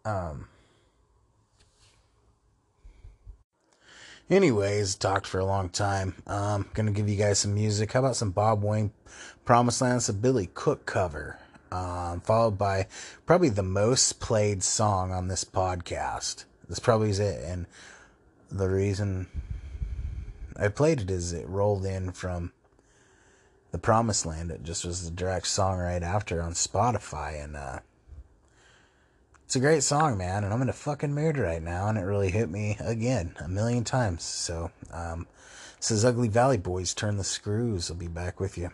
Um. 0.05 0.49
Anyways, 4.29 4.95
talked 4.97 5.27
for 5.27 5.41
a 5.41 5.45
long 5.45 5.71
time. 5.71 6.15
Um, 6.27 6.69
gonna 6.75 6.91
give 6.91 7.09
you 7.09 7.17
guys 7.17 7.39
some 7.39 7.55
music. 7.55 7.93
How 7.93 8.01
about 8.01 8.17
some 8.17 8.33
Bob 8.33 8.63
Wayne, 8.63 8.93
Promised 9.47 9.81
Land, 9.81 10.07
a 10.09 10.13
Billy 10.13 10.51
Cook 10.53 10.85
cover, 10.85 11.39
um, 11.73 12.21
followed 12.21 12.59
by 12.59 12.87
probably 13.25 13.49
the 13.49 13.63
most 13.63 14.21
played 14.21 14.63
song 14.63 15.11
on 15.11 15.29
this 15.29 15.45
podcast. 15.45 16.45
This 16.69 16.79
probably 16.79 17.11
is 17.11 17.19
it, 17.19 17.43
and 17.45 17.67
the 18.51 18.69
reason 18.69 19.27
I 20.57 20.69
played 20.69 21.01
it 21.01 21.11
is 21.11 21.33
it 21.33 21.49
rolled 21.49 21.87
in 21.87 22.13
from 22.13 22.53
the 23.71 23.79
Promised 23.79 24.27
Land. 24.27 24.51
It 24.51 24.63
just 24.63 24.85
was 24.85 25.05
the 25.05 25.11
direct 25.11 25.47
song 25.47 25.79
right 25.79 26.03
after 26.03 26.43
on 26.43 26.53
Spotify, 26.53 27.43
and 27.43 27.57
uh, 27.57 27.79
it's 29.45 29.57
a 29.57 29.61
great 29.61 29.83
song, 29.83 30.19
man. 30.19 30.45
And 30.45 30.53
I'm 30.53 30.63
in 30.63 30.69
a 30.69 30.73
fucking 30.73 31.15
mood 31.15 31.39
right 31.39 31.63
now, 31.63 31.89
and 31.89 31.99
it 31.99 32.03
really 32.03 32.31
hit 32.31 32.51
me 32.51 32.77
again 32.81 33.35
a 33.39 33.49
million 33.49 33.85
times. 33.85 34.23
So 34.23 34.71
um, 34.93 35.27
This 35.79 35.91
is 35.93 36.05
Ugly 36.05 36.29
Valley 36.29 36.59
Boys. 36.59 36.93
Turn 36.93 37.17
the 37.17 37.25
screws. 37.25 37.91
I'll 37.91 37.97
be 37.97 38.07
back 38.07 38.39
with 38.39 38.59
you. 38.59 38.71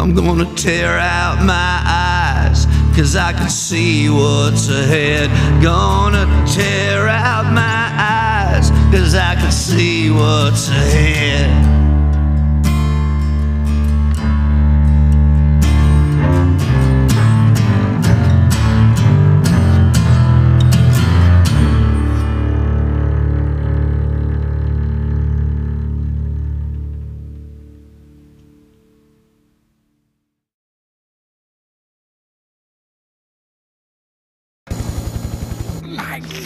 I'm 0.00 0.14
gonna 0.14 0.46
tear 0.54 0.98
out 0.98 1.44
my 1.44 1.82
eyes, 1.84 2.64
cause 2.96 3.16
I 3.16 3.34
can 3.34 3.50
see 3.50 4.08
what's 4.08 4.70
ahead. 4.70 5.28
Gonna 5.62 6.24
tear 6.46 7.06
out 7.06 7.52
my 7.52 7.92
eyes, 7.98 8.70
cause 8.90 9.14
I 9.14 9.34
can 9.34 9.52
see 9.52 10.10
what's 10.10 10.70
ahead. 10.70 11.79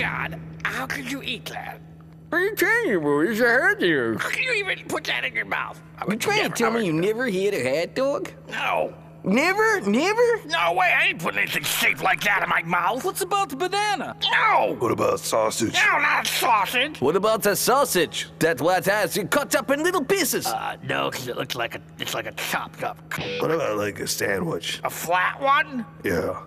God, 0.05 0.39
how 0.65 0.87
could 0.87 1.11
you 1.11 1.23
eat 1.23 1.47
that? 1.47 1.81
What 2.29 2.37
are 2.37 2.45
you 2.45 2.55
telling 2.55 2.91
you, 2.91 3.01
boys? 3.01 3.41
I 3.41 3.45
heard 3.45 3.81
you. 3.81 4.19
How 4.19 4.29
can 4.29 4.43
you 4.43 4.53
even 4.53 4.87
put 4.87 5.05
that 5.05 5.25
in 5.25 5.33
your 5.33 5.47
mouth? 5.47 5.81
I 5.97 6.03
You 6.03 6.09
would 6.09 6.21
trying 6.21 6.43
to 6.43 6.51
tell 6.51 6.73
me 6.73 6.85
you 6.85 6.93
never 6.93 7.25
hit 7.27 7.55
a 7.55 7.81
hot 7.81 7.95
dog? 7.95 8.31
No. 8.51 8.93
Never? 9.25 9.81
Never? 9.81 10.45
No 10.45 10.75
way, 10.75 10.93
I 10.95 11.07
ain't 11.07 11.21
putting 11.23 11.39
anything 11.39 11.63
shaped 11.63 12.03
like 12.03 12.23
that 12.25 12.43
in 12.43 12.51
my 12.51 12.63
mouth. 12.65 13.03
What's 13.03 13.23
about 13.23 13.49
the 13.49 13.57
banana? 13.57 14.15
No! 14.31 14.77
What 14.79 14.93
about 14.93 15.21
sausage? 15.21 15.73
No, 15.73 15.99
not 15.99 16.27
sausage! 16.27 17.01
What 17.01 17.17
about 17.17 17.43
the 17.43 17.57
sausage? 17.57 18.29
That 18.41 18.61
what 18.61 18.85
has 18.85 19.17
you 19.17 19.27
cut 19.27 19.55
up 19.55 19.71
in 19.71 19.83
little 19.83 20.05
pieces. 20.05 20.47
Uh, 20.47 20.77
no, 20.83 21.11
because 21.11 21.29
it 21.29 21.39
looks 21.39 21.55
like 21.55 21.77
a, 21.77 21.81
it's 21.99 22.13
like 22.13 22.27
a 22.27 22.33
chopped 22.33 22.83
up. 22.83 22.99
What 23.41 23.51
about 23.51 23.79
like 23.79 24.01
a 24.01 24.07
sandwich? 24.07 24.83
A 24.85 24.91
flat 24.91 25.41
one? 25.41 25.87
Yeah. 26.05 26.43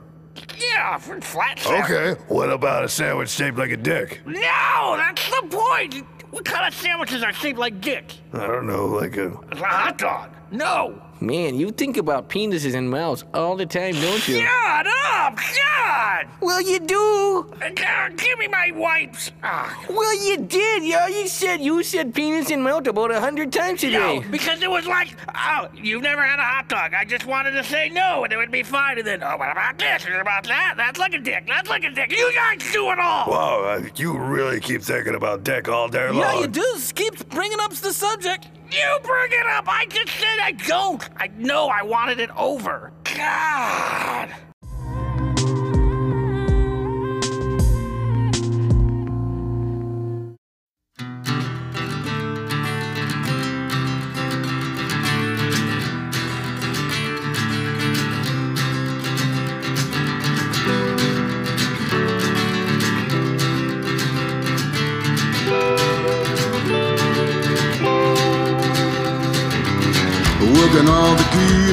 Yeah, 0.59 0.97
for 0.97 1.19
flat 1.21 1.59
sandwich. 1.59 1.83
Okay. 1.91 2.21
What 2.27 2.49
about 2.51 2.83
a 2.83 2.89
sandwich 2.89 3.29
shaped 3.29 3.57
like 3.57 3.71
a 3.71 3.77
dick? 3.77 4.21
No, 4.25 4.95
that's 4.97 5.29
the 5.29 5.47
point. 5.49 6.03
What 6.31 6.45
kind 6.45 6.67
of 6.67 6.73
sandwiches 6.73 7.23
are 7.23 7.33
shaped 7.33 7.57
like 7.57 7.79
dicks? 7.81 8.19
I 8.33 8.45
don't 8.47 8.67
know, 8.67 8.85
like 8.85 9.17
a. 9.17 9.27
It's 9.51 9.61
a 9.61 9.65
hot 9.65 9.97
dog. 9.97 10.29
No. 10.51 11.01
Man, 11.19 11.55
you 11.59 11.71
think 11.71 11.97
about 11.97 12.29
penises 12.29 12.75
and 12.75 12.89
mouths 12.89 13.23
all 13.33 13.55
the 13.55 13.65
time, 13.65 13.93
don't 13.93 14.27
you? 14.27 14.39
Shut 14.39 14.87
up! 14.87 15.35
God! 15.35 16.27
Well, 16.41 16.61
you 16.61 16.79
do. 16.79 17.51
Uh, 17.59 18.09
give 18.15 18.37
me 18.37 18.47
my 18.47 18.71
wipes. 18.75 19.31
Ah. 19.41 19.83
Well, 19.89 20.25
you 20.25 20.37
did, 20.37 20.83
yo. 20.83 21.07
You 21.07 21.27
said 21.27 21.59
you 21.59 21.81
said 21.81 22.13
penis 22.13 22.51
and 22.51 22.63
mouth 22.63 22.85
about 22.85 23.11
a 23.11 23.19
hundred 23.19 23.51
times 23.51 23.81
today. 23.81 24.19
No, 24.19 24.29
because 24.29 24.61
it 24.61 24.69
was 24.69 24.85
like, 24.85 25.15
oh, 25.33 25.69
you've 25.73 26.03
never 26.03 26.21
had 26.23 26.37
a 26.37 26.43
hot 26.43 26.69
dog. 26.69 26.93
I 26.93 27.03
just 27.03 27.25
wanted 27.25 27.51
to 27.51 27.63
say 27.63 27.89
no, 27.89 28.23
and 28.23 28.31
it 28.31 28.37
would 28.37 28.51
be 28.51 28.61
fine. 28.61 28.99
And 28.99 29.07
then, 29.07 29.23
oh, 29.23 29.37
what 29.37 29.51
about 29.51 29.79
this? 29.79 30.05
What 30.05 30.21
about 30.21 30.43
that? 30.45 30.75
That's 30.77 30.99
like 30.99 31.13
a 31.13 31.19
dick. 31.19 31.45
That's 31.47 31.69
like 31.69 31.83
a 31.83 31.89
dick. 31.89 32.11
You 32.11 32.31
guys 32.35 32.59
do 32.71 32.91
it 32.91 32.99
all. 32.99 33.27
Wow, 33.27 33.63
uh, 33.63 33.83
you 33.95 34.15
really 34.17 34.59
keep 34.59 34.83
thinking 34.83 35.15
about 35.15 35.43
dick 35.43 35.67
all 35.67 35.87
day 35.87 36.09
long. 36.09 36.17
Yeah, 36.17 36.39
you 36.41 36.47
do. 36.47 36.75
Keep 36.93 37.29
bringing 37.29 37.59
up 37.59 37.73
the 37.73 37.91
subject. 37.91 38.49
You 38.71 38.99
bring 39.03 39.31
it 39.31 39.47
up. 39.55 39.65
I 39.67 39.85
just 39.89 40.09
said 40.09 40.39
I 40.41 40.51
don't. 40.51 41.07
I 41.17 41.27
know 41.37 41.67
I 41.67 41.83
wanted 41.83 42.19
it 42.19 42.29
over. 42.37 42.91
God. 43.03 44.29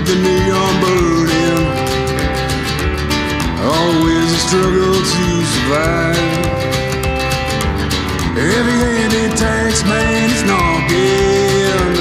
Keep 0.05 0.14
the 0.14 0.20
neon 0.22 0.81
burning. 0.81 1.64
Always 3.62 4.32
a 4.32 4.39
struggle 4.39 4.94
to 4.94 5.44
survive. 5.52 6.16
Heavy-handed 8.35 9.36
tax 9.36 9.85
man 9.85 10.31
is 10.31 10.43
knocking. 10.44 11.94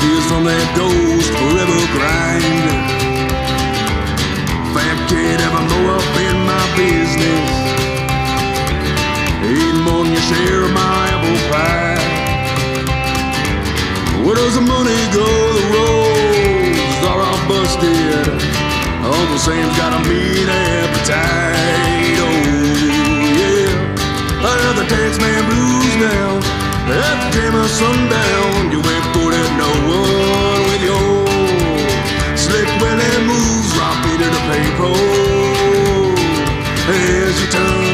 Bills 0.00 0.26
from 0.26 0.44
that 0.44 0.66
ghost 0.76 1.30
forever 1.32 1.80
grind. 1.94 2.68
Fat 4.74 4.98
kid 5.08 5.40
ever 5.40 5.62
blow 5.68 5.96
up 5.96 6.16
in 6.28 6.36
my 6.44 6.64
business. 6.76 7.50
Eating 9.44 9.82
more 9.82 10.04
than 10.04 10.12
your 10.12 10.22
share 10.22 10.62
of 10.64 10.72
my 10.72 11.08
apple 11.14 11.40
pie. 11.50 12.04
Where 14.24 14.34
does 14.34 14.54
the 14.56 14.60
money 14.60 15.00
go? 15.14 15.26
The 15.56 15.64
roads 15.74 16.15
all 17.56 17.62
busted. 17.62 18.28
Uncle 19.04 19.38
Sam's 19.38 19.76
got 19.76 19.92
a 19.92 20.08
mean 20.08 20.48
appetite. 20.48 22.18
Oh, 22.20 22.36
yeah. 23.40 23.70
I 24.42 24.72
the 24.76 24.84
tax 24.88 25.18
man 25.18 25.44
blues 25.48 25.96
now. 25.96 26.40
At 26.88 27.16
the 27.22 27.28
time 27.36 27.54
of 27.54 27.68
sundown, 27.68 28.70
you 28.70 28.78
ain't 28.78 29.06
fooling 29.12 29.54
no 29.58 29.70
one 29.90 30.60
with 30.68 30.82
your 30.82 31.26
slick 32.36 32.68
willy 32.80 33.12
moves. 33.26 33.70
Rock 33.78 33.96
me 34.04 34.12
to 34.18 34.28
the 34.36 34.42
payroll 34.48 34.96
as 36.88 37.34
you 37.40 37.48
turn 37.50 37.85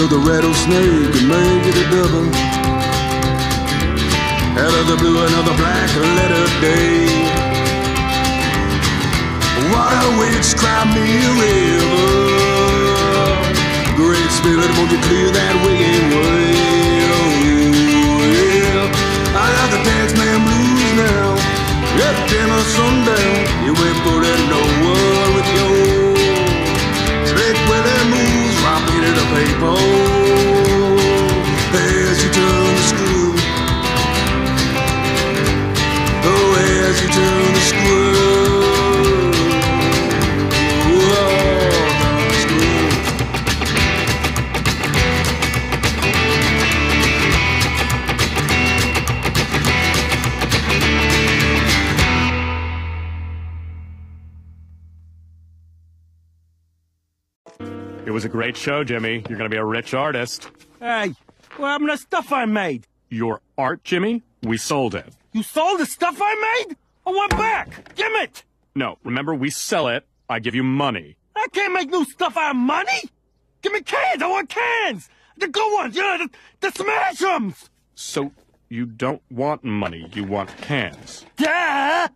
I'll 0.00 0.08
the 0.08 0.16
rattlesnake 0.16 1.12
and 1.12 1.28
make 1.28 1.64
it 1.68 1.76
a 1.76 1.84
double. 1.92 2.24
Out 4.56 4.74
of 4.80 4.86
the 4.88 4.96
blue, 4.96 5.20
another 5.28 5.52
black 5.60 5.92
letter 6.16 6.46
day. 6.64 7.04
Water 9.68 10.10
witch, 10.16 10.56
cry 10.56 10.88
me 10.96 11.04
a 11.04 11.32
river. 11.36 12.16
Great 14.00 14.30
spirit, 14.40 14.72
won't 14.80 14.88
you 14.88 15.00
clear 15.04 15.28
that 15.36 15.54
wicked 15.68 16.04
way? 16.16 16.48
Oh, 17.12 17.44
yeah. 18.24 19.36
I 19.36 19.52
got 19.52 19.68
the 19.68 19.84
blues 19.84 20.92
now. 20.96 21.36
Sundown, 22.60 23.64
you 23.64 23.72
ain't 23.72 24.00
no 24.48 24.60
with 25.34 25.48
your 25.56 26.00
paper 29.30 29.89
was 58.20 58.26
a 58.26 58.28
great 58.28 58.54
show, 58.54 58.84
Jimmy. 58.84 59.24
You're 59.30 59.38
going 59.38 59.48
to 59.48 59.54
be 59.54 59.56
a 59.56 59.64
rich 59.64 59.94
artist. 59.94 60.50
Hey, 60.78 61.14
what 61.56 61.68
happened 61.68 61.88
to 61.88 61.94
the 61.94 61.96
stuff 61.96 62.30
I 62.34 62.44
made? 62.44 62.86
Your 63.08 63.40
art, 63.56 63.82
Jimmy? 63.82 64.22
We 64.42 64.58
sold 64.58 64.94
it. 64.94 65.06
You 65.32 65.42
sold 65.42 65.80
the 65.80 65.86
stuff 65.86 66.18
I 66.20 66.64
made? 66.66 66.76
I 67.06 67.10
want 67.12 67.30
back. 67.30 67.94
Give 67.94 68.12
it. 68.16 68.44
No, 68.74 68.98
remember, 69.04 69.34
we 69.34 69.48
sell 69.48 69.88
it. 69.88 70.06
I 70.28 70.38
give 70.38 70.54
you 70.54 70.62
money. 70.62 71.16
I 71.34 71.46
can't 71.50 71.72
make 71.72 71.88
new 71.88 72.04
stuff 72.04 72.36
out 72.36 72.50
of 72.50 72.56
money. 72.56 73.00
Give 73.62 73.72
me 73.72 73.80
cans. 73.80 74.22
I 74.22 74.26
want 74.26 74.50
cans. 74.50 75.08
The 75.38 75.48
good 75.48 75.72
ones. 75.72 75.96
You 75.96 76.02
know, 76.02 76.18
the, 76.18 76.30
the 76.60 76.70
smash 76.72 77.22
'ems. 77.22 77.70
So 77.94 78.32
you 78.68 78.84
don't 78.84 79.22
want 79.30 79.64
money, 79.64 80.10
you 80.12 80.24
want 80.24 80.54
cans. 80.58 81.24
Yeah. 81.38 82.08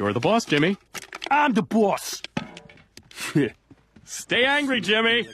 You're 0.00 0.12
the 0.12 0.18
boss, 0.18 0.44
Jimmy. 0.46 0.76
I'm 1.30 1.52
the 1.52 1.62
boss. 1.62 2.22
Stay 4.10 4.46
angry, 4.46 4.80
Jimmy. 4.80 5.28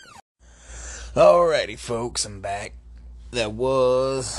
Alrighty, 1.15 1.79
folks, 1.79 2.25
I'm 2.25 2.41
back. 2.41 2.75
That 3.31 3.53
was 3.53 4.37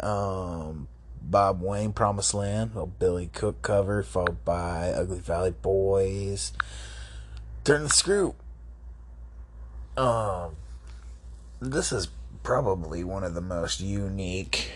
um, 0.00 0.86
Bob 1.22 1.62
Wayne, 1.62 1.94
Promised 1.94 2.34
Land, 2.34 2.72
a 2.76 2.84
Billy 2.84 3.30
Cook 3.32 3.62
cover, 3.62 4.02
followed 4.02 4.44
by 4.44 4.90
Ugly 4.90 5.20
Valley 5.20 5.54
Boys. 5.62 6.52
Turn 7.64 7.84
the 7.84 7.88
screw. 7.88 8.34
Um, 9.96 10.56
this 11.58 11.90
is 11.90 12.08
probably 12.42 13.02
one 13.02 13.24
of 13.24 13.32
the 13.32 13.40
most 13.40 13.80
unique 13.80 14.72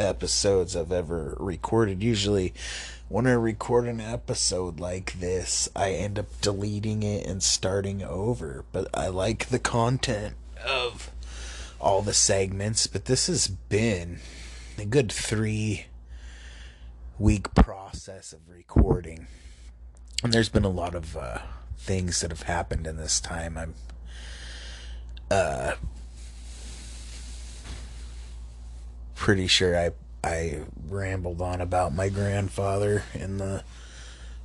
episodes 0.00 0.74
I've 0.74 0.90
ever 0.90 1.36
recorded. 1.38 2.02
Usually, 2.02 2.52
when 3.12 3.26
I 3.26 3.32
record 3.32 3.86
an 3.86 4.00
episode 4.00 4.80
like 4.80 5.20
this, 5.20 5.68
I 5.76 5.90
end 5.90 6.18
up 6.18 6.40
deleting 6.40 7.02
it 7.02 7.26
and 7.26 7.42
starting 7.42 8.02
over. 8.02 8.64
But 8.72 8.88
I 8.94 9.08
like 9.08 9.50
the 9.50 9.58
content 9.58 10.34
of 10.66 11.10
all 11.78 12.00
the 12.00 12.14
segments. 12.14 12.86
But 12.86 13.04
this 13.04 13.26
has 13.26 13.48
been 13.48 14.20
a 14.78 14.86
good 14.86 15.12
three 15.12 15.88
week 17.18 17.54
process 17.54 18.32
of 18.32 18.48
recording. 18.48 19.26
And 20.24 20.32
there's 20.32 20.48
been 20.48 20.64
a 20.64 20.70
lot 20.70 20.94
of 20.94 21.14
uh, 21.14 21.40
things 21.76 22.22
that 22.22 22.30
have 22.30 22.44
happened 22.44 22.86
in 22.86 22.96
this 22.96 23.20
time. 23.20 23.58
I'm 23.58 23.74
uh, 25.30 25.72
pretty 29.14 29.48
sure 29.48 29.78
I 29.78 29.90
I 30.24 30.60
rambled 30.88 31.42
on 31.42 31.60
about 31.60 31.94
my 31.94 32.08
grandfather 32.08 33.02
in 33.14 33.38
the 33.38 33.64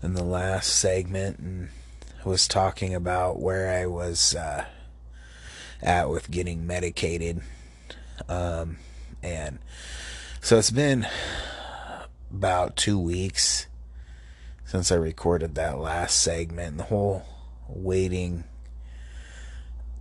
in 0.02 0.14
the 0.14 0.24
last 0.24 0.76
segment 0.76 1.40
and 1.40 1.70
was 2.24 2.48
talking 2.48 2.94
about 2.94 3.40
where 3.40 3.72
I 3.72 3.86
was 3.86 4.36
uh, 4.36 4.66
at 5.82 6.10
with 6.10 6.30
getting 6.30 6.68
medicated. 6.68 7.42
Um, 8.28 8.78
and 9.24 9.60
so 10.42 10.58
it's 10.58 10.72
been 10.72 11.08
about 12.32 12.76
two 12.76 13.00
weeks 13.00 13.68
since 14.66 14.92
I 14.92 14.96
recorded 14.96 15.56
that 15.56 15.80
last 15.80 16.22
segment. 16.22 16.72
And 16.72 16.80
the 16.80 16.84
whole 16.86 17.24
waiting 17.68 18.44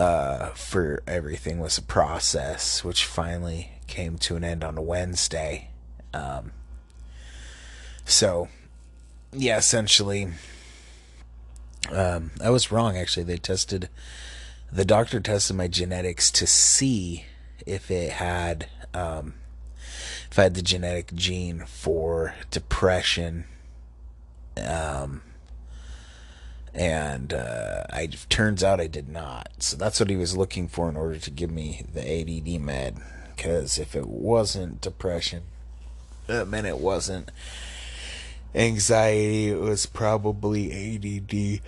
uh, 0.00 0.48
for 0.50 1.02
everything 1.06 1.58
was 1.58 1.78
a 1.78 1.82
process, 1.82 2.82
which 2.84 3.04
finally 3.04 3.75
came 3.86 4.18
to 4.18 4.36
an 4.36 4.44
end 4.44 4.64
on 4.64 4.76
a 4.76 4.82
Wednesday. 4.82 5.70
Um, 6.12 6.52
so, 8.04 8.48
yeah, 9.32 9.58
essentially, 9.58 10.28
um, 11.92 12.30
I 12.42 12.50
was 12.50 12.72
wrong. 12.72 12.96
Actually, 12.96 13.24
they 13.24 13.36
tested 13.36 13.88
the 14.72 14.84
doctor 14.84 15.20
tested 15.20 15.56
my 15.56 15.68
genetics 15.68 16.30
to 16.32 16.46
see 16.46 17.24
if 17.64 17.90
it 17.90 18.12
had 18.12 18.68
um, 18.94 19.34
if 20.30 20.38
I 20.38 20.44
had 20.44 20.54
the 20.54 20.62
genetic 20.62 21.14
gene 21.14 21.64
for 21.66 22.34
depression. 22.50 23.44
Um, 24.56 25.22
and 26.74 27.32
uh, 27.32 27.84
I 27.90 28.06
turns 28.28 28.62
out 28.62 28.80
I 28.80 28.86
did 28.86 29.08
not. 29.08 29.48
So 29.58 29.76
that's 29.76 29.98
what 29.98 30.10
he 30.10 30.16
was 30.16 30.36
looking 30.36 30.68
for 30.68 30.88
in 30.88 30.96
order 30.96 31.18
to 31.18 31.30
give 31.30 31.50
me 31.50 31.82
the 31.92 32.00
ADD 32.02 32.60
med. 32.60 33.00
Because 33.36 33.78
if 33.78 33.94
it 33.94 34.06
wasn't 34.06 34.80
depression, 34.80 35.42
that 36.26 36.48
meant 36.48 36.66
it 36.66 36.78
wasn't 36.78 37.30
anxiety. 38.54 39.50
It 39.50 39.60
was 39.60 39.86
probably 39.86 40.72
ADD, 40.72 41.60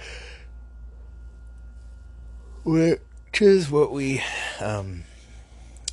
which 2.65 3.01
is 3.41 3.71
what 3.71 3.93
we 3.93 4.23
um, 4.61 5.05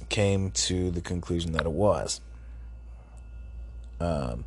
came 0.10 0.52
to 0.52 0.92
the 0.92 1.02
conclusion 1.02 1.52
that 1.52 1.66
it 1.66 1.72
was. 1.72 2.22
Um, 4.00 4.46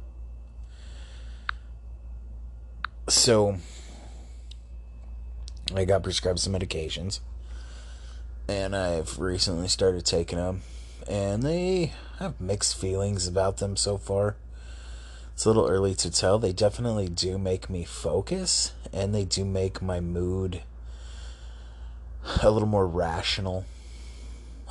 so 3.08 3.56
I 5.74 5.84
got 5.84 6.02
prescribed 6.02 6.40
some 6.40 6.52
medications, 6.52 7.20
and 8.48 8.74
I've 8.74 9.18
recently 9.18 9.68
started 9.68 10.04
taking 10.04 10.38
them, 10.38 10.62
and 11.08 11.42
they 11.42 11.92
have 12.18 12.40
mixed 12.40 12.78
feelings 12.78 13.26
about 13.26 13.56
them 13.56 13.76
so 13.76 13.96
far. 13.96 14.36
It's 15.32 15.44
a 15.44 15.48
little 15.48 15.68
early 15.68 15.94
to 15.96 16.10
tell. 16.10 16.38
They 16.38 16.52
definitely 16.52 17.08
do 17.08 17.38
make 17.38 17.70
me 17.70 17.84
focus, 17.84 18.72
and 18.92 19.14
they 19.14 19.24
do 19.24 19.44
make 19.44 19.80
my 19.80 20.00
mood 20.00 20.62
a 22.42 22.50
little 22.50 22.68
more 22.68 22.86
rational. 22.86 23.64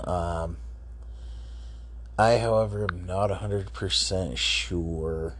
Um, 0.04 0.58
I, 2.20 2.38
however, 2.38 2.88
am 2.90 3.06
not 3.06 3.30
100% 3.30 4.38
sure 4.38 5.36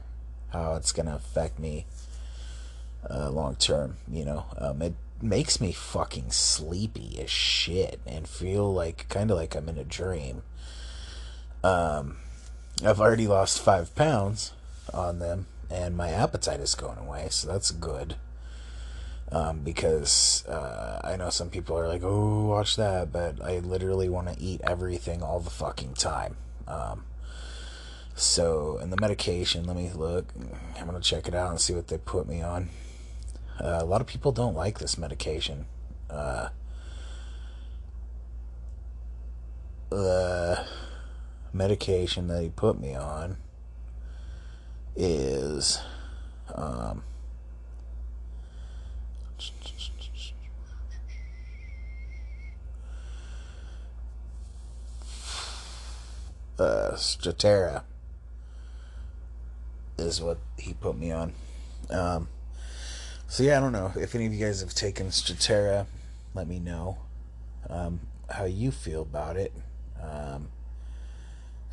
how 0.50 0.76
it's 0.76 0.92
going 0.92 1.08
to 1.08 1.16
affect 1.16 1.60
me 1.60 1.86
uh, 3.10 3.30
long 3.30 3.56
term. 3.56 3.98
You 4.10 4.26
know, 4.26 4.46
um, 4.58 4.82
it 4.82 4.94
makes 5.22 5.60
me 5.60 5.72
fucking 5.72 6.32
sleepy 6.32 7.20
as 7.22 7.30
shit 7.30 8.00
and 8.06 8.28
feel 8.28 8.74
like 8.74 9.10
kind 9.10 9.32
of 9.32 9.38
like 9.38 9.56
I'm 9.56 9.70
in 9.70 9.78
a 9.78 9.84
dream. 9.84 10.44
Um, 11.68 12.18
I've 12.86 13.02
already 13.02 13.28
lost 13.28 13.62
five 13.62 13.94
pounds 13.94 14.54
on 14.94 15.20
them, 15.20 15.48
and 15.70 15.98
my 15.98 16.10
appetite 16.10 16.62
is 16.62 16.76
going 16.76 16.98
away, 16.98 17.28
so 17.30 17.48
that's 17.48 17.72
good. 17.72 18.16
Um, 19.30 19.60
because 19.60 20.46
uh, 20.48 21.02
I 21.04 21.18
know 21.18 21.30
some 21.30 21.50
people 21.50 21.78
are 21.78 21.88
like, 21.90 22.04
"Oh, 22.04 22.46
watch 22.46 22.78
that," 22.78 23.12
but 23.12 23.44
I 23.44 23.60
literally 23.60 24.08
want 24.08 24.30
to 24.30 24.42
eat 24.42 24.62
everything 24.64 25.22
all 25.22 25.42
the 25.42 25.50
fucking 25.50 25.96
time. 25.96 26.38
Um, 26.68 27.04
so, 28.16 28.78
and 28.82 28.92
the 28.92 29.02
medication, 29.02 29.66
let 29.66 29.76
me 29.76 29.92
look. 29.94 30.34
I'm 30.80 30.86
gonna 30.86 31.02
check 31.02 31.28
it 31.28 31.36
out 31.36 31.50
and 31.50 31.60
see 31.60 31.74
what 31.74 31.90
they 31.90 31.98
put 31.98 32.30
me 32.30 32.42
on. 32.42 32.70
Uh, 33.60 33.80
a 33.82 33.86
lot 33.86 34.00
of 34.00 34.08
people 34.08 34.32
don't 34.32 34.56
like 34.56 34.80
this 34.80 34.98
medication. 34.98 35.66
Uh, 36.10 36.50
the 39.90 40.66
medication 41.54 42.28
that 42.28 42.42
he 42.42 42.50
put 42.50 42.80
me 42.80 42.96
on 42.96 43.38
is 44.96 45.80
um, 46.54 47.04
uh, 56.60 56.92
Strattera 56.94 57.84
is 59.98 60.22
what 60.22 60.38
he 60.58 60.74
put 60.74 60.98
me 60.98 61.12
on. 61.12 61.34
Um, 61.90 62.28
so 63.28 63.44
yeah, 63.44 63.58
I 63.58 63.60
don't 63.60 63.72
know 63.72 63.92
if 63.96 64.16
any 64.16 64.26
of 64.26 64.34
you 64.34 64.46
guys 64.46 64.62
have 64.62 64.74
taken 64.74 65.08
Strattera. 65.08 65.86
Let 66.34 66.48
me 66.48 66.60
know 66.60 66.98
um, 67.70 68.00
how 68.30 68.46
you 68.46 68.72
feel 68.72 69.02
about 69.02 69.38
it. 69.38 69.54
Um, 70.02 70.50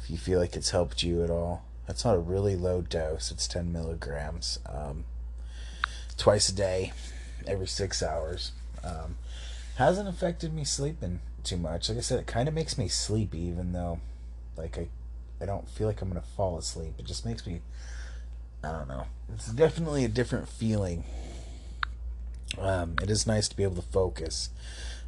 if 0.04 0.10
you 0.10 0.18
feel 0.18 0.38
like 0.38 0.54
it's 0.54 0.70
helped 0.70 1.02
you 1.02 1.24
at 1.24 1.30
all. 1.30 1.64
That's 1.86 2.04
not 2.04 2.14
a 2.14 2.18
really 2.18 2.56
low 2.56 2.82
dose. 2.82 3.30
It's 3.30 3.48
10 3.48 3.72
milligrams. 3.72 4.58
Um, 4.70 5.04
twice 6.18 6.50
a 6.50 6.54
day, 6.54 6.92
every 7.46 7.66
six 7.66 8.02
hours. 8.02 8.52
Um, 8.82 9.16
hasn't 9.76 10.06
affected 10.06 10.52
me 10.52 10.64
sleeping 10.64 11.20
too 11.42 11.56
much. 11.56 11.88
Like 11.88 11.96
I 11.96 12.02
said, 12.02 12.20
it 12.20 12.26
kind 12.26 12.48
of 12.48 12.54
makes 12.54 12.76
me 12.76 12.86
sleepy, 12.86 13.38
even 13.40 13.72
though, 13.72 14.00
like, 14.58 14.76
I, 14.76 14.88
I 15.40 15.46
don't 15.46 15.68
feel 15.70 15.86
like 15.86 16.02
I'm 16.02 16.08
gonna 16.08 16.20
fall 16.20 16.58
asleep. 16.58 16.94
It 16.98 17.06
just 17.06 17.24
makes 17.24 17.46
me, 17.46 17.62
I 18.62 18.72
don't 18.72 18.88
know. 18.88 19.06
It's 19.32 19.46
definitely 19.46 20.04
a 20.04 20.08
different 20.08 20.50
feeling. 20.50 21.04
Um, 22.58 22.96
it 23.02 23.10
is 23.10 23.26
nice 23.26 23.48
to 23.48 23.56
be 23.56 23.62
able 23.62 23.76
to 23.76 23.88
focus. 23.88 24.50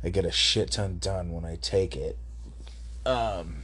I 0.02 0.09
get 0.09 0.24
a 0.24 0.32
shit 0.32 0.70
ton 0.70 0.98
done 0.98 1.32
when 1.32 1.44
I 1.44 1.56
take 1.56 1.94
it. 1.97 2.16
Um, 3.05 3.62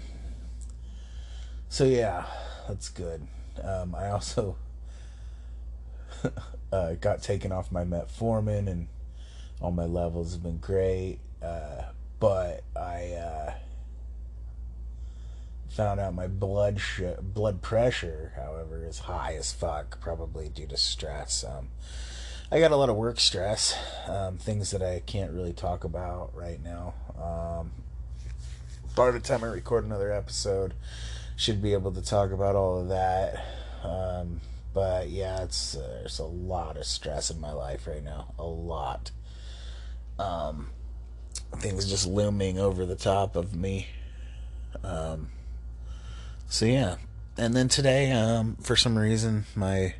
so 1.73 1.85
yeah, 1.85 2.27
that's 2.69 2.91
good. 2.91 3.27
Um, 3.65 3.95
I 3.95 4.11
also 4.11 4.57
uh, 6.73 6.93
got 7.01 7.23
taken 7.23 7.51
off 7.51 7.73
my 7.73 7.83
metformin, 7.83 8.69
and 8.69 8.89
all 9.59 9.73
my 9.73 9.87
levels 9.87 10.35
have 10.35 10.43
been 10.43 10.59
great. 10.59 11.19
Uh, 11.43 11.85
but 12.21 12.63
I 12.77 13.13
uh, 13.15 13.55
found 15.71 15.99
out 15.99 16.13
my 16.13 16.27
blood 16.27 16.79
sh- 16.79 17.19
blood 17.23 17.63
pressure, 17.63 18.35
however, 18.37 18.85
is 18.85 18.99
high 18.99 19.35
as 19.39 19.51
fuck, 19.51 19.99
probably 19.99 20.51
due 20.51 20.67
to 20.67 20.77
stress. 20.77 21.43
Um, 21.43 21.69
I 22.51 22.61
got 22.61 22.73
a 22.73 22.77
lot 22.77 22.91
of 22.91 22.97
work 22.97 23.19
stress, 23.19 23.75
um, 24.07 24.37
things 24.37 24.73
that 24.73 24.83
I 24.83 25.01
can't 25.07 25.33
really 25.33 25.55
talk 25.55 25.85
about 25.85 26.33
right 26.35 26.63
now. 26.63 26.93
Um, 27.19 27.71
by 28.95 29.11
the 29.11 29.21
time 29.21 29.43
I 29.43 29.47
record 29.47 29.87
another 29.87 30.13
episode, 30.13 30.75
should 31.37 31.63
be 31.63 31.73
able 31.73 31.93
to 31.93 32.03
talk 32.03 32.31
about 32.31 32.57
all 32.57 32.81
of 32.81 32.89
that. 32.89 33.45
Um, 33.83 34.41
but 34.75 35.09
yeah, 35.09 35.43
it's 35.43 35.77
uh, 35.77 35.99
there's 36.01 36.19
a 36.19 36.25
lot 36.25 36.77
of 36.77 36.85
stress 36.85 37.31
in 37.31 37.41
my 37.41 37.53
life 37.53 37.87
right 37.87 38.03
now, 38.03 38.35
a 38.39 38.45
lot. 38.45 39.11
Um, 40.19 40.71
things 41.57 41.89
just 41.89 42.07
looming 42.07 42.59
over 42.59 42.87
the 42.87 42.97
top 42.97 43.37
of 43.37 43.55
me. 43.55 43.89
Um, 44.83 45.29
so 46.49 46.65
yeah, 46.65 46.97
and 47.37 47.55
then 47.55 47.69
today, 47.69 48.13
um, 48.13 48.57
for 48.61 48.77
some 48.77 48.97
reason, 48.99 49.45
my 49.55 49.95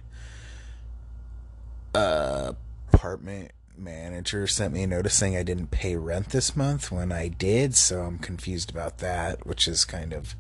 uh, 1.95 2.53
apartment 2.93 3.53
manager 3.77 4.47
sent 4.47 4.73
me 4.73 4.83
a 4.83 4.87
notice 4.87 5.15
saying 5.15 5.37
I 5.37 5.43
didn't 5.43 5.71
pay 5.71 5.97
rent 5.97 6.31
this 6.31 6.57
month 6.57 6.91
when 6.91 7.11
I 7.11 7.29
did, 7.29 7.75
so 7.75 8.03
I'm 8.03 8.19
confused 8.19 8.71
about 8.71 8.99
that, 8.99 9.47
which 9.47 9.67
is 9.67 9.85
kind 9.85 10.13
of 10.13 10.35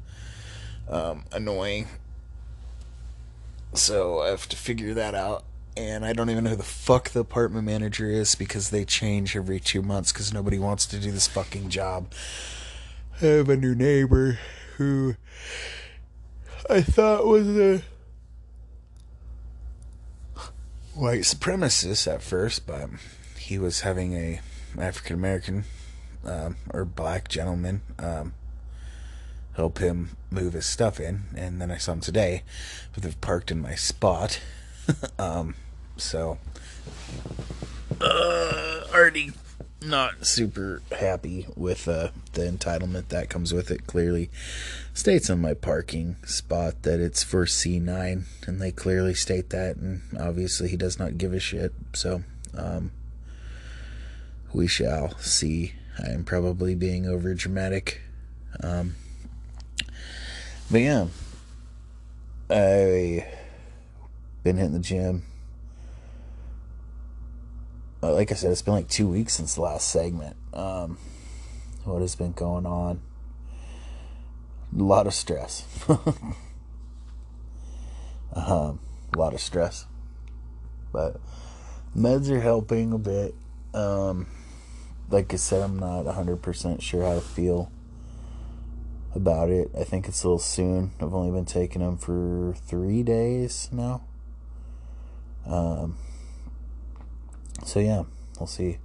um, 0.88 1.24
annoying. 1.32 1.88
So 3.74 4.20
I 4.20 4.28
have 4.28 4.48
to 4.48 4.56
figure 4.56 4.94
that 4.94 5.14
out. 5.14 5.44
And 5.74 6.04
I 6.04 6.12
don't 6.12 6.28
even 6.28 6.44
know 6.44 6.50
who 6.50 6.56
the 6.56 6.62
fuck 6.62 7.10
the 7.10 7.20
apartment 7.20 7.64
manager 7.64 8.10
is 8.10 8.34
because 8.34 8.68
they 8.68 8.84
change 8.84 9.34
every 9.34 9.58
two 9.58 9.80
months 9.80 10.12
because 10.12 10.32
nobody 10.32 10.58
wants 10.58 10.84
to 10.86 10.98
do 10.98 11.10
this 11.10 11.26
fucking 11.26 11.70
job. 11.70 12.12
I 13.22 13.26
have 13.26 13.48
a 13.48 13.56
new 13.56 13.74
neighbor 13.74 14.38
who 14.76 15.14
I 16.68 16.82
thought 16.82 17.26
was 17.26 17.48
a 17.56 17.82
white 20.94 21.20
supremacist 21.20 22.12
at 22.12 22.22
first, 22.22 22.66
but 22.66 22.90
he 23.38 23.58
was 23.58 23.80
having 23.80 24.14
a 24.14 24.40
African 24.78 25.16
American 25.16 25.64
um, 26.24 26.56
or 26.72 26.84
black 26.84 27.28
gentleman 27.28 27.80
um, 27.98 28.34
help 29.54 29.78
him 29.78 30.16
move 30.30 30.54
his 30.54 30.66
stuff 30.66 30.98
in, 30.98 31.22
and 31.36 31.60
then 31.60 31.70
I 31.70 31.76
saw 31.76 31.92
him 31.92 32.00
today, 32.00 32.42
but 32.92 33.02
they've 33.02 33.20
parked 33.20 33.50
in 33.50 33.60
my 33.60 33.74
spot. 33.74 34.40
um, 35.18 35.54
so 35.96 36.38
uh, 38.00 38.84
already 38.92 39.32
not 39.84 40.26
super 40.26 40.82
happy 40.92 41.46
with 41.56 41.88
uh, 41.88 42.08
the 42.32 42.42
entitlement 42.42 43.08
that 43.08 43.28
comes 43.28 43.52
with 43.52 43.70
it. 43.70 43.86
Clearly 43.86 44.30
states 44.94 45.28
on 45.28 45.40
my 45.40 45.54
parking 45.54 46.16
spot 46.24 46.82
that 46.82 47.00
it's 47.00 47.22
for 47.22 47.44
C9, 47.44 48.24
and 48.46 48.60
they 48.60 48.72
clearly 48.72 49.14
state 49.14 49.50
that, 49.50 49.76
and 49.76 50.02
obviously 50.18 50.68
he 50.68 50.76
does 50.76 50.98
not 50.98 51.18
give 51.18 51.32
a 51.32 51.40
shit. 51.40 51.72
So, 51.94 52.22
um, 52.56 52.92
we 54.52 54.66
shall 54.66 55.16
see. 55.18 55.74
I 56.02 56.10
am 56.10 56.24
probably 56.24 56.74
being 56.74 57.06
over 57.06 57.34
dramatic. 57.34 58.00
Um, 58.62 58.96
but 60.72 60.80
yeah, 60.80 61.06
I 62.48 63.26
been 64.42 64.56
hitting 64.56 64.72
the 64.72 64.78
gym. 64.78 65.22
Uh, 68.02 68.14
like 68.14 68.32
I 68.32 68.34
said, 68.34 68.50
it's 68.50 68.62
been 68.62 68.72
like 68.72 68.88
two 68.88 69.06
weeks 69.06 69.34
since 69.34 69.54
the 69.54 69.60
last 69.60 69.88
segment. 69.88 70.34
Um, 70.54 70.96
what 71.84 72.00
has 72.00 72.14
been 72.16 72.32
going 72.32 72.64
on? 72.64 73.02
A 74.74 74.82
lot 74.82 75.06
of 75.06 75.12
stress. 75.12 75.66
um, 78.34 78.80
a 79.14 79.18
lot 79.18 79.34
of 79.34 79.40
stress. 79.40 79.84
But 80.90 81.20
meds 81.94 82.30
are 82.30 82.40
helping 82.40 82.94
a 82.94 82.98
bit. 82.98 83.34
Um, 83.74 84.26
like 85.10 85.34
I 85.34 85.36
said, 85.36 85.62
I'm 85.62 85.78
not 85.78 86.06
100% 86.06 86.80
sure 86.80 87.04
how 87.04 87.14
to 87.14 87.20
feel 87.20 87.70
about 89.14 89.50
it. 89.50 89.70
I 89.78 89.84
think 89.84 90.08
it's 90.08 90.22
a 90.22 90.26
little 90.26 90.38
soon. 90.38 90.92
I've 91.00 91.14
only 91.14 91.30
been 91.30 91.44
taking 91.44 91.82
them 91.82 91.96
for 91.96 92.54
three 92.66 93.02
days 93.02 93.68
now. 93.72 94.02
Um, 95.46 95.96
so 97.64 97.80
yeah, 97.80 98.04
we'll 98.38 98.46
see 98.46 98.78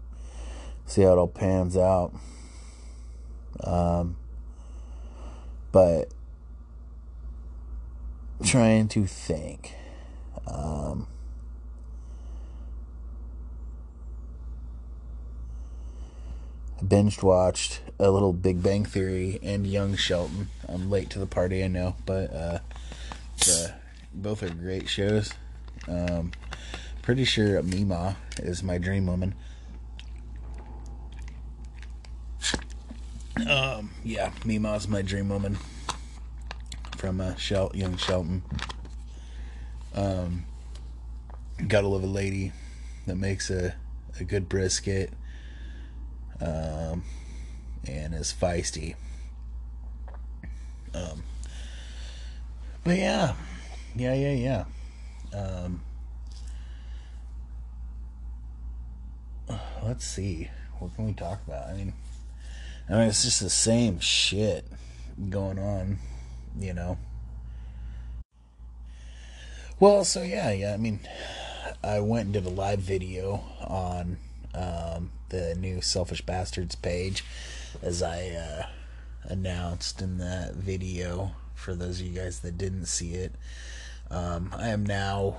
see 0.85 1.01
how 1.01 1.13
it 1.13 1.17
all 1.17 1.27
pans 1.27 1.77
out. 1.77 2.13
Um, 3.63 4.17
but 5.71 6.09
trying 8.43 8.87
to 8.89 9.05
think. 9.05 9.73
Um, 10.45 11.07
binged 16.83 17.23
watched 17.23 17.81
a 17.99 18.11
little 18.11 18.33
Big 18.33 18.61
Bang 18.61 18.85
Theory 18.85 19.39
and 19.41 19.65
Young 19.65 19.95
Sheldon. 19.95 20.49
I'm 20.67 20.89
late 20.89 21.09
to 21.11 21.19
the 21.19 21.25
party, 21.25 21.63
I 21.63 21.67
know, 21.67 21.95
but 22.05 22.33
uh, 22.33 22.59
the, 23.39 23.73
both 24.13 24.43
are 24.43 24.49
great 24.49 24.87
shows. 24.87 25.33
Um, 25.87 26.31
pretty 27.01 27.25
sure 27.25 27.61
Meemaw 27.63 28.15
is 28.39 28.61
my 28.61 28.77
dream 28.77 29.07
woman. 29.07 29.35
Um, 33.49 33.91
yeah, 34.03 34.31
Meemaw's 34.41 34.87
my 34.87 35.01
dream 35.01 35.29
woman 35.29 35.57
from 36.97 37.21
uh, 37.21 37.35
Shel- 37.35 37.71
young 37.73 37.97
Sheldon. 37.97 38.43
Um, 39.93 40.45
gotta 41.67 41.87
love 41.87 42.03
a 42.03 42.07
lady 42.07 42.51
that 43.05 43.15
makes 43.15 43.49
a, 43.49 43.75
a 44.19 44.23
good 44.23 44.49
brisket 44.49 45.11
um, 46.41 47.03
and 47.88 48.14
is 48.14 48.34
feisty. 48.39 48.95
Um, 50.93 51.23
but 52.84 52.97
yeah, 52.97 53.34
yeah, 53.95 54.14
yeah, 54.14 54.65
yeah. 55.34 55.38
Um, 55.38 55.81
let's 59.84 60.05
see. 60.05 60.49
What 60.80 60.95
can 60.95 61.05
we 61.05 61.14
talk 61.14 61.39
about? 61.47 61.69
I 61.69 61.73
mean, 61.73 61.93
I 62.89 62.93
mean, 62.93 63.07
it's 63.09 63.23
just 63.23 63.41
the 63.41 63.49
same 63.49 63.99
shit 63.99 64.65
going 65.30 65.59
on, 65.59 65.97
you 66.57 66.73
know. 66.73 66.97
Well, 69.80 70.05
so 70.05 70.23
yeah, 70.23 70.51
yeah. 70.51 70.73
I 70.73 70.77
mean, 70.77 70.99
I 71.84 71.99
went 71.99 72.26
and 72.26 72.34
did 72.34 72.45
a 72.45 72.49
live 72.49 72.80
video 72.80 73.43
on 73.61 74.18
um, 74.57 75.11
the 75.29 75.55
new 75.55 75.81
Selfish 75.81 76.21
Bastards 76.21 76.75
page, 76.75 77.23
as 77.81 78.01
I 78.01 78.29
uh, 78.29 78.65
announced 79.23 80.01
in 80.01 80.17
that 80.17 80.55
video. 80.55 81.31
For 81.53 81.75
those 81.75 81.99
of 81.99 82.07
you 82.07 82.13
guys 82.13 82.39
that 82.41 82.57
didn't 82.57 82.85
see 82.85 83.13
it, 83.13 83.34
um, 84.11 84.53
I 84.55 84.69
am 84.69 84.85
now 84.85 85.38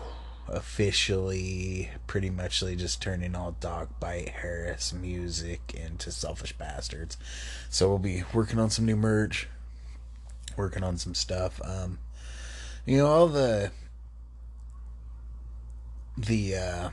officially 0.49 1.91
pretty 2.07 2.31
much 2.31 2.61
just 2.61 3.03
turning 3.03 3.35
all 3.35 3.53
Dog 3.61 3.89
Bite 4.01 4.31
Harris 4.41 4.93
music 4.93 5.75
into 5.75 6.11
Selfish 6.11 6.55
Bastards. 6.55 7.17
So 7.71 7.89
we'll 7.89 7.99
be 7.99 8.25
working 8.33 8.59
on 8.59 8.71
some 8.71 8.85
new 8.85 8.97
merch, 8.97 9.49
working 10.57 10.83
on 10.83 10.97
some 10.97 11.15
stuff. 11.15 11.61
Um, 11.65 11.99
you 12.87 12.99
know, 12.99 13.07
all 13.07 13.29
the 13.29 13.71
the 16.17 16.57
uh, 16.57 16.91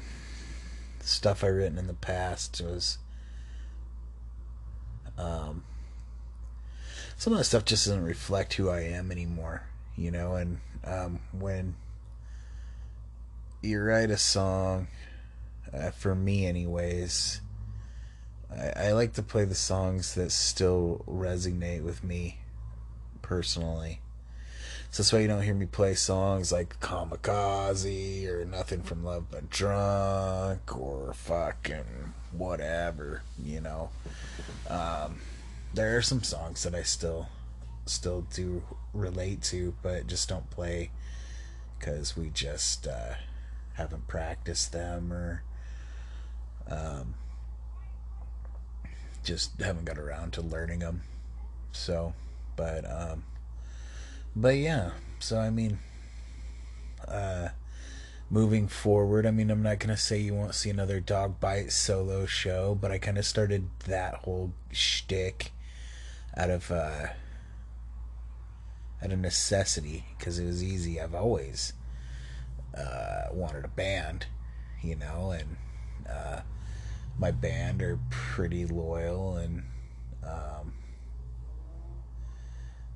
stuff 1.05 1.43
I've 1.43 1.53
written 1.53 1.77
in 1.77 1.87
the 1.87 1.93
past 1.93 2.61
was 2.61 2.97
um, 5.17 5.63
some 7.17 7.33
of 7.33 7.39
the 7.39 7.45
stuff 7.45 7.65
just 7.65 7.85
doesn't 7.85 8.03
reflect 8.03 8.53
who 8.55 8.69
I 8.69 8.81
am 8.81 9.11
anymore, 9.11 9.63
you 9.95 10.11
know. 10.11 10.35
And 10.35 10.59
um, 10.83 11.19
when 11.31 11.75
you 13.61 13.81
write 13.81 14.09
a 14.09 14.17
song, 14.17 14.87
uh, 15.73 15.91
for 15.91 16.15
me, 16.15 16.45
anyways, 16.45 17.41
I, 18.51 18.87
I 18.87 18.91
like 18.91 19.13
to 19.13 19.23
play 19.23 19.45
the 19.45 19.55
songs 19.55 20.15
that 20.15 20.31
still 20.31 21.03
resonate 21.07 21.83
with 21.83 22.03
me 22.03 22.39
personally. 23.21 24.01
So 24.95 25.03
that's 25.03 25.11
why 25.11 25.19
you 25.19 25.27
don't 25.27 25.41
hear 25.41 25.53
me 25.53 25.65
play 25.65 25.93
songs 25.93 26.53
like 26.53 26.79
Kamikaze 26.79 28.25
or 28.29 28.45
Nothing 28.45 28.81
from 28.81 29.03
Love 29.03 29.25
But 29.29 29.49
Drunk 29.49 30.73
or 30.73 31.13
fucking 31.13 32.13
whatever, 32.31 33.21
you 33.37 33.59
know. 33.59 33.89
Um, 34.69 35.19
there 35.73 35.97
are 35.97 36.01
some 36.01 36.23
songs 36.23 36.63
that 36.63 36.73
I 36.73 36.83
still 36.83 37.27
still 37.85 38.21
do 38.33 38.63
relate 38.93 39.41
to, 39.41 39.75
but 39.83 40.07
just 40.07 40.29
don't 40.29 40.49
play 40.49 40.91
because 41.77 42.15
we 42.15 42.29
just 42.29 42.87
uh, 42.87 43.15
haven't 43.73 44.07
practiced 44.07 44.71
them 44.71 45.11
or 45.11 45.43
um, 46.69 47.15
just 49.25 49.59
haven't 49.59 49.83
got 49.83 49.97
around 49.97 50.31
to 50.31 50.41
learning 50.41 50.79
them. 50.79 51.01
So, 51.73 52.13
but 52.55 52.89
um, 52.89 53.25
but 54.35 54.57
yeah. 54.57 54.91
So 55.19 55.39
I 55.39 55.49
mean, 55.49 55.79
uh, 57.07 57.49
moving 58.29 58.67
forward, 58.67 59.25
I 59.25 59.31
mean, 59.31 59.49
I'm 59.49 59.63
not 59.63 59.79
gonna 59.79 59.97
say 59.97 60.19
you 60.19 60.33
won't 60.33 60.55
see 60.55 60.69
another 60.69 60.99
dog 60.99 61.39
bite 61.39 61.71
solo 61.71 62.25
show, 62.25 62.75
but 62.79 62.91
I 62.91 62.97
kind 62.97 63.17
of 63.17 63.25
started 63.25 63.69
that 63.85 64.15
whole 64.15 64.53
shtick 64.71 65.51
out 66.35 66.49
of 66.49 66.71
uh, 66.71 67.07
out 69.03 69.11
of 69.11 69.19
necessity 69.19 70.05
because 70.17 70.39
it 70.39 70.45
was 70.45 70.63
easy. 70.63 70.99
I've 70.99 71.15
always 71.15 71.73
uh, 72.77 73.27
wanted 73.31 73.65
a 73.65 73.69
band, 73.69 74.25
you 74.83 74.95
know, 74.95 75.31
and 75.31 75.57
uh, 76.09 76.41
my 77.17 77.31
band 77.31 77.81
are 77.81 77.99
pretty 78.09 78.65
loyal 78.65 79.37
and 79.37 79.63
um, 80.23 80.73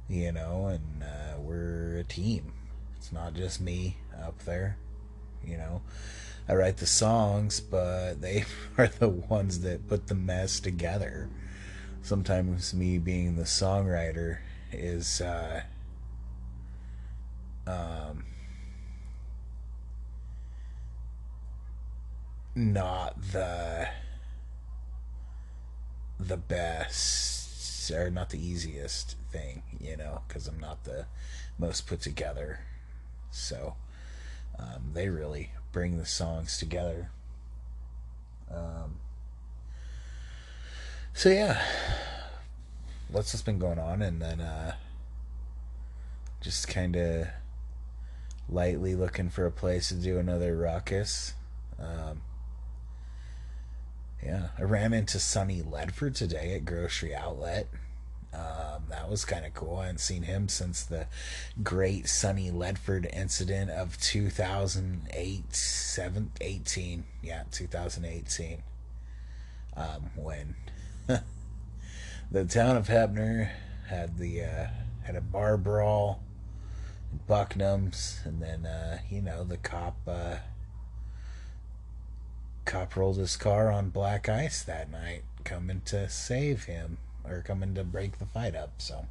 you 0.09 0.31
know, 0.31 0.67
and 0.67 1.03
uh, 1.03 1.39
we're 1.39 1.97
a 1.99 2.03
team. 2.03 2.51
It's 2.97 3.11
not 3.11 3.33
just 3.33 3.61
me 3.61 3.97
up 4.25 4.39
there, 4.43 4.77
you 5.45 5.57
know. 5.57 5.81
I 6.47 6.55
write 6.55 6.77
the 6.77 6.87
songs, 6.87 7.59
but 7.59 8.21
they 8.21 8.45
are 8.77 8.87
the 8.87 9.09
ones 9.09 9.59
that 9.61 9.87
put 9.87 10.07
the 10.07 10.15
mess 10.15 10.59
together. 10.59 11.29
Sometimes 12.01 12.73
me 12.73 12.97
being 12.97 13.35
the 13.35 13.43
songwriter 13.43 14.39
is 14.71 15.21
uh, 15.21 15.61
um, 17.67 18.25
not 22.55 23.21
the 23.31 23.89
the 26.19 26.37
best 26.37 27.91
or 27.91 28.09
not 28.09 28.29
the 28.29 28.45
easiest 28.45 29.15
thing, 29.31 29.63
you 29.79 29.97
know, 29.97 30.21
because 30.27 30.47
I'm 30.47 30.59
not 30.59 30.83
the 30.83 31.05
most 31.57 31.87
put 31.87 32.01
together. 32.01 32.59
So 33.31 33.75
um, 34.57 34.91
they 34.93 35.09
really 35.09 35.51
bring 35.71 35.97
the 35.97 36.05
songs 36.05 36.57
together. 36.57 37.11
Um, 38.51 38.97
so 41.13 41.29
yeah, 41.29 41.61
what's 43.09 43.39
been 43.41 43.59
going 43.59 43.79
on, 43.79 44.01
and 44.01 44.21
then 44.21 44.41
uh, 44.41 44.75
just 46.41 46.67
kind 46.67 46.95
of 46.95 47.27
lightly 48.47 48.95
looking 48.95 49.29
for 49.29 49.45
a 49.45 49.51
place 49.51 49.89
to 49.89 49.95
do 49.95 50.17
another 50.17 50.55
ruckus. 50.55 51.33
Um, 51.77 52.21
yeah, 54.23 54.49
I 54.57 54.63
ran 54.63 54.93
into 54.93 55.19
Sonny 55.19 55.61
Ledford 55.61 56.15
today 56.15 56.55
at 56.55 56.65
Grocery 56.65 57.15
Outlet. 57.15 57.67
Um, 58.33 58.83
that 58.89 59.09
was 59.09 59.25
kind 59.25 59.45
of 59.45 59.53
cool. 59.53 59.77
I 59.77 59.85
hadn't 59.85 59.99
seen 59.99 60.23
him 60.23 60.49
since 60.49 60.83
the 60.83 61.07
great 61.63 62.07
Sonny 62.07 62.51
Ledford 62.51 63.11
incident 63.11 63.71
of 63.71 63.99
2008, 63.99 65.55
7, 65.55 66.31
18. 66.39 67.03
Yeah, 67.23 67.43
2018. 67.51 68.61
Um, 69.75 70.11
when 70.15 70.55
the 72.31 72.45
town 72.45 72.77
of 72.77 72.87
Heppner 72.87 73.49
had 73.87 74.17
the 74.17 74.43
uh, 74.43 74.67
had 75.03 75.15
a 75.15 75.21
bar 75.21 75.57
brawl, 75.57 76.21
in 77.11 77.19
Bucknums, 77.27 78.23
and 78.25 78.41
then 78.41 78.65
uh, 78.65 78.99
you 79.09 79.21
know 79.21 79.43
the 79.43 79.57
cop 79.57 79.97
uh, 80.07 80.37
cop 82.65 82.95
rolled 82.95 83.17
his 83.17 83.37
car 83.37 83.71
on 83.71 83.89
black 83.89 84.29
ice 84.29 84.61
that 84.63 84.91
night, 84.91 85.23
coming 85.43 85.81
to 85.85 86.09
save 86.09 86.65
him 86.65 86.97
or 87.29 87.41
coming 87.41 87.75
to 87.75 87.83
break 87.83 88.17
the 88.17 88.25
fight 88.25 88.55
up. 88.55 88.73
So, 88.77 89.05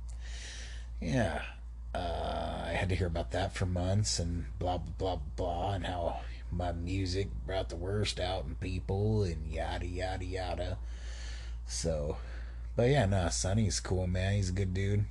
yeah, 1.00 1.42
uh, 1.94 2.64
I 2.66 2.72
had 2.72 2.88
to 2.90 2.94
hear 2.94 3.06
about 3.06 3.30
that 3.32 3.54
for 3.54 3.66
months 3.66 4.18
and 4.18 4.46
blah 4.58 4.78
blah 4.78 4.92
blah 4.98 5.20
blah, 5.36 5.72
and 5.74 5.86
how 5.86 6.20
my 6.50 6.72
music 6.72 7.28
brought 7.46 7.68
the 7.68 7.76
worst 7.76 8.18
out 8.20 8.44
in 8.46 8.54
people 8.56 9.22
and 9.22 9.46
yada 9.46 9.86
yada 9.86 10.24
yada. 10.24 10.78
So, 11.66 12.16
but 12.76 12.88
yeah, 12.88 13.06
nah, 13.06 13.28
Sonny's 13.28 13.80
cool, 13.80 14.06
man. 14.06 14.34
He's 14.34 14.50
a 14.50 14.52
good 14.52 14.74
dude. 14.74 15.04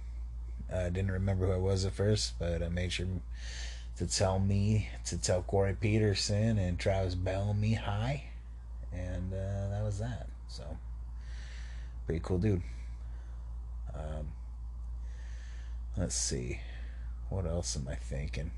I 0.72 0.76
uh, 0.76 0.90
didn't 0.90 1.12
remember 1.12 1.46
who 1.46 1.54
I 1.54 1.58
was 1.58 1.86
at 1.86 1.94
first, 1.94 2.34
but 2.40 2.62
I 2.62 2.70
made 2.70 2.92
sure 2.92 3.08
to 3.98 4.08
tell 4.08 4.40
me 4.40 4.90
to 5.06 5.18
tell 5.18 5.42
Corey 5.42 5.76
Peterson 5.80 6.58
and 6.58 6.78
Travis 6.78 7.16
Bellamy 7.16 7.74
hi, 7.74 8.26
and 8.92 9.34
uh, 9.34 9.70
that 9.70 9.84
was 9.84 10.00
that. 10.00 10.28
So, 10.48 10.64
pretty 12.06 12.22
cool 12.24 12.38
dude. 12.38 12.62
Um, 13.98 14.28
let's 15.98 16.16
see, 16.16 16.60
what 17.30 17.46
else 17.46 17.76
am 17.76 17.88
I 17.88 17.96
thinking 17.96 18.52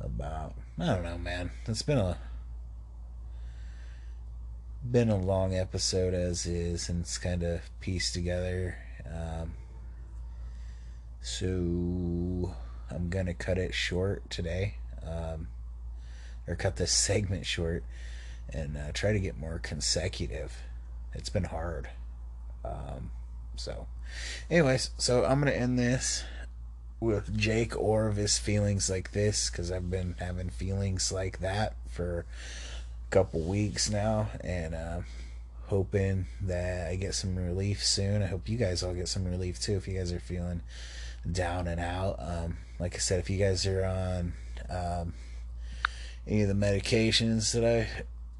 about? 0.00 0.54
I 0.78 0.86
don't 0.86 1.04
know, 1.04 1.18
man. 1.18 1.50
It's 1.66 1.82
been 1.82 1.98
a 1.98 2.18
been 4.90 5.08
a 5.08 5.16
long 5.16 5.54
episode 5.54 6.14
as 6.14 6.46
is, 6.46 6.88
and 6.88 7.00
it's 7.00 7.18
kind 7.18 7.42
of 7.42 7.60
pieced 7.80 8.14
together. 8.14 8.78
Um, 9.04 9.54
so 11.20 12.54
I'm 12.90 13.08
gonna 13.10 13.34
cut 13.34 13.58
it 13.58 13.74
short 13.74 14.28
today, 14.30 14.76
um, 15.04 15.48
or 16.46 16.54
cut 16.54 16.76
this 16.76 16.92
segment 17.06 17.46
short, 17.46 17.84
and 18.52 18.76
uh, 18.76 18.92
try 18.92 19.12
to 19.12 19.20
get 19.20 19.38
more 19.38 19.58
consecutive. 19.58 20.56
It's 21.14 21.30
been 21.30 21.44
hard, 21.44 21.88
um, 22.64 23.10
So, 23.56 23.86
anyways, 24.50 24.90
so 24.98 25.24
I'm 25.24 25.40
gonna 25.40 25.52
end 25.52 25.78
this 25.78 26.24
with 27.00 27.36
Jake 27.36 27.78
Orvis 27.78 28.38
feelings 28.38 28.88
like 28.88 29.12
this 29.12 29.50
because 29.50 29.70
I've 29.70 29.90
been 29.90 30.16
having 30.18 30.50
feelings 30.50 31.12
like 31.12 31.40
that 31.40 31.74
for 31.88 32.24
a 33.06 33.10
couple 33.10 33.40
weeks 33.40 33.90
now, 33.90 34.28
and 34.42 34.74
uh, 34.74 35.00
hoping 35.66 36.26
that 36.42 36.88
I 36.88 36.96
get 36.96 37.14
some 37.14 37.36
relief 37.36 37.84
soon. 37.84 38.22
I 38.22 38.26
hope 38.26 38.48
you 38.48 38.56
guys 38.56 38.82
all 38.82 38.94
get 38.94 39.08
some 39.08 39.24
relief 39.24 39.60
too 39.60 39.76
if 39.76 39.88
you 39.88 39.98
guys 39.98 40.12
are 40.12 40.20
feeling 40.20 40.62
down 41.30 41.66
and 41.66 41.80
out. 41.80 42.16
Um, 42.18 42.58
like 42.78 42.94
I 42.94 42.98
said, 42.98 43.20
if 43.20 43.30
you 43.30 43.38
guys 43.38 43.66
are 43.66 43.84
on 43.84 44.32
um, 44.70 45.14
any 46.26 46.42
of 46.42 46.48
the 46.48 46.54
medications 46.54 47.52
that 47.52 47.64
I 47.64 47.88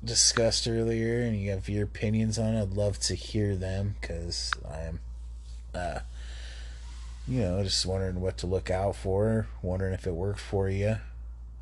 discussed 0.05 0.69
earlier 0.69 1.23
and 1.23 1.37
you 1.37 1.51
have 1.51 1.69
your 1.69 1.85
opinions 1.85 2.39
on 2.39 2.55
it, 2.55 2.63
I'd 2.63 2.73
love 2.73 2.99
to 3.01 3.15
hear 3.15 3.57
them 3.57 3.97
because 4.01 4.53
I'm, 4.69 5.01
uh, 5.77 6.01
you 7.29 7.41
know, 7.41 7.63
just 7.63 7.85
wondering 7.85 8.21
what 8.21 8.39
to 8.39 8.47
look 8.47 8.71
out 8.71 8.97
for, 8.97 9.47
wondering 9.63 9.93
if 9.93 10.07
it 10.07 10.15
worked 10.15 10.41
for 10.41 10.69
you. 10.69 10.97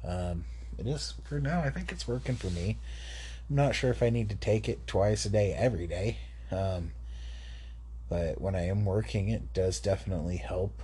Um, 0.06 0.44
it 0.78 0.86
is 0.86 1.14
for 1.24 1.40
now. 1.40 1.60
I 1.60 1.70
think 1.70 1.90
it's 1.90 2.06
working 2.06 2.36
for 2.36 2.48
me. 2.50 2.76
I'm 3.48 3.56
not 3.56 3.74
sure 3.74 3.90
if 3.90 4.02
I 4.02 4.10
need 4.10 4.28
to 4.30 4.36
take 4.36 4.68
it 4.68 4.86
twice 4.86 5.24
a 5.24 5.30
day 5.30 5.52
every 5.52 5.86
day. 5.86 6.18
Um, 6.50 6.92
but 8.08 8.40
when 8.40 8.54
I 8.54 8.66
am 8.66 8.84
working, 8.84 9.28
it 9.28 9.52
does 9.54 9.80
definitely 9.80 10.36
help. 10.36 10.82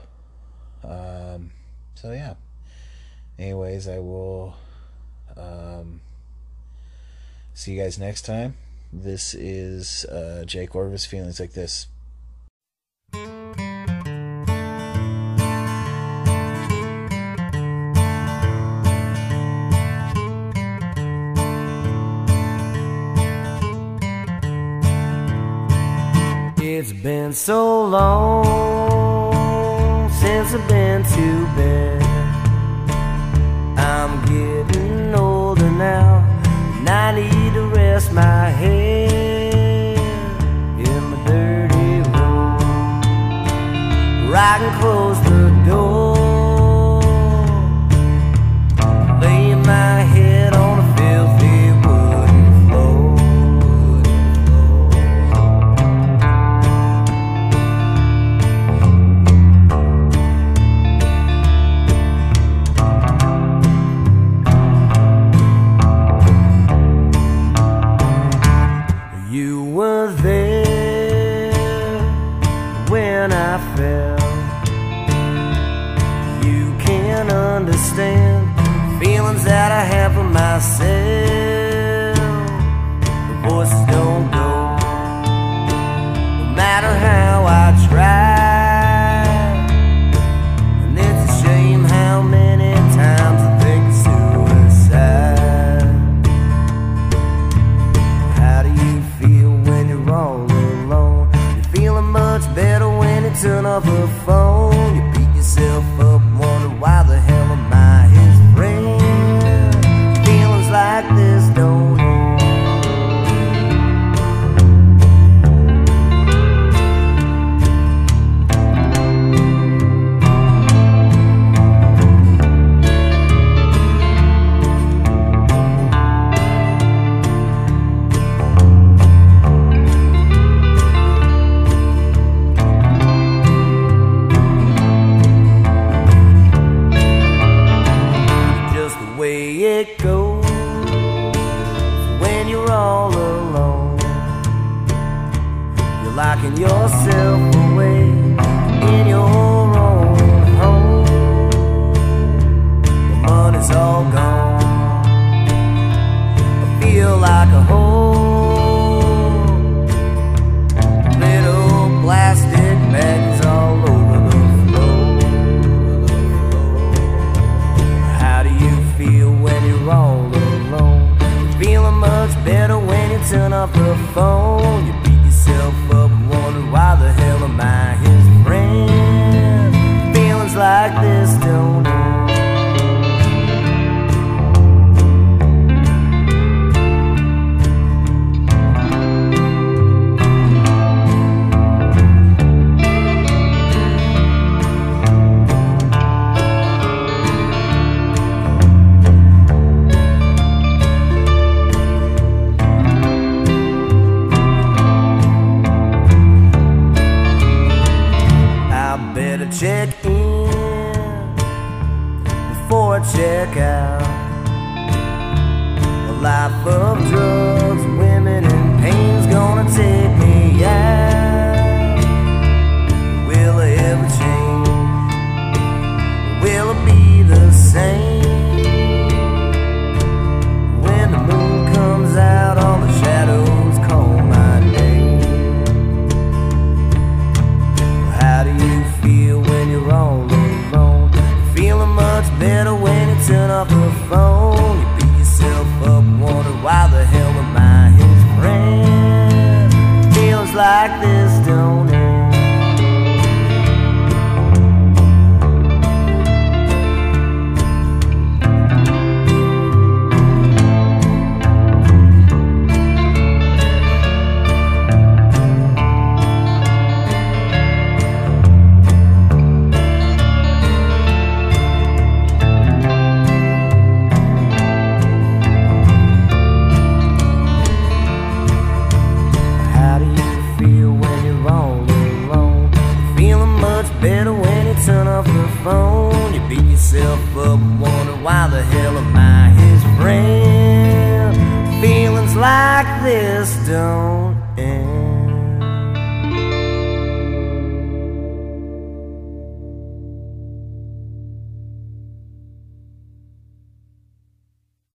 Um, 0.82 1.50
so 1.94 2.12
yeah. 2.12 2.34
Anyways, 3.38 3.88
I 3.88 3.98
will 3.98 4.56
um, 5.36 6.00
see 7.54 7.72
you 7.72 7.82
guys 7.82 7.98
next 7.98 8.22
time. 8.22 8.56
This 8.92 9.34
is 9.34 10.04
uh, 10.06 10.44
Jake 10.46 10.74
Orvis 10.74 11.06
Feelings 11.06 11.38
Like 11.38 11.52
This. 11.52 11.86
It's 26.62 26.92
been 26.92 27.32
so 27.32 27.88
long 27.88 30.10
since 30.10 30.52
I've 30.54 30.68
been 30.68 31.02
to 31.02 31.46
bed. 31.56 32.02
I'm 33.76 34.24
getting 34.24 35.14
older 35.14 35.70
now, 35.70 36.22
and 36.78 36.88
I 36.88 37.12
need 37.20 37.54
to 37.54 37.66
rest 37.66 38.12
my 38.12 38.50
head 38.50 38.79
Where 44.78 45.09